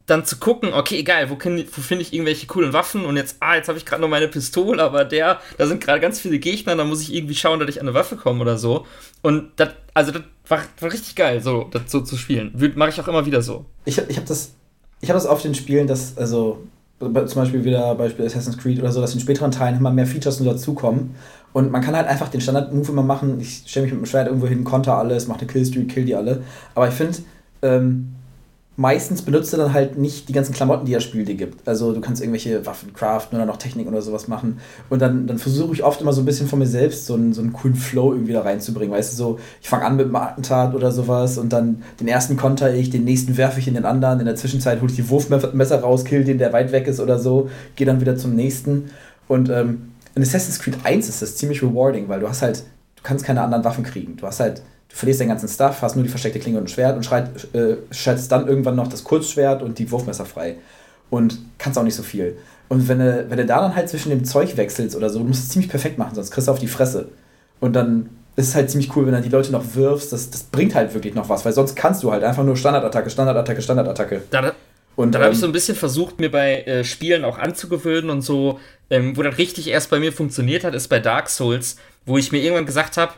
dann 0.08 0.24
zu 0.24 0.38
gucken, 0.38 0.72
okay, 0.72 0.98
egal, 0.98 1.28
wo, 1.28 1.34
wo 1.34 1.80
finde 1.82 2.02
ich 2.02 2.14
irgendwelche 2.14 2.46
coolen 2.46 2.72
Waffen 2.72 3.04
und 3.04 3.16
jetzt, 3.16 3.36
ah, 3.40 3.56
jetzt 3.56 3.68
habe 3.68 3.76
ich 3.76 3.84
gerade 3.84 4.00
noch 4.00 4.08
meine 4.08 4.26
Pistole, 4.26 4.82
aber 4.82 5.04
der, 5.04 5.40
da 5.58 5.66
sind 5.66 5.84
gerade 5.84 6.00
ganz 6.00 6.18
viele 6.18 6.38
Gegner, 6.38 6.74
da 6.76 6.84
muss 6.84 7.02
ich 7.02 7.14
irgendwie 7.14 7.34
schauen, 7.34 7.60
dass 7.60 7.68
ich 7.68 7.80
an 7.80 7.86
eine 7.86 7.94
Waffe 7.94 8.16
komme 8.16 8.40
oder 8.40 8.56
so. 8.56 8.86
Und 9.20 9.50
das, 9.56 9.70
also 9.92 10.12
das 10.12 10.22
war, 10.48 10.62
war 10.80 10.92
richtig 10.92 11.14
geil, 11.14 11.42
so, 11.42 11.68
das 11.70 11.82
so 11.88 12.00
zu 12.00 12.16
spielen. 12.16 12.52
Mache 12.74 12.88
ich 12.88 13.00
auch 13.00 13.08
immer 13.08 13.26
wieder 13.26 13.42
so. 13.42 13.66
Ich, 13.84 13.98
ich 13.98 14.16
habe 14.16 14.26
das, 14.26 14.54
ich 15.02 15.10
habe 15.10 15.18
das 15.18 15.26
auf 15.26 15.42
den 15.42 15.54
Spielen, 15.54 15.86
dass, 15.86 16.16
also 16.16 16.66
zum 17.00 17.42
Beispiel 17.42 17.64
wieder 17.64 17.94
Beispiel 17.94 18.26
Assassin's 18.26 18.58
Creed 18.58 18.80
oder 18.80 18.90
so, 18.90 19.00
dass 19.00 19.14
in 19.14 19.20
späteren 19.20 19.50
Teilen 19.50 19.76
immer 19.76 19.90
mehr 19.90 20.06
Features 20.06 20.40
nur 20.40 20.52
dazukommen. 20.52 21.14
Und 21.52 21.70
man 21.70 21.80
kann 21.80 21.96
halt 21.96 22.06
einfach 22.06 22.28
den 22.28 22.40
Standard-Move 22.40 22.92
immer 22.92 23.02
machen. 23.02 23.40
Ich 23.40 23.64
stelle 23.66 23.84
mich 23.84 23.92
mit 23.92 24.02
dem 24.02 24.06
Schwert 24.06 24.26
irgendwo 24.26 24.46
hin, 24.46 24.64
konter 24.64 24.96
alles, 24.96 25.28
mache 25.28 25.40
eine 25.40 25.48
Killstreak, 25.48 25.88
kill 25.88 26.04
die 26.04 26.14
alle. 26.14 26.42
Aber 26.74 26.88
ich 26.88 26.94
finde, 26.94 27.18
ähm, 27.62 28.14
meistens 28.78 29.22
benutzt 29.22 29.52
du 29.52 29.56
dann 29.56 29.74
halt 29.74 29.98
nicht 29.98 30.28
die 30.28 30.32
ganzen 30.32 30.54
Klamotten, 30.54 30.86
die 30.86 30.92
das 30.92 31.02
Spiel 31.02 31.24
dir 31.24 31.34
gibt. 31.34 31.66
Also 31.66 31.92
du 31.92 32.00
kannst 32.00 32.22
irgendwelche 32.22 32.64
Waffen 32.64 32.92
craften 32.92 33.36
oder 33.36 33.44
noch 33.44 33.56
Techniken 33.56 33.88
oder 33.88 34.02
sowas 34.02 34.28
machen. 34.28 34.60
Und 34.88 35.02
dann, 35.02 35.26
dann 35.26 35.38
versuche 35.38 35.72
ich 35.72 35.82
oft 35.82 36.00
immer 36.00 36.12
so 36.12 36.22
ein 36.22 36.24
bisschen 36.24 36.46
von 36.46 36.60
mir 36.60 36.66
selbst 36.66 37.04
so 37.04 37.14
einen, 37.14 37.32
so 37.32 37.42
einen 37.42 37.52
coolen 37.52 37.74
Flow 37.74 38.12
irgendwie 38.12 38.34
da 38.34 38.42
reinzubringen. 38.42 38.96
Weißt 38.96 39.12
du, 39.12 39.16
so, 39.16 39.38
ich 39.60 39.68
fange 39.68 39.84
an 39.84 39.96
mit 39.96 40.06
einem 40.06 40.14
Attentat 40.14 40.76
oder 40.76 40.92
sowas 40.92 41.38
und 41.38 41.52
dann 41.52 41.82
den 41.98 42.06
ersten 42.06 42.36
konter 42.36 42.72
ich, 42.72 42.88
den 42.88 43.02
nächsten 43.02 43.36
werfe 43.36 43.58
ich 43.58 43.66
in 43.66 43.74
den 43.74 43.84
anderen. 43.84 44.20
In 44.20 44.26
der 44.26 44.36
Zwischenzeit 44.36 44.80
hole 44.80 44.90
ich 44.92 44.96
die 44.96 45.10
Wurfmesser 45.10 45.80
raus, 45.80 46.04
kill 46.04 46.22
den, 46.22 46.38
der 46.38 46.52
weit 46.52 46.70
weg 46.70 46.86
ist 46.86 47.00
oder 47.00 47.18
so, 47.18 47.50
gehe 47.74 47.86
dann 47.86 48.00
wieder 48.00 48.16
zum 48.16 48.36
nächsten. 48.36 48.90
Und 49.26 49.50
ähm, 49.50 49.90
in 50.14 50.22
Assassin's 50.22 50.60
Creed 50.60 50.76
1 50.84 51.08
ist 51.08 51.20
das 51.20 51.34
ziemlich 51.34 51.64
rewarding, 51.64 52.08
weil 52.08 52.20
du 52.20 52.28
hast 52.28 52.42
halt, 52.42 52.60
du 52.94 53.02
kannst 53.02 53.24
keine 53.24 53.42
anderen 53.42 53.64
Waffen 53.64 53.82
kriegen. 53.82 54.16
Du 54.16 54.24
hast 54.24 54.38
halt 54.38 54.62
du 54.88 54.96
verlierst 54.96 55.20
deinen 55.20 55.28
ganzen 55.28 55.48
Stuff, 55.48 55.82
hast 55.82 55.96
nur 55.96 56.04
die 56.04 56.10
versteckte 56.10 56.38
Klinge 56.38 56.58
und 56.58 56.64
ein 56.64 56.68
Schwert 56.68 56.96
und 56.96 57.04
schreit, 57.04 57.30
äh, 57.54 57.76
schaltest 57.90 58.32
dann 58.32 58.48
irgendwann 58.48 58.76
noch 58.76 58.88
das 58.88 59.04
Kurzschwert 59.04 59.62
und 59.62 59.78
die 59.78 59.90
Wurfmesser 59.90 60.24
frei. 60.24 60.56
Und 61.10 61.38
kannst 61.58 61.78
auch 61.78 61.84
nicht 61.84 61.94
so 61.94 62.02
viel. 62.02 62.36
Und 62.68 62.86
wenn 62.88 62.98
du, 62.98 63.26
wenn 63.30 63.38
du 63.38 63.46
da 63.46 63.60
dann 63.60 63.74
halt 63.74 63.88
zwischen 63.88 64.10
dem 64.10 64.24
Zeug 64.24 64.56
wechselst 64.56 64.94
oder 64.94 65.08
so, 65.08 65.18
du 65.20 65.24
musst 65.24 65.44
es 65.44 65.48
ziemlich 65.48 65.70
perfekt 65.70 65.98
machen, 65.98 66.14
sonst 66.14 66.30
kriegst 66.30 66.48
du 66.48 66.52
auf 66.52 66.58
die 66.58 66.68
Fresse. 66.68 67.08
Und 67.60 67.74
dann 67.74 68.10
ist 68.36 68.48
es 68.48 68.54
halt 68.54 68.70
ziemlich 68.70 68.94
cool, 68.94 69.06
wenn 69.06 69.14
du 69.14 69.22
die 69.22 69.30
Leute 69.30 69.50
noch 69.50 69.74
wirfst. 69.74 70.12
Das, 70.12 70.30
das 70.30 70.42
bringt 70.44 70.74
halt 70.74 70.94
wirklich 70.94 71.14
noch 71.14 71.28
was, 71.28 71.44
weil 71.44 71.52
sonst 71.52 71.74
kannst 71.74 72.02
du 72.02 72.12
halt 72.12 72.22
einfach 72.22 72.44
nur 72.44 72.56
Standardattacke, 72.56 73.10
Standardattacke, 73.10 73.62
Standardattacke. 73.62 74.22
Da, 74.30 74.52
und 74.94 75.12
dann 75.12 75.22
ähm, 75.22 75.26
habe 75.26 75.34
ich 75.34 75.40
so 75.40 75.46
ein 75.46 75.52
bisschen 75.52 75.76
versucht, 75.76 76.18
mir 76.20 76.30
bei 76.30 76.62
äh, 76.62 76.84
Spielen 76.84 77.24
auch 77.24 77.38
anzugewöhnen 77.38 78.10
und 78.10 78.22
so, 78.22 78.58
ähm, 78.90 79.16
wo 79.16 79.22
das 79.22 79.38
richtig 79.38 79.68
erst 79.68 79.90
bei 79.90 79.98
mir 79.98 80.12
funktioniert 80.12 80.64
hat, 80.64 80.74
ist 80.74 80.88
bei 80.88 80.98
Dark 80.98 81.30
Souls, 81.30 81.76
wo 82.04 82.18
ich 82.18 82.32
mir 82.32 82.38
irgendwann 82.38 82.66
gesagt 82.66 82.96
habe, 82.96 83.12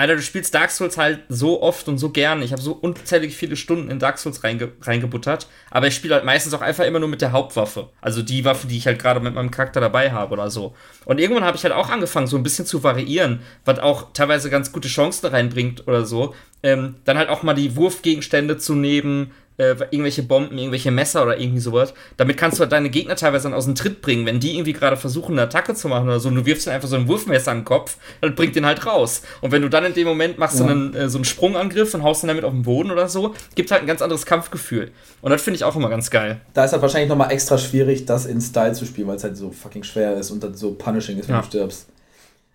Alter, 0.00 0.16
du 0.16 0.22
spielst 0.22 0.54
Dark 0.54 0.70
Souls 0.70 0.96
halt 0.96 1.20
so 1.28 1.60
oft 1.60 1.86
und 1.86 1.98
so 1.98 2.08
gern. 2.08 2.40
Ich 2.40 2.52
habe 2.52 2.62
so 2.62 2.72
unzählig 2.72 3.36
viele 3.36 3.54
Stunden 3.54 3.90
in 3.90 3.98
Dark 3.98 4.16
Souls 4.16 4.42
reinge 4.42 4.72
reingebuttert. 4.80 5.46
Aber 5.70 5.88
ich 5.88 5.94
spiele 5.94 6.14
halt 6.14 6.24
meistens 6.24 6.54
auch 6.54 6.62
einfach 6.62 6.86
immer 6.86 7.00
nur 7.00 7.08
mit 7.10 7.20
der 7.20 7.32
Hauptwaffe. 7.32 7.90
Also 8.00 8.22
die 8.22 8.46
Waffe, 8.46 8.66
die 8.66 8.78
ich 8.78 8.86
halt 8.86 8.98
gerade 8.98 9.20
mit 9.20 9.34
meinem 9.34 9.50
Charakter 9.50 9.78
dabei 9.78 10.10
habe 10.10 10.32
oder 10.32 10.50
so. 10.50 10.74
Und 11.04 11.20
irgendwann 11.20 11.44
habe 11.44 11.58
ich 11.58 11.64
halt 11.64 11.74
auch 11.74 11.90
angefangen, 11.90 12.28
so 12.28 12.38
ein 12.38 12.42
bisschen 12.42 12.64
zu 12.64 12.82
variieren, 12.82 13.40
was 13.66 13.78
auch 13.78 14.14
teilweise 14.14 14.48
ganz 14.48 14.72
gute 14.72 14.88
Chancen 14.88 15.26
reinbringt 15.26 15.86
oder 15.86 16.06
so. 16.06 16.34
Ähm, 16.62 16.94
dann 17.04 17.18
halt 17.18 17.28
auch 17.28 17.42
mal 17.42 17.52
die 17.52 17.76
Wurfgegenstände 17.76 18.56
zu 18.56 18.74
nehmen, 18.74 19.32
äh, 19.60 19.76
irgendwelche 19.90 20.22
Bomben, 20.22 20.56
irgendwelche 20.56 20.90
Messer 20.90 21.22
oder 21.22 21.38
irgendwie 21.38 21.60
sowas. 21.60 21.92
Damit 22.16 22.36
kannst 22.36 22.58
du 22.58 22.62
halt 22.62 22.72
deine 22.72 22.88
Gegner 22.88 23.14
teilweise 23.14 23.44
dann 23.44 23.54
aus 23.54 23.66
dem 23.66 23.74
Tritt 23.74 24.00
bringen, 24.00 24.24
wenn 24.24 24.40
die 24.40 24.54
irgendwie 24.54 24.72
gerade 24.72 24.96
versuchen, 24.96 25.32
eine 25.32 25.42
Attacke 25.42 25.74
zu 25.74 25.88
machen 25.88 26.04
oder 26.04 26.18
so. 26.18 26.28
Und 26.28 26.36
du 26.36 26.46
wirfst 26.46 26.66
dann 26.66 26.74
einfach 26.74 26.88
so 26.88 26.96
ein 26.96 27.06
Wurfmesser 27.06 27.50
an 27.50 27.58
den 27.58 27.64
Kopf, 27.64 27.96
dann 28.20 28.34
bringt 28.34 28.56
den 28.56 28.66
halt 28.66 28.86
raus. 28.86 29.22
Und 29.40 29.52
wenn 29.52 29.62
du 29.62 29.68
dann 29.68 29.84
in 29.84 29.94
dem 29.94 30.08
Moment 30.08 30.38
machst 30.38 30.58
ja. 30.58 30.66
einen, 30.66 30.94
äh, 30.94 31.08
so 31.08 31.18
einen 31.18 31.24
Sprungangriff 31.24 31.94
und 31.94 32.02
haust 32.02 32.22
dann 32.22 32.28
damit 32.28 32.44
auf 32.44 32.52
den 32.52 32.62
Boden 32.62 32.90
oder 32.90 33.08
so, 33.08 33.34
gibt 33.54 33.70
halt 33.70 33.82
ein 33.82 33.86
ganz 33.86 34.02
anderes 34.02 34.26
Kampfgefühl. 34.26 34.90
Und 35.20 35.30
das 35.30 35.42
finde 35.42 35.56
ich 35.56 35.64
auch 35.64 35.76
immer 35.76 35.90
ganz 35.90 36.10
geil. 36.10 36.40
Da 36.54 36.64
ist 36.64 36.72
halt 36.72 36.82
wahrscheinlich 36.82 37.08
nochmal 37.10 37.30
extra 37.30 37.58
schwierig, 37.58 38.06
das 38.06 38.26
in 38.26 38.40
Style 38.40 38.72
zu 38.72 38.86
spielen, 38.86 39.08
weil 39.08 39.16
es 39.16 39.24
halt 39.24 39.36
so 39.36 39.50
fucking 39.50 39.82
schwer 39.82 40.16
ist 40.16 40.30
und 40.30 40.42
dann 40.42 40.54
so 40.54 40.72
punishing 40.72 41.18
ist, 41.18 41.28
wenn 41.28 41.36
ja. 41.36 41.42
du 41.42 41.46
stirbst. 41.46 41.86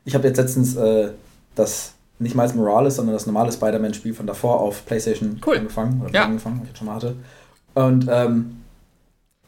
Ich 0.05 0.15
habe 0.15 0.27
jetzt 0.27 0.37
letztens 0.37 0.75
äh, 0.75 1.09
das 1.55 1.94
nicht 2.19 2.35
Miles 2.35 2.55
Morales, 2.55 2.95
sondern 2.95 3.13
das 3.13 3.25
normale 3.25 3.51
Spider-Man-Spiel 3.51 4.13
von 4.13 4.27
davor 4.27 4.59
auf 4.61 4.85
PlayStation 4.85 5.41
cool. 5.45 5.57
angefangen. 5.57 6.01
Oder 6.01 6.13
ja. 6.13 6.25
angefangen, 6.25 6.61
was 6.61 6.69
ich 6.71 6.77
schon 6.77 6.87
mal 6.87 6.95
hatte. 6.95 7.15
Und 7.73 8.07
ähm, 8.09 8.61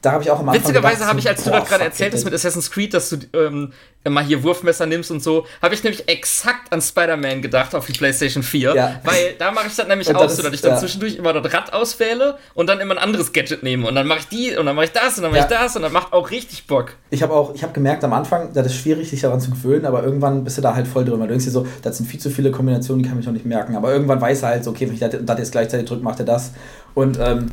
da 0.01 0.11
habe 0.11 0.23
ich 0.23 0.29
auch 0.29 0.39
am 0.39 0.49
Anfang 0.49 0.63
Witzigerweise 0.63 1.07
habe 1.07 1.19
ich, 1.19 1.27
als 1.27 1.43
du 1.43 1.49
das 1.49 1.67
gerade 1.67 1.85
erzählt 1.85 2.13
hast 2.13 2.23
mit 2.23 2.33
Assassin's 2.33 2.69
Creed, 2.69 2.93
dass 2.93 3.09
du 3.09 3.17
ähm, 3.33 3.73
mal 4.07 4.23
hier 4.23 4.43
Wurfmesser 4.43 4.85
nimmst 4.85 5.09
und 5.09 5.23
so, 5.23 5.45
habe 5.61 5.73
ich 5.73 5.83
nämlich 5.83 6.07
exakt 6.07 6.71
an 6.71 6.81
Spider-Man 6.81 7.41
gedacht 7.41 7.73
auf 7.73 7.87
die 7.87 7.93
PlayStation 7.93 8.43
4. 8.43 8.75
Ja. 8.75 9.01
Weil 9.03 9.33
da 9.39 9.51
mache 9.51 9.67
ich 9.67 9.75
das 9.75 9.87
nämlich 9.87 10.07
auch 10.15 10.29
so, 10.29 10.43
dass 10.43 10.53
ich 10.53 10.61
dann 10.61 10.73
ja. 10.73 10.77
zwischendurch 10.77 11.15
immer 11.15 11.33
das 11.33 11.51
Rad 11.51 11.73
auswähle 11.73 12.37
und 12.53 12.67
dann 12.67 12.79
immer 12.79 12.93
ein 12.95 12.99
anderes 12.99 13.33
Gadget 13.33 13.63
nehme. 13.63 13.87
Und 13.87 13.95
dann 13.95 14.05
mache 14.05 14.19
ich 14.19 14.27
die 14.27 14.55
und 14.55 14.67
dann 14.67 14.75
mache 14.75 14.85
ich 14.85 14.91
das 14.91 15.17
und 15.17 15.23
dann 15.23 15.31
mache 15.31 15.39
ja. 15.39 15.45
ich 15.45 15.49
das 15.49 15.75
und 15.75 15.81
dann 15.81 15.91
macht 15.91 16.13
auch 16.13 16.29
richtig 16.29 16.67
Bock. 16.67 16.93
Ich 17.09 17.23
habe 17.23 17.33
auch, 17.33 17.55
ich 17.55 17.63
habe 17.63 17.73
gemerkt 17.73 18.03
am 18.03 18.13
Anfang, 18.13 18.53
das 18.53 18.67
ist 18.67 18.75
schwierig, 18.75 19.09
sich 19.09 19.21
daran 19.21 19.41
zu 19.41 19.49
gewöhnen, 19.49 19.85
aber 19.85 20.03
irgendwann 20.03 20.43
bist 20.43 20.59
du 20.59 20.61
da 20.61 20.75
halt 20.75 20.87
voll 20.87 21.05
drin. 21.05 21.19
Weil 21.19 21.27
du 21.27 21.33
denkst 21.33 21.45
dir 21.45 21.51
so, 21.51 21.65
das 21.81 21.97
sind 21.97 22.05
viel 22.05 22.19
zu 22.19 22.29
viele 22.29 22.51
Kombinationen, 22.51 23.01
die 23.01 23.09
kann 23.09 23.19
ich 23.19 23.25
noch 23.25 23.33
nicht 23.33 23.45
merken. 23.45 23.75
Aber 23.75 23.91
irgendwann 23.91 24.21
weiß 24.21 24.43
er 24.43 24.49
halt 24.49 24.63
so, 24.63 24.69
okay, 24.71 24.87
wenn 24.87 24.93
ich 24.93 24.99
das 24.99 25.39
jetzt 25.39 25.51
gleichzeitig 25.51 25.87
drücke, 25.87 26.03
macht 26.03 26.19
er 26.19 26.25
das. 26.25 26.51
Und 26.93 27.17
ähm, 27.19 27.51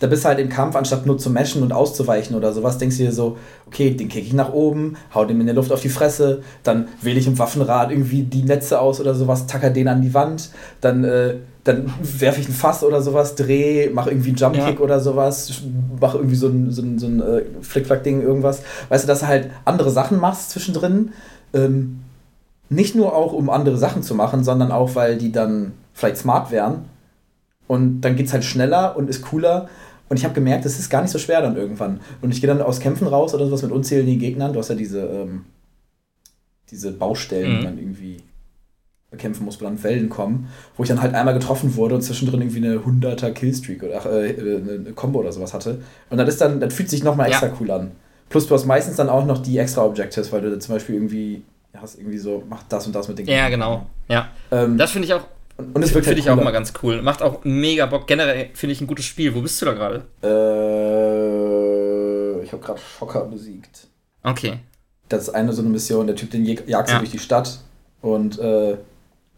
da 0.00 0.06
bist 0.06 0.24
du 0.24 0.28
halt 0.28 0.38
im 0.38 0.48
Kampf, 0.48 0.76
anstatt 0.76 1.06
nur 1.06 1.18
zu 1.18 1.30
meshen 1.30 1.62
und 1.62 1.72
auszuweichen 1.72 2.36
oder 2.36 2.52
sowas, 2.52 2.78
denkst 2.78 2.98
du 2.98 3.04
dir 3.04 3.12
so, 3.12 3.38
okay, 3.66 3.90
den 3.90 4.08
kick 4.08 4.24
ich 4.24 4.32
nach 4.32 4.52
oben, 4.52 4.96
hau 5.14 5.24
dem 5.24 5.40
in 5.40 5.46
der 5.46 5.54
Luft 5.54 5.72
auf 5.72 5.80
die 5.80 5.88
Fresse, 5.88 6.42
dann 6.62 6.88
wähle 7.00 7.18
ich 7.18 7.26
im 7.26 7.38
Waffenrad 7.38 7.90
irgendwie 7.90 8.22
die 8.22 8.42
Netze 8.42 8.80
aus 8.80 9.00
oder 9.00 9.14
sowas, 9.14 9.46
tacker 9.46 9.70
den 9.70 9.88
an 9.88 10.02
die 10.02 10.12
Wand, 10.12 10.50
dann, 10.80 11.04
äh, 11.04 11.36
dann 11.64 11.92
werfe 12.00 12.40
ich 12.40 12.48
ein 12.48 12.52
Fass 12.52 12.84
oder 12.84 13.00
sowas, 13.00 13.34
dreh, 13.34 13.90
mach 13.92 14.06
irgendwie 14.06 14.30
einen 14.30 14.38
Jumpkick 14.38 14.78
ja. 14.78 14.80
oder 14.80 15.00
sowas, 15.00 15.62
mach 16.00 16.14
irgendwie 16.14 16.36
so 16.36 16.48
ein, 16.48 16.70
so 16.70 16.82
ein, 16.82 16.98
so 16.98 17.06
ein 17.06 17.20
äh, 17.20 17.42
Flickflack-Ding, 17.62 18.22
irgendwas. 18.22 18.62
Weißt 18.88 19.04
du, 19.04 19.08
dass 19.08 19.20
du 19.20 19.26
halt 19.26 19.50
andere 19.64 19.90
Sachen 19.90 20.20
machst 20.20 20.50
zwischendrin. 20.50 21.12
Ähm, 21.54 22.00
nicht 22.68 22.94
nur 22.94 23.14
auch, 23.14 23.32
um 23.32 23.50
andere 23.50 23.76
Sachen 23.76 24.02
zu 24.02 24.14
machen, 24.14 24.44
sondern 24.44 24.72
auch, 24.72 24.94
weil 24.94 25.16
die 25.16 25.32
dann 25.32 25.72
vielleicht 25.92 26.18
smart 26.18 26.50
wären. 26.50 26.84
Und 27.66 28.00
dann 28.02 28.16
geht 28.16 28.26
es 28.26 28.32
halt 28.32 28.44
schneller 28.44 28.96
und 28.96 29.10
ist 29.10 29.22
cooler. 29.22 29.68
Und 30.08 30.18
ich 30.18 30.24
habe 30.24 30.34
gemerkt, 30.34 30.64
es 30.64 30.78
ist 30.78 30.88
gar 30.88 31.02
nicht 31.02 31.10
so 31.10 31.18
schwer 31.18 31.42
dann 31.42 31.56
irgendwann. 31.56 32.00
Und 32.22 32.32
ich 32.32 32.40
gehe 32.40 32.48
dann 32.48 32.62
aus 32.62 32.80
Kämpfen 32.80 33.08
raus 33.08 33.34
oder 33.34 33.46
sowas 33.46 33.62
mit 33.62 33.72
unzähligen 33.72 34.20
Gegnern. 34.20 34.52
Du 34.52 34.60
hast 34.60 34.68
ja 34.68 34.76
diese, 34.76 35.00
ähm, 35.00 35.44
diese 36.70 36.92
Baustellen, 36.92 37.52
mhm. 37.52 37.58
die 37.58 37.64
man 37.64 37.78
irgendwie 37.78 38.22
bekämpfen 39.10 39.44
muss, 39.44 39.60
wo 39.60 39.64
dann 39.64 39.82
Wellen 39.82 40.08
kommen, 40.08 40.48
wo 40.76 40.82
ich 40.82 40.88
dann 40.88 41.00
halt 41.00 41.14
einmal 41.14 41.34
getroffen 41.34 41.76
wurde 41.76 41.94
und 41.94 42.02
zwischendrin 42.02 42.42
irgendwie 42.42 42.64
eine 42.64 42.76
100er 42.78 43.30
Killstreak 43.30 43.82
oder 43.82 44.00
ach, 44.00 44.06
äh, 44.06 44.34
eine 44.36 44.92
Combo 44.94 45.20
oder 45.20 45.32
sowas 45.32 45.54
hatte. 45.54 45.80
Und 46.10 46.18
das 46.18 46.28
ist 46.28 46.40
dann, 46.40 46.60
das 46.60 46.74
fühlt 46.74 46.90
sich 46.90 47.02
nochmal 47.02 47.28
extra 47.28 47.46
ja. 47.46 47.52
cool 47.60 47.70
an. 47.70 47.92
Plus 48.28 48.46
du 48.46 48.54
hast 48.54 48.66
meistens 48.66 48.96
dann 48.96 49.08
auch 49.08 49.24
noch 49.24 49.38
die 49.38 49.58
extra 49.58 49.84
Objectives, 49.84 50.32
weil 50.32 50.40
du 50.40 50.58
zum 50.58 50.74
Beispiel 50.74 50.96
irgendwie 50.96 51.42
hast 51.74 51.98
irgendwie 51.98 52.18
so, 52.18 52.42
mach 52.48 52.62
das 52.64 52.86
und 52.86 52.94
das 52.94 53.08
mit 53.08 53.18
den 53.18 53.26
Ja, 53.26 53.48
genau. 53.48 53.86
Ja. 54.08 54.28
Ähm, 54.50 54.78
das 54.78 54.90
finde 54.90 55.06
ich 55.06 55.14
auch 55.14 55.24
und, 55.56 55.74
und 55.74 55.82
wird 55.82 55.90
Finde 55.90 56.08
halt 56.08 56.18
ich 56.18 56.28
auch 56.28 56.36
immer 56.36 56.52
ganz 56.52 56.72
cool. 56.82 57.00
Macht 57.00 57.22
auch 57.22 57.42
mega 57.44 57.86
Bock. 57.86 58.06
Generell 58.06 58.50
finde 58.52 58.74
ich 58.74 58.80
ein 58.80 58.86
gutes 58.86 59.06
Spiel. 59.06 59.34
Wo 59.34 59.40
bist 59.40 59.60
du 59.62 59.66
da 59.66 59.72
gerade? 59.72 60.04
Äh, 60.22 60.26
ich 62.44 62.52
habe 62.52 62.62
gerade 62.62 62.78
Schocker 62.78 63.24
besiegt. 63.24 63.86
Okay. 64.22 64.58
Das 65.08 65.22
ist 65.22 65.30
eine 65.30 65.52
so 65.52 65.62
eine 65.62 65.70
Mission. 65.70 66.06
Der 66.06 66.14
Typ, 66.16 66.30
den 66.30 66.44
jagt 66.44 66.90
ja. 66.90 66.98
durch 66.98 67.10
die 67.10 67.18
Stadt. 67.18 67.60
Und 68.02 68.38
äh, 68.38 68.76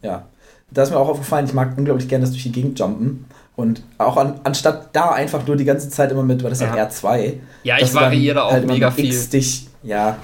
ja. 0.03 0.27
Da 0.71 0.83
ist 0.83 0.91
mir 0.91 0.99
auch 0.99 1.09
aufgefallen, 1.09 1.47
ich 1.47 1.55
mag 1.55 1.79
unglaublich 1.79 2.09
gerne 2.09 2.25
das 2.25 2.33
durch 2.33 2.43
die 2.43 2.53
Gegend 2.53 2.79
jumpen. 2.79 3.25
Und 3.55 3.83
auch 3.97 4.17
an, 4.17 4.41
anstatt 4.45 4.95
da 4.95 5.11
einfach 5.13 5.47
nur 5.47 5.57
die 5.57 5.65
ganze 5.65 5.89
Zeit 5.89 6.13
immer 6.13 6.23
mit, 6.23 6.43
war 6.43 6.51
das 6.51 6.61
ja. 6.61 6.75
R2. 6.75 7.35
Ja, 7.63 7.79
ich 7.79 7.95
variiere 7.95 8.45
auch 8.45 8.53
halt 8.53 8.67
mega 8.67 8.91
viel. 8.91 9.17
Dich, 9.29 9.69
ja, 9.83 10.19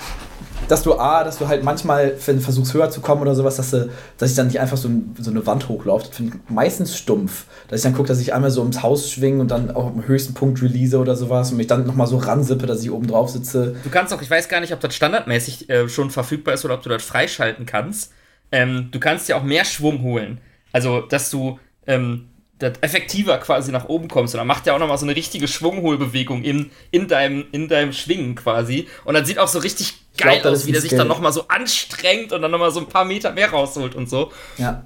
dass 0.68 0.82
du 0.82 0.94
A, 0.98 1.24
dass 1.24 1.38
du 1.38 1.48
halt 1.48 1.62
manchmal, 1.64 2.14
wenn 2.26 2.36
du 2.36 2.42
versuchst 2.42 2.74
höher 2.74 2.90
zu 2.90 3.00
kommen 3.00 3.22
oder 3.22 3.34
sowas, 3.34 3.56
dass, 3.56 3.70
du, 3.70 3.90
dass 4.18 4.30
ich 4.30 4.36
dann 4.36 4.46
nicht 4.46 4.60
einfach 4.60 4.76
so, 4.76 4.88
so 5.18 5.30
eine 5.30 5.46
Wand 5.46 5.68
hochlaufe. 5.68 6.06
Das 6.06 6.16
finde 6.16 6.36
ich 6.36 6.50
meistens 6.50 6.96
stumpf. 6.96 7.46
Dass 7.68 7.80
ich 7.80 7.84
dann 7.84 7.94
gucke, 7.94 8.08
dass 8.08 8.20
ich 8.20 8.34
einmal 8.34 8.50
so 8.50 8.60
ums 8.60 8.82
Haus 8.82 9.10
schwinge 9.10 9.40
und 9.40 9.50
dann 9.50 9.70
auch 9.70 9.86
am 9.86 10.06
höchsten 10.06 10.34
Punkt 10.34 10.62
release 10.62 10.96
oder 10.98 11.16
sowas 11.16 11.50
und 11.50 11.56
mich 11.56 11.66
dann 11.66 11.86
nochmal 11.86 12.06
so 12.06 12.18
ransippe, 12.18 12.66
dass 12.66 12.82
ich 12.82 12.90
oben 12.90 13.06
drauf 13.06 13.30
sitze. 13.30 13.76
Du 13.84 13.90
kannst 13.90 14.12
auch, 14.12 14.22
ich 14.22 14.30
weiß 14.30 14.48
gar 14.48 14.60
nicht, 14.60 14.72
ob 14.72 14.80
das 14.80 14.94
standardmäßig 14.94 15.70
äh, 15.70 15.88
schon 15.88 16.10
verfügbar 16.10 16.54
ist 16.54 16.64
oder 16.64 16.74
ob 16.74 16.82
du 16.82 16.88
das 16.88 17.02
freischalten 17.02 17.66
kannst. 17.66 18.12
Ähm, 18.52 18.88
du 18.90 19.00
kannst 19.00 19.28
ja 19.28 19.36
auch 19.36 19.42
mehr 19.42 19.64
Schwung 19.64 20.02
holen. 20.02 20.38
Also, 20.72 21.00
dass 21.00 21.30
du 21.30 21.58
ähm, 21.86 22.28
effektiver 22.80 23.38
quasi 23.38 23.72
nach 23.72 23.88
oben 23.88 24.08
kommst. 24.08 24.34
Und 24.34 24.38
dann 24.38 24.46
macht 24.46 24.66
er 24.66 24.74
auch 24.74 24.78
nochmal 24.78 24.98
so 24.98 25.06
eine 25.06 25.16
richtige 25.16 25.48
Schwungholbewegung 25.48 26.42
in, 26.42 26.70
in, 26.90 27.08
deinem, 27.08 27.46
in 27.52 27.68
deinem 27.68 27.92
Schwingen 27.92 28.34
quasi. 28.34 28.88
Und 29.04 29.14
dann 29.14 29.24
sieht 29.24 29.38
auch 29.38 29.48
so 29.48 29.58
richtig 29.58 29.94
geil 30.16 30.40
glaub, 30.40 30.52
aus, 30.52 30.66
wie 30.66 30.72
der 30.72 30.80
sich 30.80 30.90
dann 30.90 31.08
nochmal 31.08 31.32
so 31.32 31.48
anstrengt 31.48 32.32
und 32.32 32.42
dann 32.42 32.50
nochmal 32.50 32.70
so 32.70 32.80
ein 32.80 32.86
paar 32.86 33.04
Meter 33.04 33.32
mehr 33.32 33.50
rausholt 33.50 33.94
und 33.94 34.08
so. 34.08 34.32
Ja. 34.58 34.84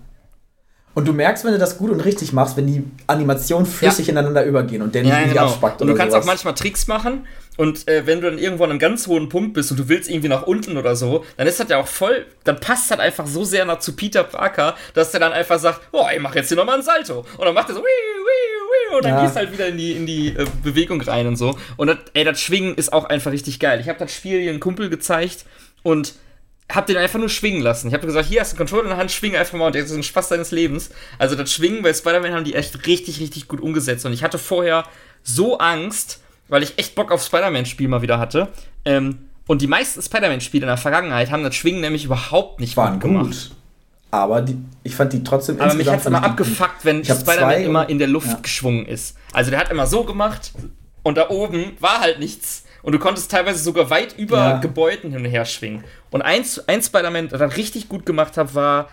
Und 0.98 1.06
du 1.06 1.12
merkst, 1.12 1.44
wenn 1.44 1.52
du 1.52 1.58
das 1.58 1.78
gut 1.78 1.92
und 1.92 2.00
richtig 2.00 2.32
machst, 2.32 2.56
wenn 2.56 2.66
die 2.66 2.82
Animationen 3.06 3.66
flüssig 3.66 4.08
ja. 4.08 4.10
ineinander 4.10 4.44
übergehen 4.44 4.82
und 4.82 4.96
der 4.96 5.04
nicht 5.04 5.12
ja, 5.12 5.22
genau. 5.22 5.44
abspackt. 5.44 5.80
Und 5.80 5.86
du 5.86 5.94
kannst 5.94 6.10
sowas. 6.10 6.24
auch 6.24 6.26
manchmal 6.26 6.54
Tricks 6.54 6.88
machen. 6.88 7.24
Und 7.56 7.86
äh, 7.86 8.04
wenn 8.04 8.20
du 8.20 8.28
dann 8.28 8.36
irgendwo 8.36 8.64
an 8.64 8.70
einem 8.70 8.80
ganz 8.80 9.06
hohen 9.06 9.28
Punkt 9.28 9.54
bist 9.54 9.70
und 9.70 9.78
du 9.78 9.88
willst 9.88 10.10
irgendwie 10.10 10.26
nach 10.26 10.48
unten 10.48 10.76
oder 10.76 10.96
so, 10.96 11.24
dann 11.36 11.46
ist 11.46 11.60
das 11.60 11.68
ja 11.68 11.78
auch 11.78 11.86
voll, 11.86 12.26
dann 12.42 12.58
passt 12.58 12.90
das 12.90 12.98
einfach 12.98 13.28
so 13.28 13.44
sehr 13.44 13.64
nach 13.64 13.78
zu 13.78 13.94
Peter 13.94 14.24
Parker, 14.24 14.74
dass 14.94 15.12
der 15.12 15.20
dann 15.20 15.32
einfach 15.32 15.60
sagt, 15.60 15.82
oh, 15.92 16.04
ich 16.12 16.20
mach 16.20 16.34
jetzt 16.34 16.48
hier 16.48 16.56
nochmal 16.56 16.78
ein 16.78 16.82
Salto. 16.82 17.24
Und 17.36 17.44
dann 17.44 17.54
macht 17.54 17.68
er 17.68 17.76
so, 17.76 17.80
wii, 17.80 17.84
wii, 17.84 18.90
wii, 18.90 18.96
und 18.96 19.04
dann 19.04 19.14
ja. 19.14 19.22
gehst 19.22 19.36
halt 19.36 19.52
wieder 19.52 19.68
in 19.68 19.78
die, 19.78 19.92
in 19.92 20.04
die 20.04 20.28
äh, 20.30 20.46
Bewegung 20.64 21.00
rein 21.00 21.28
und 21.28 21.36
so. 21.36 21.56
Und 21.76 21.86
das, 21.86 21.98
ey, 22.14 22.24
das 22.24 22.40
Schwingen 22.40 22.74
ist 22.74 22.92
auch 22.92 23.04
einfach 23.04 23.30
richtig 23.30 23.60
geil. 23.60 23.78
Ich 23.78 23.88
habe 23.88 24.00
das 24.00 24.12
Spiel 24.12 24.40
hier 24.40 24.50
einem 24.50 24.58
Kumpel 24.58 24.90
gezeigt 24.90 25.44
und 25.84 26.14
hab 26.70 26.86
den 26.86 26.96
einfach 26.96 27.18
nur 27.18 27.28
schwingen 27.28 27.62
lassen. 27.62 27.88
Ich 27.88 27.94
habe 27.94 28.06
gesagt, 28.06 28.28
hier 28.28 28.40
hast 28.40 28.52
du 28.52 28.56
einen 28.56 28.58
Controller 28.58 28.84
in 28.84 28.88
der 28.90 28.98
Hand, 28.98 29.10
schwing 29.10 29.34
einfach 29.34 29.56
mal 29.56 29.66
und 29.66 29.74
das 29.74 29.86
ist 29.86 29.96
ein 29.96 30.02
Spaß 30.02 30.28
deines 30.28 30.50
Lebens. 30.50 30.90
Also 31.18 31.34
das 31.34 31.52
Schwingen 31.52 31.82
bei 31.82 31.94
Spider-Man 31.94 32.32
haben 32.32 32.44
die 32.44 32.54
echt 32.54 32.86
richtig, 32.86 33.20
richtig 33.20 33.48
gut 33.48 33.60
umgesetzt. 33.60 34.04
Und 34.04 34.12
ich 34.12 34.22
hatte 34.22 34.38
vorher 34.38 34.84
so 35.22 35.58
Angst, 35.58 36.20
weil 36.48 36.62
ich 36.62 36.78
echt 36.78 36.94
Bock 36.94 37.10
auf 37.10 37.22
Spider-Man-Spiel 37.22 37.88
mal 37.88 38.02
wieder 38.02 38.18
hatte. 38.18 38.48
Ähm, 38.84 39.28
und 39.46 39.62
die 39.62 39.66
meisten 39.66 40.02
Spider-Man-Spiele 40.02 40.64
in 40.64 40.68
der 40.68 40.76
Vergangenheit 40.76 41.30
haben 41.30 41.42
das 41.42 41.54
Schwingen 41.54 41.80
nämlich 41.80 42.04
überhaupt 42.04 42.60
nicht 42.60 42.76
Waren 42.76 42.94
gut 42.94 43.02
gemacht. 43.02 43.24
Gut. 43.24 43.50
Aber 44.10 44.42
die, 44.42 44.56
ich 44.84 44.94
fand 44.94 45.12
die 45.12 45.22
trotzdem 45.22 45.60
Aber 45.60 45.74
mich 45.74 45.88
hat 45.88 46.00
es 46.00 46.06
immer 46.06 46.22
abgefuckt, 46.22 46.84
wenn 46.84 47.04
Spider-Man 47.04 47.62
immer 47.62 47.88
in 47.88 47.98
der 47.98 48.08
Luft 48.08 48.28
ja. 48.28 48.38
geschwungen 48.40 48.86
ist. 48.86 49.16
Also 49.32 49.50
der 49.50 49.60
hat 49.60 49.70
immer 49.70 49.86
so 49.86 50.04
gemacht 50.04 50.52
und 51.02 51.16
da 51.16 51.28
oben 51.30 51.72
war 51.80 52.00
halt 52.00 52.18
nichts. 52.18 52.64
Und 52.82 52.92
du 52.92 52.98
konntest 52.98 53.30
teilweise 53.30 53.58
sogar 53.62 53.90
weit 53.90 54.18
über 54.18 54.36
ja. 54.36 54.58
Gebäuden 54.58 55.10
hin 55.10 55.24
und 55.24 55.30
her 55.30 55.44
schwingen. 55.44 55.84
Und 56.10 56.22
ein, 56.22 56.44
ein 56.66 56.82
Spider-Man, 56.82 57.28
das 57.28 57.40
ich 57.40 57.56
richtig 57.56 57.88
gut 57.88 58.06
gemacht 58.06 58.36
habe, 58.36 58.54
war 58.54 58.88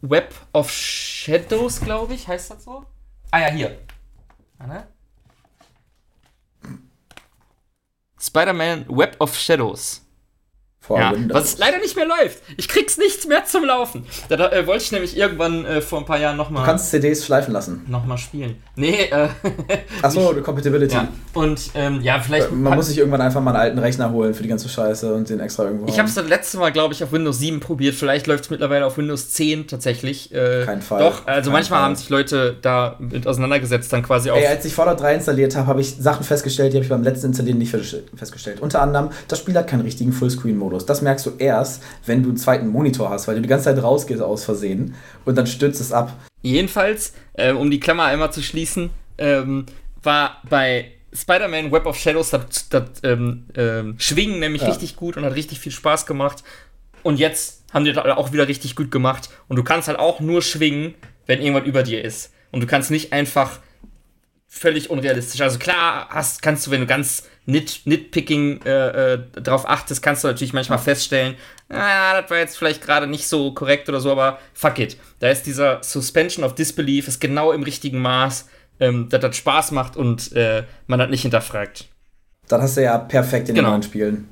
Web 0.00 0.34
of 0.52 0.70
Shadows, 0.70 1.80
glaube 1.80 2.14
ich. 2.14 2.28
Heißt 2.28 2.50
das 2.50 2.64
so? 2.64 2.84
Ah 3.30 3.40
ja, 3.40 3.48
hier. 3.48 3.78
Spider-Man 8.18 8.86
Web 8.88 9.16
of 9.20 9.36
Shadows 9.36 10.07
vor 10.88 10.98
ja, 10.98 11.12
Windows. 11.12 11.38
Was 11.38 11.58
leider 11.58 11.78
nicht 11.78 11.94
mehr 11.96 12.06
läuft. 12.06 12.38
Ich 12.56 12.66
krieg's 12.66 12.96
nichts 12.96 13.26
mehr 13.26 13.44
zum 13.44 13.64
Laufen. 13.64 14.06
Da, 14.30 14.36
da 14.36 14.50
äh, 14.50 14.66
wollte 14.66 14.84
ich 14.84 14.90
nämlich 14.90 15.16
irgendwann 15.16 15.66
äh, 15.66 15.80
vor 15.82 15.98
ein 15.98 16.06
paar 16.06 16.18
Jahren 16.18 16.36
nochmal. 16.36 16.62
Du 16.62 16.70
kannst 16.70 16.90
CDs 16.90 17.26
schleifen 17.26 17.52
lassen. 17.52 17.84
Nochmal 17.88 18.16
spielen. 18.16 18.56
Nee, 18.74 19.10
äh. 19.10 19.28
Achso, 20.02 20.32
die 20.32 20.40
Compatibility. 20.40 20.94
Ja. 20.94 21.08
Und 21.34 21.60
ähm, 21.74 22.00
ja, 22.00 22.18
vielleicht. 22.20 22.50
Man 22.50 22.74
muss 22.74 22.86
sich 22.86 22.96
irgendwann 22.96 23.20
einfach 23.20 23.42
mal 23.42 23.50
einen 23.50 23.60
alten 23.60 23.78
Rechner 23.78 24.10
holen 24.10 24.32
für 24.32 24.42
die 24.42 24.48
ganze 24.48 24.68
Scheiße 24.68 25.12
und 25.12 25.28
den 25.28 25.40
extra 25.40 25.64
irgendwo. 25.64 25.88
Ich 25.88 25.98
habe 25.98 26.08
es 26.08 26.14
das 26.14 26.26
letzte 26.26 26.56
Mal, 26.56 26.72
glaube 26.72 26.94
ich, 26.94 27.04
auf 27.04 27.12
Windows 27.12 27.38
7 27.38 27.60
probiert. 27.60 27.94
Vielleicht 27.94 28.26
läuft 28.26 28.44
es 28.44 28.50
mittlerweile 28.50 28.86
auf 28.86 28.96
Windows 28.96 29.30
10 29.30 29.66
tatsächlich. 29.66 30.32
Äh, 30.32 30.64
Kein 30.64 30.80
Fall. 30.80 31.00
Doch, 31.00 31.26
also 31.26 31.50
Kein 31.50 31.52
manchmal 31.52 31.80
Fall. 31.80 31.86
haben 31.86 31.96
sich 31.96 32.08
Leute 32.08 32.56
da 32.62 32.96
mit 32.98 33.26
auseinandergesetzt, 33.26 33.92
dann 33.92 34.02
quasi 34.02 34.30
auch. 34.30 34.38
Ey, 34.38 34.46
als 34.46 34.64
ich 34.64 34.72
Fallout 34.72 35.00
3 35.00 35.16
installiert 35.16 35.54
habe, 35.54 35.66
habe 35.66 35.82
ich 35.82 35.96
Sachen 35.96 36.24
festgestellt, 36.24 36.72
die 36.72 36.78
habe 36.78 36.84
ich 36.84 36.90
beim 36.90 37.02
letzten 37.02 37.26
Installieren 37.26 37.58
nicht 37.58 37.76
festgestellt. 38.16 38.60
Unter 38.60 38.80
anderem, 38.80 39.10
das 39.28 39.38
Spiel 39.38 39.54
hat 39.54 39.68
keinen 39.68 39.82
richtigen 39.82 40.12
Fullscreen-Modus. 40.12 40.77
Das 40.86 41.02
merkst 41.02 41.26
du 41.26 41.32
erst, 41.38 41.82
wenn 42.06 42.22
du 42.22 42.28
einen 42.30 42.38
zweiten 42.38 42.68
Monitor 42.68 43.10
hast, 43.10 43.28
weil 43.28 43.36
du 43.36 43.42
die 43.42 43.48
ganze 43.48 43.66
Zeit 43.66 43.82
rausgehst 43.82 44.20
aus 44.20 44.44
Versehen 44.44 44.94
und 45.24 45.36
dann 45.36 45.46
stürzt 45.46 45.80
es 45.80 45.92
ab. 45.92 46.12
Jedenfalls, 46.42 47.12
äh, 47.34 47.52
um 47.52 47.70
die 47.70 47.80
Klammer 47.80 48.04
einmal 48.04 48.32
zu 48.32 48.42
schließen, 48.42 48.90
ähm, 49.18 49.66
war 50.02 50.42
bei 50.48 50.92
Spider-Man 51.12 51.72
Web 51.72 51.86
of 51.86 51.96
Shadows 51.96 52.30
das, 52.30 52.68
das 52.68 52.84
ähm, 53.02 53.46
ähm, 53.56 53.96
Schwingen 53.98 54.38
nämlich 54.40 54.62
ja. 54.62 54.68
richtig 54.68 54.96
gut 54.96 55.16
und 55.16 55.24
hat 55.24 55.34
richtig 55.34 55.58
viel 55.60 55.72
Spaß 55.72 56.06
gemacht. 56.06 56.44
Und 57.02 57.18
jetzt 57.18 57.64
haben 57.72 57.84
die 57.84 57.92
das 57.92 58.04
auch 58.04 58.32
wieder 58.32 58.48
richtig 58.48 58.76
gut 58.76 58.90
gemacht. 58.90 59.30
Und 59.48 59.56
du 59.56 59.64
kannst 59.64 59.88
halt 59.88 59.98
auch 59.98 60.20
nur 60.20 60.42
schwingen, 60.42 60.94
wenn 61.26 61.40
irgendwas 61.40 61.66
über 61.66 61.82
dir 61.82 62.04
ist. 62.04 62.32
Und 62.50 62.60
du 62.60 62.66
kannst 62.66 62.90
nicht 62.90 63.12
einfach 63.12 63.60
völlig 64.46 64.90
unrealistisch. 64.90 65.40
Also 65.40 65.58
klar 65.58 66.08
hast, 66.10 66.42
kannst 66.42 66.66
du, 66.66 66.70
wenn 66.70 66.80
du 66.80 66.86
ganz 66.86 67.24
nit, 67.48 67.80
nitpicking 67.86 68.60
äh, 68.64 69.14
äh, 69.14 69.18
drauf 69.40 69.68
achtest, 69.68 70.02
kannst 70.02 70.22
du 70.22 70.28
natürlich 70.28 70.52
manchmal 70.52 70.78
feststellen, 70.78 71.34
ah, 71.70 72.20
das 72.20 72.30
war 72.30 72.38
jetzt 72.38 72.58
vielleicht 72.58 72.82
gerade 72.82 73.06
nicht 73.06 73.26
so 73.26 73.52
korrekt 73.52 73.88
oder 73.88 74.00
so, 74.00 74.12
aber 74.12 74.38
fuck 74.52 74.78
it. 74.78 74.96
Da 75.18 75.30
ist 75.30 75.44
dieser 75.44 75.82
Suspension 75.82 76.44
of 76.44 76.54
Disbelief 76.54 77.08
ist 77.08 77.20
genau 77.20 77.52
im 77.52 77.62
richtigen 77.62 78.00
Maß, 78.00 78.48
ähm, 78.80 79.08
dass 79.08 79.20
das 79.20 79.36
Spaß 79.36 79.72
macht 79.72 79.96
und 79.96 80.32
äh, 80.32 80.64
man 80.86 80.98
das 80.98 81.08
nicht 81.08 81.22
hinterfragt. 81.22 81.88
Dann 82.48 82.62
hast 82.62 82.76
du 82.76 82.82
ja 82.82 82.98
perfekt 82.98 83.48
in 83.48 83.54
genau. 83.54 83.68
den 83.68 83.72
neuen 83.72 83.82
Spielen. 83.82 84.28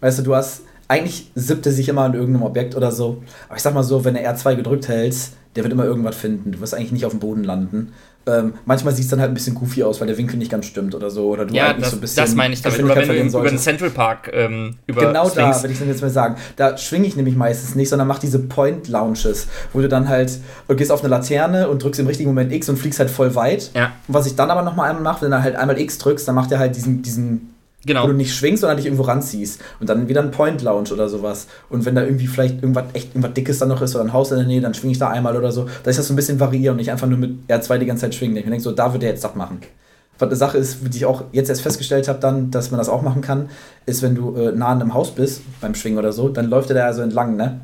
Weißt 0.00 0.18
du, 0.18 0.22
du 0.22 0.34
hast, 0.34 0.62
eigentlich 0.88 1.30
siebte 1.34 1.70
sich 1.72 1.88
immer 1.88 2.02
an 2.02 2.14
irgendeinem 2.14 2.44
Objekt 2.44 2.74
oder 2.74 2.90
so, 2.90 3.22
aber 3.48 3.56
ich 3.56 3.62
sag 3.62 3.74
mal 3.74 3.82
so, 3.82 4.04
wenn 4.04 4.14
du 4.14 4.20
R2 4.20 4.56
gedrückt 4.56 4.88
hältst, 4.88 5.34
der 5.54 5.64
wird 5.64 5.72
immer 5.72 5.84
irgendwas 5.84 6.16
finden. 6.16 6.52
Du 6.52 6.60
wirst 6.60 6.74
eigentlich 6.74 6.92
nicht 6.92 7.06
auf 7.06 7.12
dem 7.12 7.20
Boden 7.20 7.44
landen. 7.44 7.92
Ähm, 8.28 8.54
manchmal 8.64 8.92
sieht 8.92 9.04
es 9.04 9.10
dann 9.10 9.20
halt 9.20 9.30
ein 9.30 9.34
bisschen 9.34 9.54
goofy 9.54 9.84
aus, 9.84 10.00
weil 10.00 10.08
der 10.08 10.18
Winkel 10.18 10.36
nicht 10.36 10.50
ganz 10.50 10.66
stimmt 10.66 10.94
oder 10.96 11.10
so. 11.10 11.28
Oder 11.28 11.46
du 11.46 11.54
ja, 11.54 11.68
halt 11.68 11.76
nicht 11.76 11.84
das, 11.84 11.90
so 11.92 11.96
ein 11.96 12.00
bisschen. 12.00 12.24
Das 12.24 12.34
meine 12.34 12.54
ich 12.54 12.62
damit. 12.62 12.82
Oder 12.82 12.96
wenn 12.96 13.08
du 13.08 13.38
über 13.38 13.48
den 13.48 13.58
Central 13.58 13.90
Park 13.90 14.30
ähm, 14.32 14.74
über 14.86 15.06
Genau 15.06 15.28
da, 15.28 15.62
würde 15.62 15.72
ich 15.72 15.78
dann 15.78 15.88
jetzt 15.88 16.02
mal 16.02 16.10
sagen. 16.10 16.36
Da 16.56 16.76
schwinge 16.76 17.06
ich 17.06 17.14
nämlich 17.14 17.36
meistens 17.36 17.76
nicht, 17.76 17.88
sondern 17.88 18.08
mache 18.08 18.20
diese 18.20 18.40
Point 18.40 18.88
Launches, 18.88 19.46
wo 19.72 19.80
du 19.80 19.88
dann 19.88 20.08
halt 20.08 20.38
du 20.66 20.74
gehst 20.74 20.90
auf 20.90 21.00
eine 21.00 21.08
Laterne 21.08 21.68
und 21.68 21.82
drückst 21.82 22.00
im 22.00 22.06
richtigen 22.06 22.30
Moment 22.30 22.52
X 22.52 22.68
und 22.68 22.78
fliegst 22.78 22.98
halt 22.98 23.10
voll 23.10 23.34
weit. 23.34 23.70
Ja. 23.74 23.92
Und 24.08 24.14
was 24.14 24.26
ich 24.26 24.34
dann 24.34 24.50
aber 24.50 24.62
nochmal 24.62 24.90
einmal 24.90 25.04
mache, 25.04 25.22
wenn 25.22 25.30
du 25.30 25.42
halt 25.42 25.56
einmal 25.56 25.78
X 25.78 25.98
drückst, 25.98 26.26
dann 26.26 26.34
macht 26.34 26.50
er 26.50 26.58
halt 26.58 26.74
diesen, 26.76 27.02
diesen 27.02 27.55
Genau. 27.86 28.02
Wo 28.02 28.08
du 28.08 28.14
nicht 28.14 28.34
schwingst, 28.34 28.60
sondern 28.62 28.76
dich 28.76 28.86
irgendwo 28.86 29.04
ranziehst. 29.04 29.60
Und 29.80 29.88
dann 29.88 30.08
wieder 30.08 30.20
ein 30.20 30.32
Point 30.32 30.62
Lounge 30.62 30.92
oder 30.92 31.08
sowas. 31.08 31.46
Und 31.70 31.84
wenn 31.84 31.94
da 31.94 32.02
irgendwie 32.02 32.26
vielleicht 32.26 32.56
irgendwas 32.56 32.86
echt 32.92 33.10
irgendwas 33.10 33.34
Dickes 33.34 33.58
dann 33.58 33.68
noch 33.68 33.80
ist 33.80 33.94
oder 33.94 34.04
ein 34.04 34.12
Haus 34.12 34.32
in 34.32 34.38
der 34.38 34.46
Nähe, 34.46 34.60
dann 34.60 34.74
schwinge 34.74 34.92
ich 34.92 34.98
da 34.98 35.08
einmal 35.08 35.36
oder 35.36 35.52
so. 35.52 35.64
Dass 35.84 35.94
ich 35.94 35.96
das 35.96 36.08
so 36.08 36.12
ein 36.12 36.16
bisschen 36.16 36.40
variiere 36.40 36.72
und 36.72 36.78
nicht 36.78 36.90
einfach 36.90 37.06
nur 37.06 37.18
mit 37.18 37.38
R2 37.48 37.78
die 37.78 37.86
ganze 37.86 38.02
Zeit 38.02 38.14
schwingen. 38.14 38.36
Ich 38.36 38.44
denke 38.44 38.60
so, 38.60 38.72
da 38.72 38.92
wird 38.92 39.04
er 39.04 39.10
jetzt 39.10 39.24
das 39.24 39.34
machen. 39.34 39.60
Was 40.18 40.28
eine 40.28 40.36
Sache 40.36 40.58
ist, 40.58 40.78
die 40.82 40.96
ich 40.96 41.06
auch 41.06 41.24
jetzt 41.32 41.48
erst 41.48 41.62
festgestellt 41.62 42.08
habe, 42.08 42.18
dann, 42.18 42.50
dass 42.50 42.70
man 42.70 42.78
das 42.78 42.88
auch 42.88 43.02
machen 43.02 43.22
kann, 43.22 43.50
ist, 43.84 44.02
wenn 44.02 44.14
du 44.14 44.34
äh, 44.34 44.52
nah 44.52 44.68
an 44.68 44.80
einem 44.80 44.94
Haus 44.94 45.10
bist, 45.10 45.42
beim 45.60 45.74
Schwingen 45.74 45.98
oder 45.98 46.12
so, 46.12 46.28
dann 46.28 46.48
läuft 46.48 46.70
er 46.70 46.74
da 46.74 46.92
so 46.92 47.02
entlang, 47.02 47.36
ne? 47.36 47.60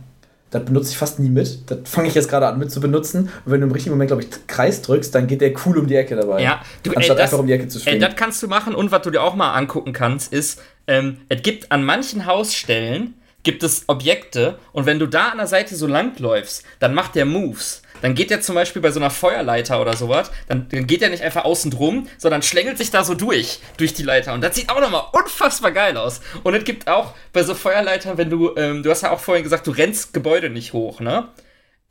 Das 0.53 0.65
benutze 0.65 0.91
ich 0.91 0.99
fast 0.99 1.19
nie 1.19 1.31
mit. 1.31 1.71
Das 1.71 1.79
fange 1.85 2.09
ich 2.09 2.15
jetzt 2.15 2.29
gerade 2.29 2.47
an 2.47 2.59
mit 2.59 2.71
zu 2.71 2.81
benutzen. 2.81 3.31
Und 3.45 3.53
wenn 3.53 3.61
du 3.61 3.67
im 3.67 3.73
richtigen 3.73 3.95
Moment, 3.95 4.09
glaube 4.09 4.23
ich, 4.23 4.29
Kreis 4.47 4.83
drückst, 4.83 5.15
dann 5.15 5.27
geht 5.27 5.41
der 5.41 5.53
cool 5.67 5.79
um 5.79 5.87
die 5.87 5.97
Ecke 5.97 6.15
dabei. 6.15 6.43
Ja, 6.43 6.63
du, 6.83 6.93
anstatt 6.93 7.17
ey, 7.17 7.23
das, 7.23 7.33
einfach 7.33 7.39
um 7.39 7.47
die 7.47 7.55
Ecke 7.55 7.69
zu 7.69 7.81
schwingen. 7.81 8.03
Ey, 8.03 8.09
das 8.09 8.17
kannst 8.17 8.43
du 8.43 8.49
machen. 8.49 8.75
Und 8.75 8.93
was 8.93 9.03
du 9.03 9.11
dir 9.11 9.23
auch 9.23 9.35
mal 9.35 9.55
angucken 9.55 9.93
kannst, 9.93 10.33
ist, 10.33 10.61
ähm, 10.87 11.17
es 11.31 11.43
gibt 11.43 11.73
an 11.73 11.83
manchen 11.83 12.27
Hausstellen 12.27 13.15
gibt 13.43 13.63
es 13.63 13.85
Objekte 13.89 14.59
und 14.73 14.87
wenn 14.87 14.99
du 14.99 15.07
da 15.07 15.31
an 15.31 15.39
der 15.39 15.47
Seite 15.47 15.75
so 15.75 15.87
lang 15.87 16.17
läufst, 16.19 16.65
dann 16.79 16.95
macht 16.95 17.15
der 17.17 17.25
Moves 17.25 17.83
dann 18.03 18.15
geht 18.15 18.31
der 18.31 18.41
zum 18.43 18.55
Beispiel 18.55 18.83
bei 18.83 18.91
so 18.91 19.01
einer 19.01 19.11
Feuerleiter 19.11 19.81
oder 19.81 19.97
sowas, 19.97 20.31
dann, 20.49 20.69
dann 20.69 20.87
geht 20.87 21.01
der 21.01 21.09
nicht 21.09 21.23
einfach 21.23 21.45
außen 21.45 21.71
drum, 21.71 22.09
sondern 22.19 22.43
schlängelt 22.43 22.77
sich 22.77 22.91
da 22.91 23.05
so 23.05 23.15
durch, 23.15 23.61
durch 23.79 23.95
die 23.95 24.03
Leiter. 24.03 24.35
Und 24.35 24.43
das 24.43 24.55
sieht 24.55 24.69
auch 24.69 24.81
nochmal 24.81 25.05
unfassbar 25.13 25.73
geil 25.73 25.97
aus. 25.97 26.21
Und 26.43 26.55
es 26.55 26.65
gibt 26.65 26.89
auch 26.89 27.15
bei 27.33 27.43
so 27.43 27.55
Feuerleitern, 27.55 28.19
wenn 28.19 28.29
du, 28.29 28.55
ähm, 28.57 28.83
du 28.83 28.91
hast 28.91 29.03
ja 29.03 29.13
auch 29.13 29.21
vorhin 29.21 29.45
gesagt, 29.45 29.67
du 29.67 29.71
rennst 29.71 30.13
Gebäude 30.13 30.51
nicht 30.51 30.73
hoch, 30.73 31.01
ne? 31.01 31.29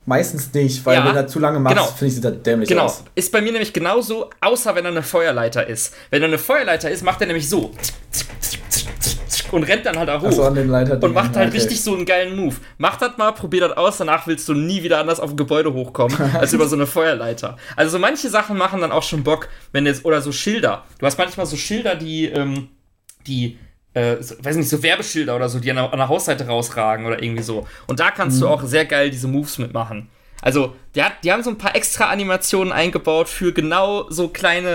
Meistens 0.06 0.52
nicht, 0.54 0.84
weil 0.86 0.98
ja, 0.98 1.06
wenn 1.06 1.16
er 1.16 1.28
zu 1.28 1.38
lange 1.38 1.60
macht, 1.60 1.76
genau. 1.76 1.88
finde 1.88 2.06
ich, 2.08 2.16
sieht 2.16 2.26
das 2.26 2.42
dämlich 2.42 2.68
genau. 2.68 2.86
aus. 2.86 3.00
Genau. 3.00 3.10
Ist 3.14 3.32
bei 3.32 3.40
mir 3.40 3.52
nämlich 3.52 3.72
genauso, 3.72 4.32
außer 4.42 4.74
wenn 4.76 4.84
er 4.84 4.92
eine 4.92 5.04
Feuerleiter 5.04 5.68
ist. 5.68 5.94
Wenn 6.10 6.24
er 6.24 6.28
eine 6.28 6.40
Feuerleiter 6.40 6.90
ist, 6.90 7.04
macht 7.04 7.22
er 7.22 7.28
nämlich 7.28 7.48
so 7.48 7.72
und 9.54 9.64
rennt 9.64 9.86
dann 9.86 9.98
halt 9.98 10.10
da 10.10 10.22
hoch. 10.22 10.32
So, 10.32 10.44
an 10.44 10.56
den 10.56 10.70
Leiter 10.70 11.02
und 11.02 11.14
macht 11.14 11.36
halt 11.36 11.50
okay. 11.50 11.58
richtig 11.58 11.82
so 11.82 11.96
einen 11.96 12.06
geilen 12.06 12.36
Move. 12.36 12.56
Mach 12.78 12.98
das 12.98 13.18
mal, 13.18 13.32
probier 13.32 13.68
das 13.68 13.78
aus, 13.78 13.98
danach 13.98 14.28
willst 14.28 14.48
du 14.50 14.54
nie 14.54 14.84
wieder 14.84 15.00
anders 15.00 15.20
auf 15.20 15.32
ein 15.32 15.38
Gebäude 15.38 15.74
hochkommen, 15.74 16.18
als 16.34 16.54
über 16.54 16.68
so 16.68 16.76
eine 16.76 16.88
Feuerleiter. 16.88 17.58
Also 17.76 17.92
so 17.92 18.00
manche 18.00 18.30
Sachen 18.30 18.58
machen 18.58 18.82
dann 18.82 18.92
auch 18.92 19.04
schon 19.04 19.24
Bock, 19.24 19.50
wenn 19.72 19.86
jetzt, 19.86 20.06
oder 20.06 20.22
so 20.22 20.32
Schilder. 20.32 20.84
Du 21.00 21.06
hast 21.06 21.18
manchmal 21.18 21.46
so 21.46 21.56
Schilder, 21.56 21.96
die, 21.96 22.26
ähm, 22.26 22.70
die, 23.28 23.58
äh, 23.94 24.22
so, 24.22 24.36
weiß 24.44 24.56
nicht, 24.56 24.70
so 24.70 24.82
Werbeschilder 24.82 25.36
oder 25.36 25.50
so, 25.50 25.60
die 25.60 25.70
an 25.70 25.78
der, 25.78 25.92
an 25.92 26.00
der 26.00 26.10
Hausseite 26.10 26.48
rausragen 26.48 27.06
oder 27.06 27.22
irgendwie 27.22 27.44
so. 27.44 27.68
Und 27.88 28.00
da 28.00 28.12
kannst 28.12 28.38
mhm. 28.38 28.42
du 28.42 28.48
auch 28.50 28.64
sehr 28.64 28.86
geil 28.86 29.10
diese 29.10 29.28
Moves 29.28 29.58
mitmachen. 29.58 30.10
Also, 30.42 30.76
die, 30.96 31.04
hat, 31.04 31.14
die 31.24 31.32
haben 31.32 31.44
so 31.44 31.50
ein 31.50 31.58
paar 31.58 31.76
extra 31.76 32.10
Animationen 32.10 32.74
eingebaut 32.74 33.30
für 33.30 33.54
genau 33.54 34.10
so 34.10 34.28
kleine, 34.28 34.70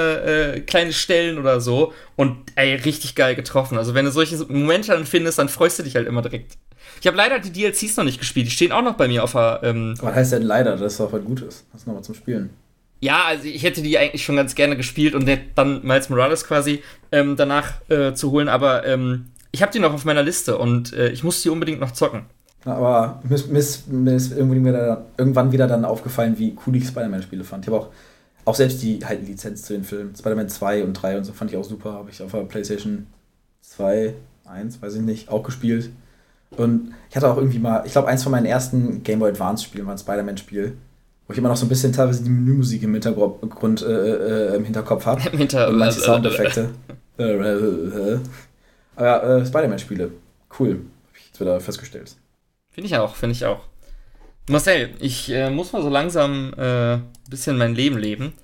äh, 0.54 0.60
kleine 0.60 0.92
Stellen 0.92 1.38
oder 1.38 1.60
so. 1.60 1.92
Und 2.14 2.38
ey, 2.54 2.74
richtig 2.74 3.14
geil 3.14 3.34
getroffen. 3.34 3.76
Also, 3.78 3.94
wenn 3.94 4.04
du 4.04 4.10
solche 4.10 4.36
Momente 4.48 4.92
dann 4.92 5.06
findest, 5.06 5.38
dann 5.38 5.48
freust 5.48 5.78
du 5.78 5.82
dich 5.82 5.96
halt 5.96 6.06
immer 6.06 6.22
direkt. 6.22 6.56
Ich 7.00 7.06
habe 7.06 7.16
leider 7.16 7.38
die 7.38 7.52
DLCs 7.52 7.96
noch 7.96 8.04
nicht 8.04 8.18
gespielt. 8.18 8.46
Die 8.46 8.50
stehen 8.50 8.72
auch 8.72 8.82
noch 8.82 8.94
bei 8.94 9.08
mir 9.08 9.24
auf 9.24 9.32
der. 9.32 9.60
Ähm 9.62 9.94
Was 10.00 10.14
heißt 10.14 10.32
denn 10.32 10.42
leider? 10.42 10.76
Das 10.76 10.92
ist 10.92 11.00
doch 11.00 11.12
was 11.12 11.24
Gutes. 11.24 11.66
Das 11.72 11.82
ist 11.82 11.86
nochmal 11.86 12.04
zum 12.04 12.14
Spielen. 12.14 12.50
Ja, 13.00 13.24
also 13.24 13.44
ich 13.44 13.62
hätte 13.62 13.82
die 13.82 13.98
eigentlich 13.98 14.24
schon 14.24 14.36
ganz 14.36 14.54
gerne 14.54 14.76
gespielt 14.76 15.14
und 15.14 15.28
dann 15.54 15.82
Miles 15.84 16.08
Morales 16.08 16.44
quasi 16.44 16.82
ähm, 17.12 17.36
danach 17.36 17.74
äh, 17.90 18.14
zu 18.14 18.30
holen, 18.30 18.48
aber 18.48 18.86
ähm, 18.86 19.26
ich 19.52 19.62
habe 19.62 19.72
die 19.72 19.78
noch 19.78 19.92
auf 19.92 20.04
meiner 20.04 20.22
Liste 20.22 20.56
und 20.58 20.92
äh, 20.94 21.10
ich 21.10 21.22
muss 21.22 21.42
die 21.42 21.50
unbedingt 21.50 21.80
noch 21.80 21.92
zocken. 21.92 22.24
Aber 22.64 23.20
mir 23.22 23.34
ist, 23.34 23.88
mir 23.88 24.16
ist 24.16 24.32
irgendwann 24.36 25.52
wieder 25.52 25.68
dann 25.68 25.84
aufgefallen, 25.84 26.38
wie 26.38 26.56
cool 26.66 26.76
ich 26.76 26.86
Spider-Man-Spiele 26.88 27.44
fand. 27.44 27.64
Ich 27.64 27.72
habe 27.72 27.80
auch, 27.80 27.88
auch 28.44 28.54
selbst 28.54 28.82
die 28.82 29.04
halt 29.04 29.26
Lizenz 29.26 29.62
zu 29.62 29.74
den 29.74 29.84
Filmen, 29.84 30.14
Spider-Man 30.16 30.48
2 30.48 30.84
und 30.84 30.94
3 30.94 31.18
und 31.18 31.24
so 31.24 31.32
fand 31.32 31.50
ich 31.52 31.56
auch 31.56 31.64
super. 31.64 31.92
Habe 31.92 32.10
ich 32.10 32.20
auf 32.22 32.32
der 32.32 32.40
PlayStation 32.40 33.06
2, 33.62 34.14
1, 34.46 34.82
weiß 34.82 34.94
ich 34.96 35.02
nicht, 35.02 35.28
auch 35.28 35.42
gespielt. 35.42 35.90
Und 36.50 36.92
ich 37.10 37.16
hatte 37.16 37.30
auch 37.30 37.36
irgendwie 37.36 37.58
mal, 37.58 37.82
ich 37.84 37.92
glaube, 37.92 38.08
eins 38.08 38.22
von 38.22 38.32
meinen 38.32 38.46
ersten 38.46 39.02
Game 39.02 39.18
Boy 39.18 39.30
Advance-Spielen 39.30 39.86
war 39.86 39.94
ein 39.94 39.98
Spider-Man-Spiel, 39.98 40.76
wo 41.26 41.32
ich 41.32 41.38
immer 41.38 41.48
noch 41.48 41.56
so 41.56 41.66
ein 41.66 41.68
bisschen 41.68 41.92
teilweise 41.92 42.22
die 42.24 42.30
Menümusik 42.30 42.82
im 42.82 42.92
Hintergrund, 42.92 43.82
äh, 43.82 44.52
äh, 44.52 44.56
im 44.56 44.64
Hinterkopf 44.64 45.06
habe. 45.06 45.20
Im 45.32 45.38
Hinter 45.38 45.68
und 45.68 45.78
manche 45.78 46.00
Soundeffekte. 46.00 46.70
Aber 48.96 49.04
ja, 49.04 49.38
äh, 49.38 49.46
Spider-Man-Spiele. 49.46 50.10
Cool. 50.58 50.70
Habe 50.70 51.18
ich 51.18 51.26
jetzt 51.26 51.40
wieder 51.40 51.60
festgestellt. 51.60 52.16
Finde 52.76 52.88
ich 52.88 52.96
auch, 52.98 53.16
finde 53.16 53.34
ich 53.34 53.46
auch. 53.46 53.60
Marcel, 54.50 54.90
ich 55.00 55.32
äh, 55.32 55.48
muss 55.48 55.72
mal 55.72 55.80
so 55.80 55.88
langsam 55.88 56.52
ein 56.58 56.98
äh, 56.98 56.98
bisschen 57.30 57.56
mein 57.56 57.74
Leben 57.74 57.96
leben. 57.96 58.34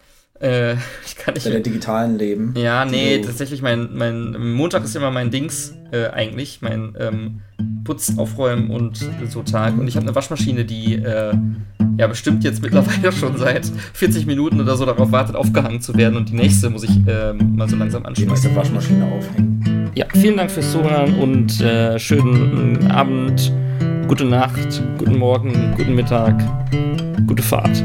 Äh, 0.40 0.72
ich 1.06 1.16
kann 1.16 1.34
nicht. 1.34 1.44
Bei 1.44 1.50
der 1.50 1.60
digitalen 1.60 2.16
Leben. 2.16 2.54
Ja, 2.56 2.86
nee, 2.86 3.18
tatsächlich, 3.18 3.60
mein, 3.60 3.90
mein 3.92 4.54
Montag 4.54 4.84
ist 4.84 4.96
immer 4.96 5.10
mein 5.10 5.30
Dings 5.30 5.74
äh, 5.90 6.06
eigentlich, 6.06 6.62
mein 6.62 6.96
ähm, 6.98 7.42
Putz, 7.84 8.16
Aufräumen 8.16 8.70
und 8.70 9.06
so 9.28 9.42
Tag. 9.42 9.76
Und 9.78 9.86
ich 9.86 9.96
habe 9.96 10.06
eine 10.06 10.14
Waschmaschine, 10.14 10.64
die 10.64 10.94
äh, 10.94 11.34
ja 11.98 12.06
bestimmt 12.06 12.42
jetzt 12.42 12.62
mittlerweile 12.62 13.12
schon 13.12 13.36
seit 13.36 13.66
40 13.92 14.24
Minuten 14.24 14.62
oder 14.62 14.78
so 14.78 14.86
darauf 14.86 15.12
wartet, 15.12 15.36
aufgehangen 15.36 15.82
zu 15.82 15.94
werden. 15.94 16.16
Und 16.16 16.30
die 16.30 16.36
nächste 16.36 16.70
muss 16.70 16.84
ich 16.84 17.06
äh, 17.06 17.34
mal 17.34 17.68
so 17.68 17.76
langsam 17.76 18.06
anschauen. 18.06 18.24
Die 18.24 18.30
nächste 18.30 18.56
Waschmaschine 18.56 19.12
aufhängen. 19.12 19.90
Ja, 19.94 20.06
vielen 20.14 20.38
Dank 20.38 20.50
fürs 20.50 20.72
Zuhören 20.72 21.16
und 21.18 21.60
äh, 21.60 21.98
schönen 21.98 22.90
Abend 22.90 23.52
gute 24.12 24.26
Nacht, 24.26 24.82
guten 24.98 25.16
Morgen, 25.16 25.72
guten 25.74 25.94
Mittag, 25.94 26.34
gute 27.26 27.42
Fahrt. 27.42 27.82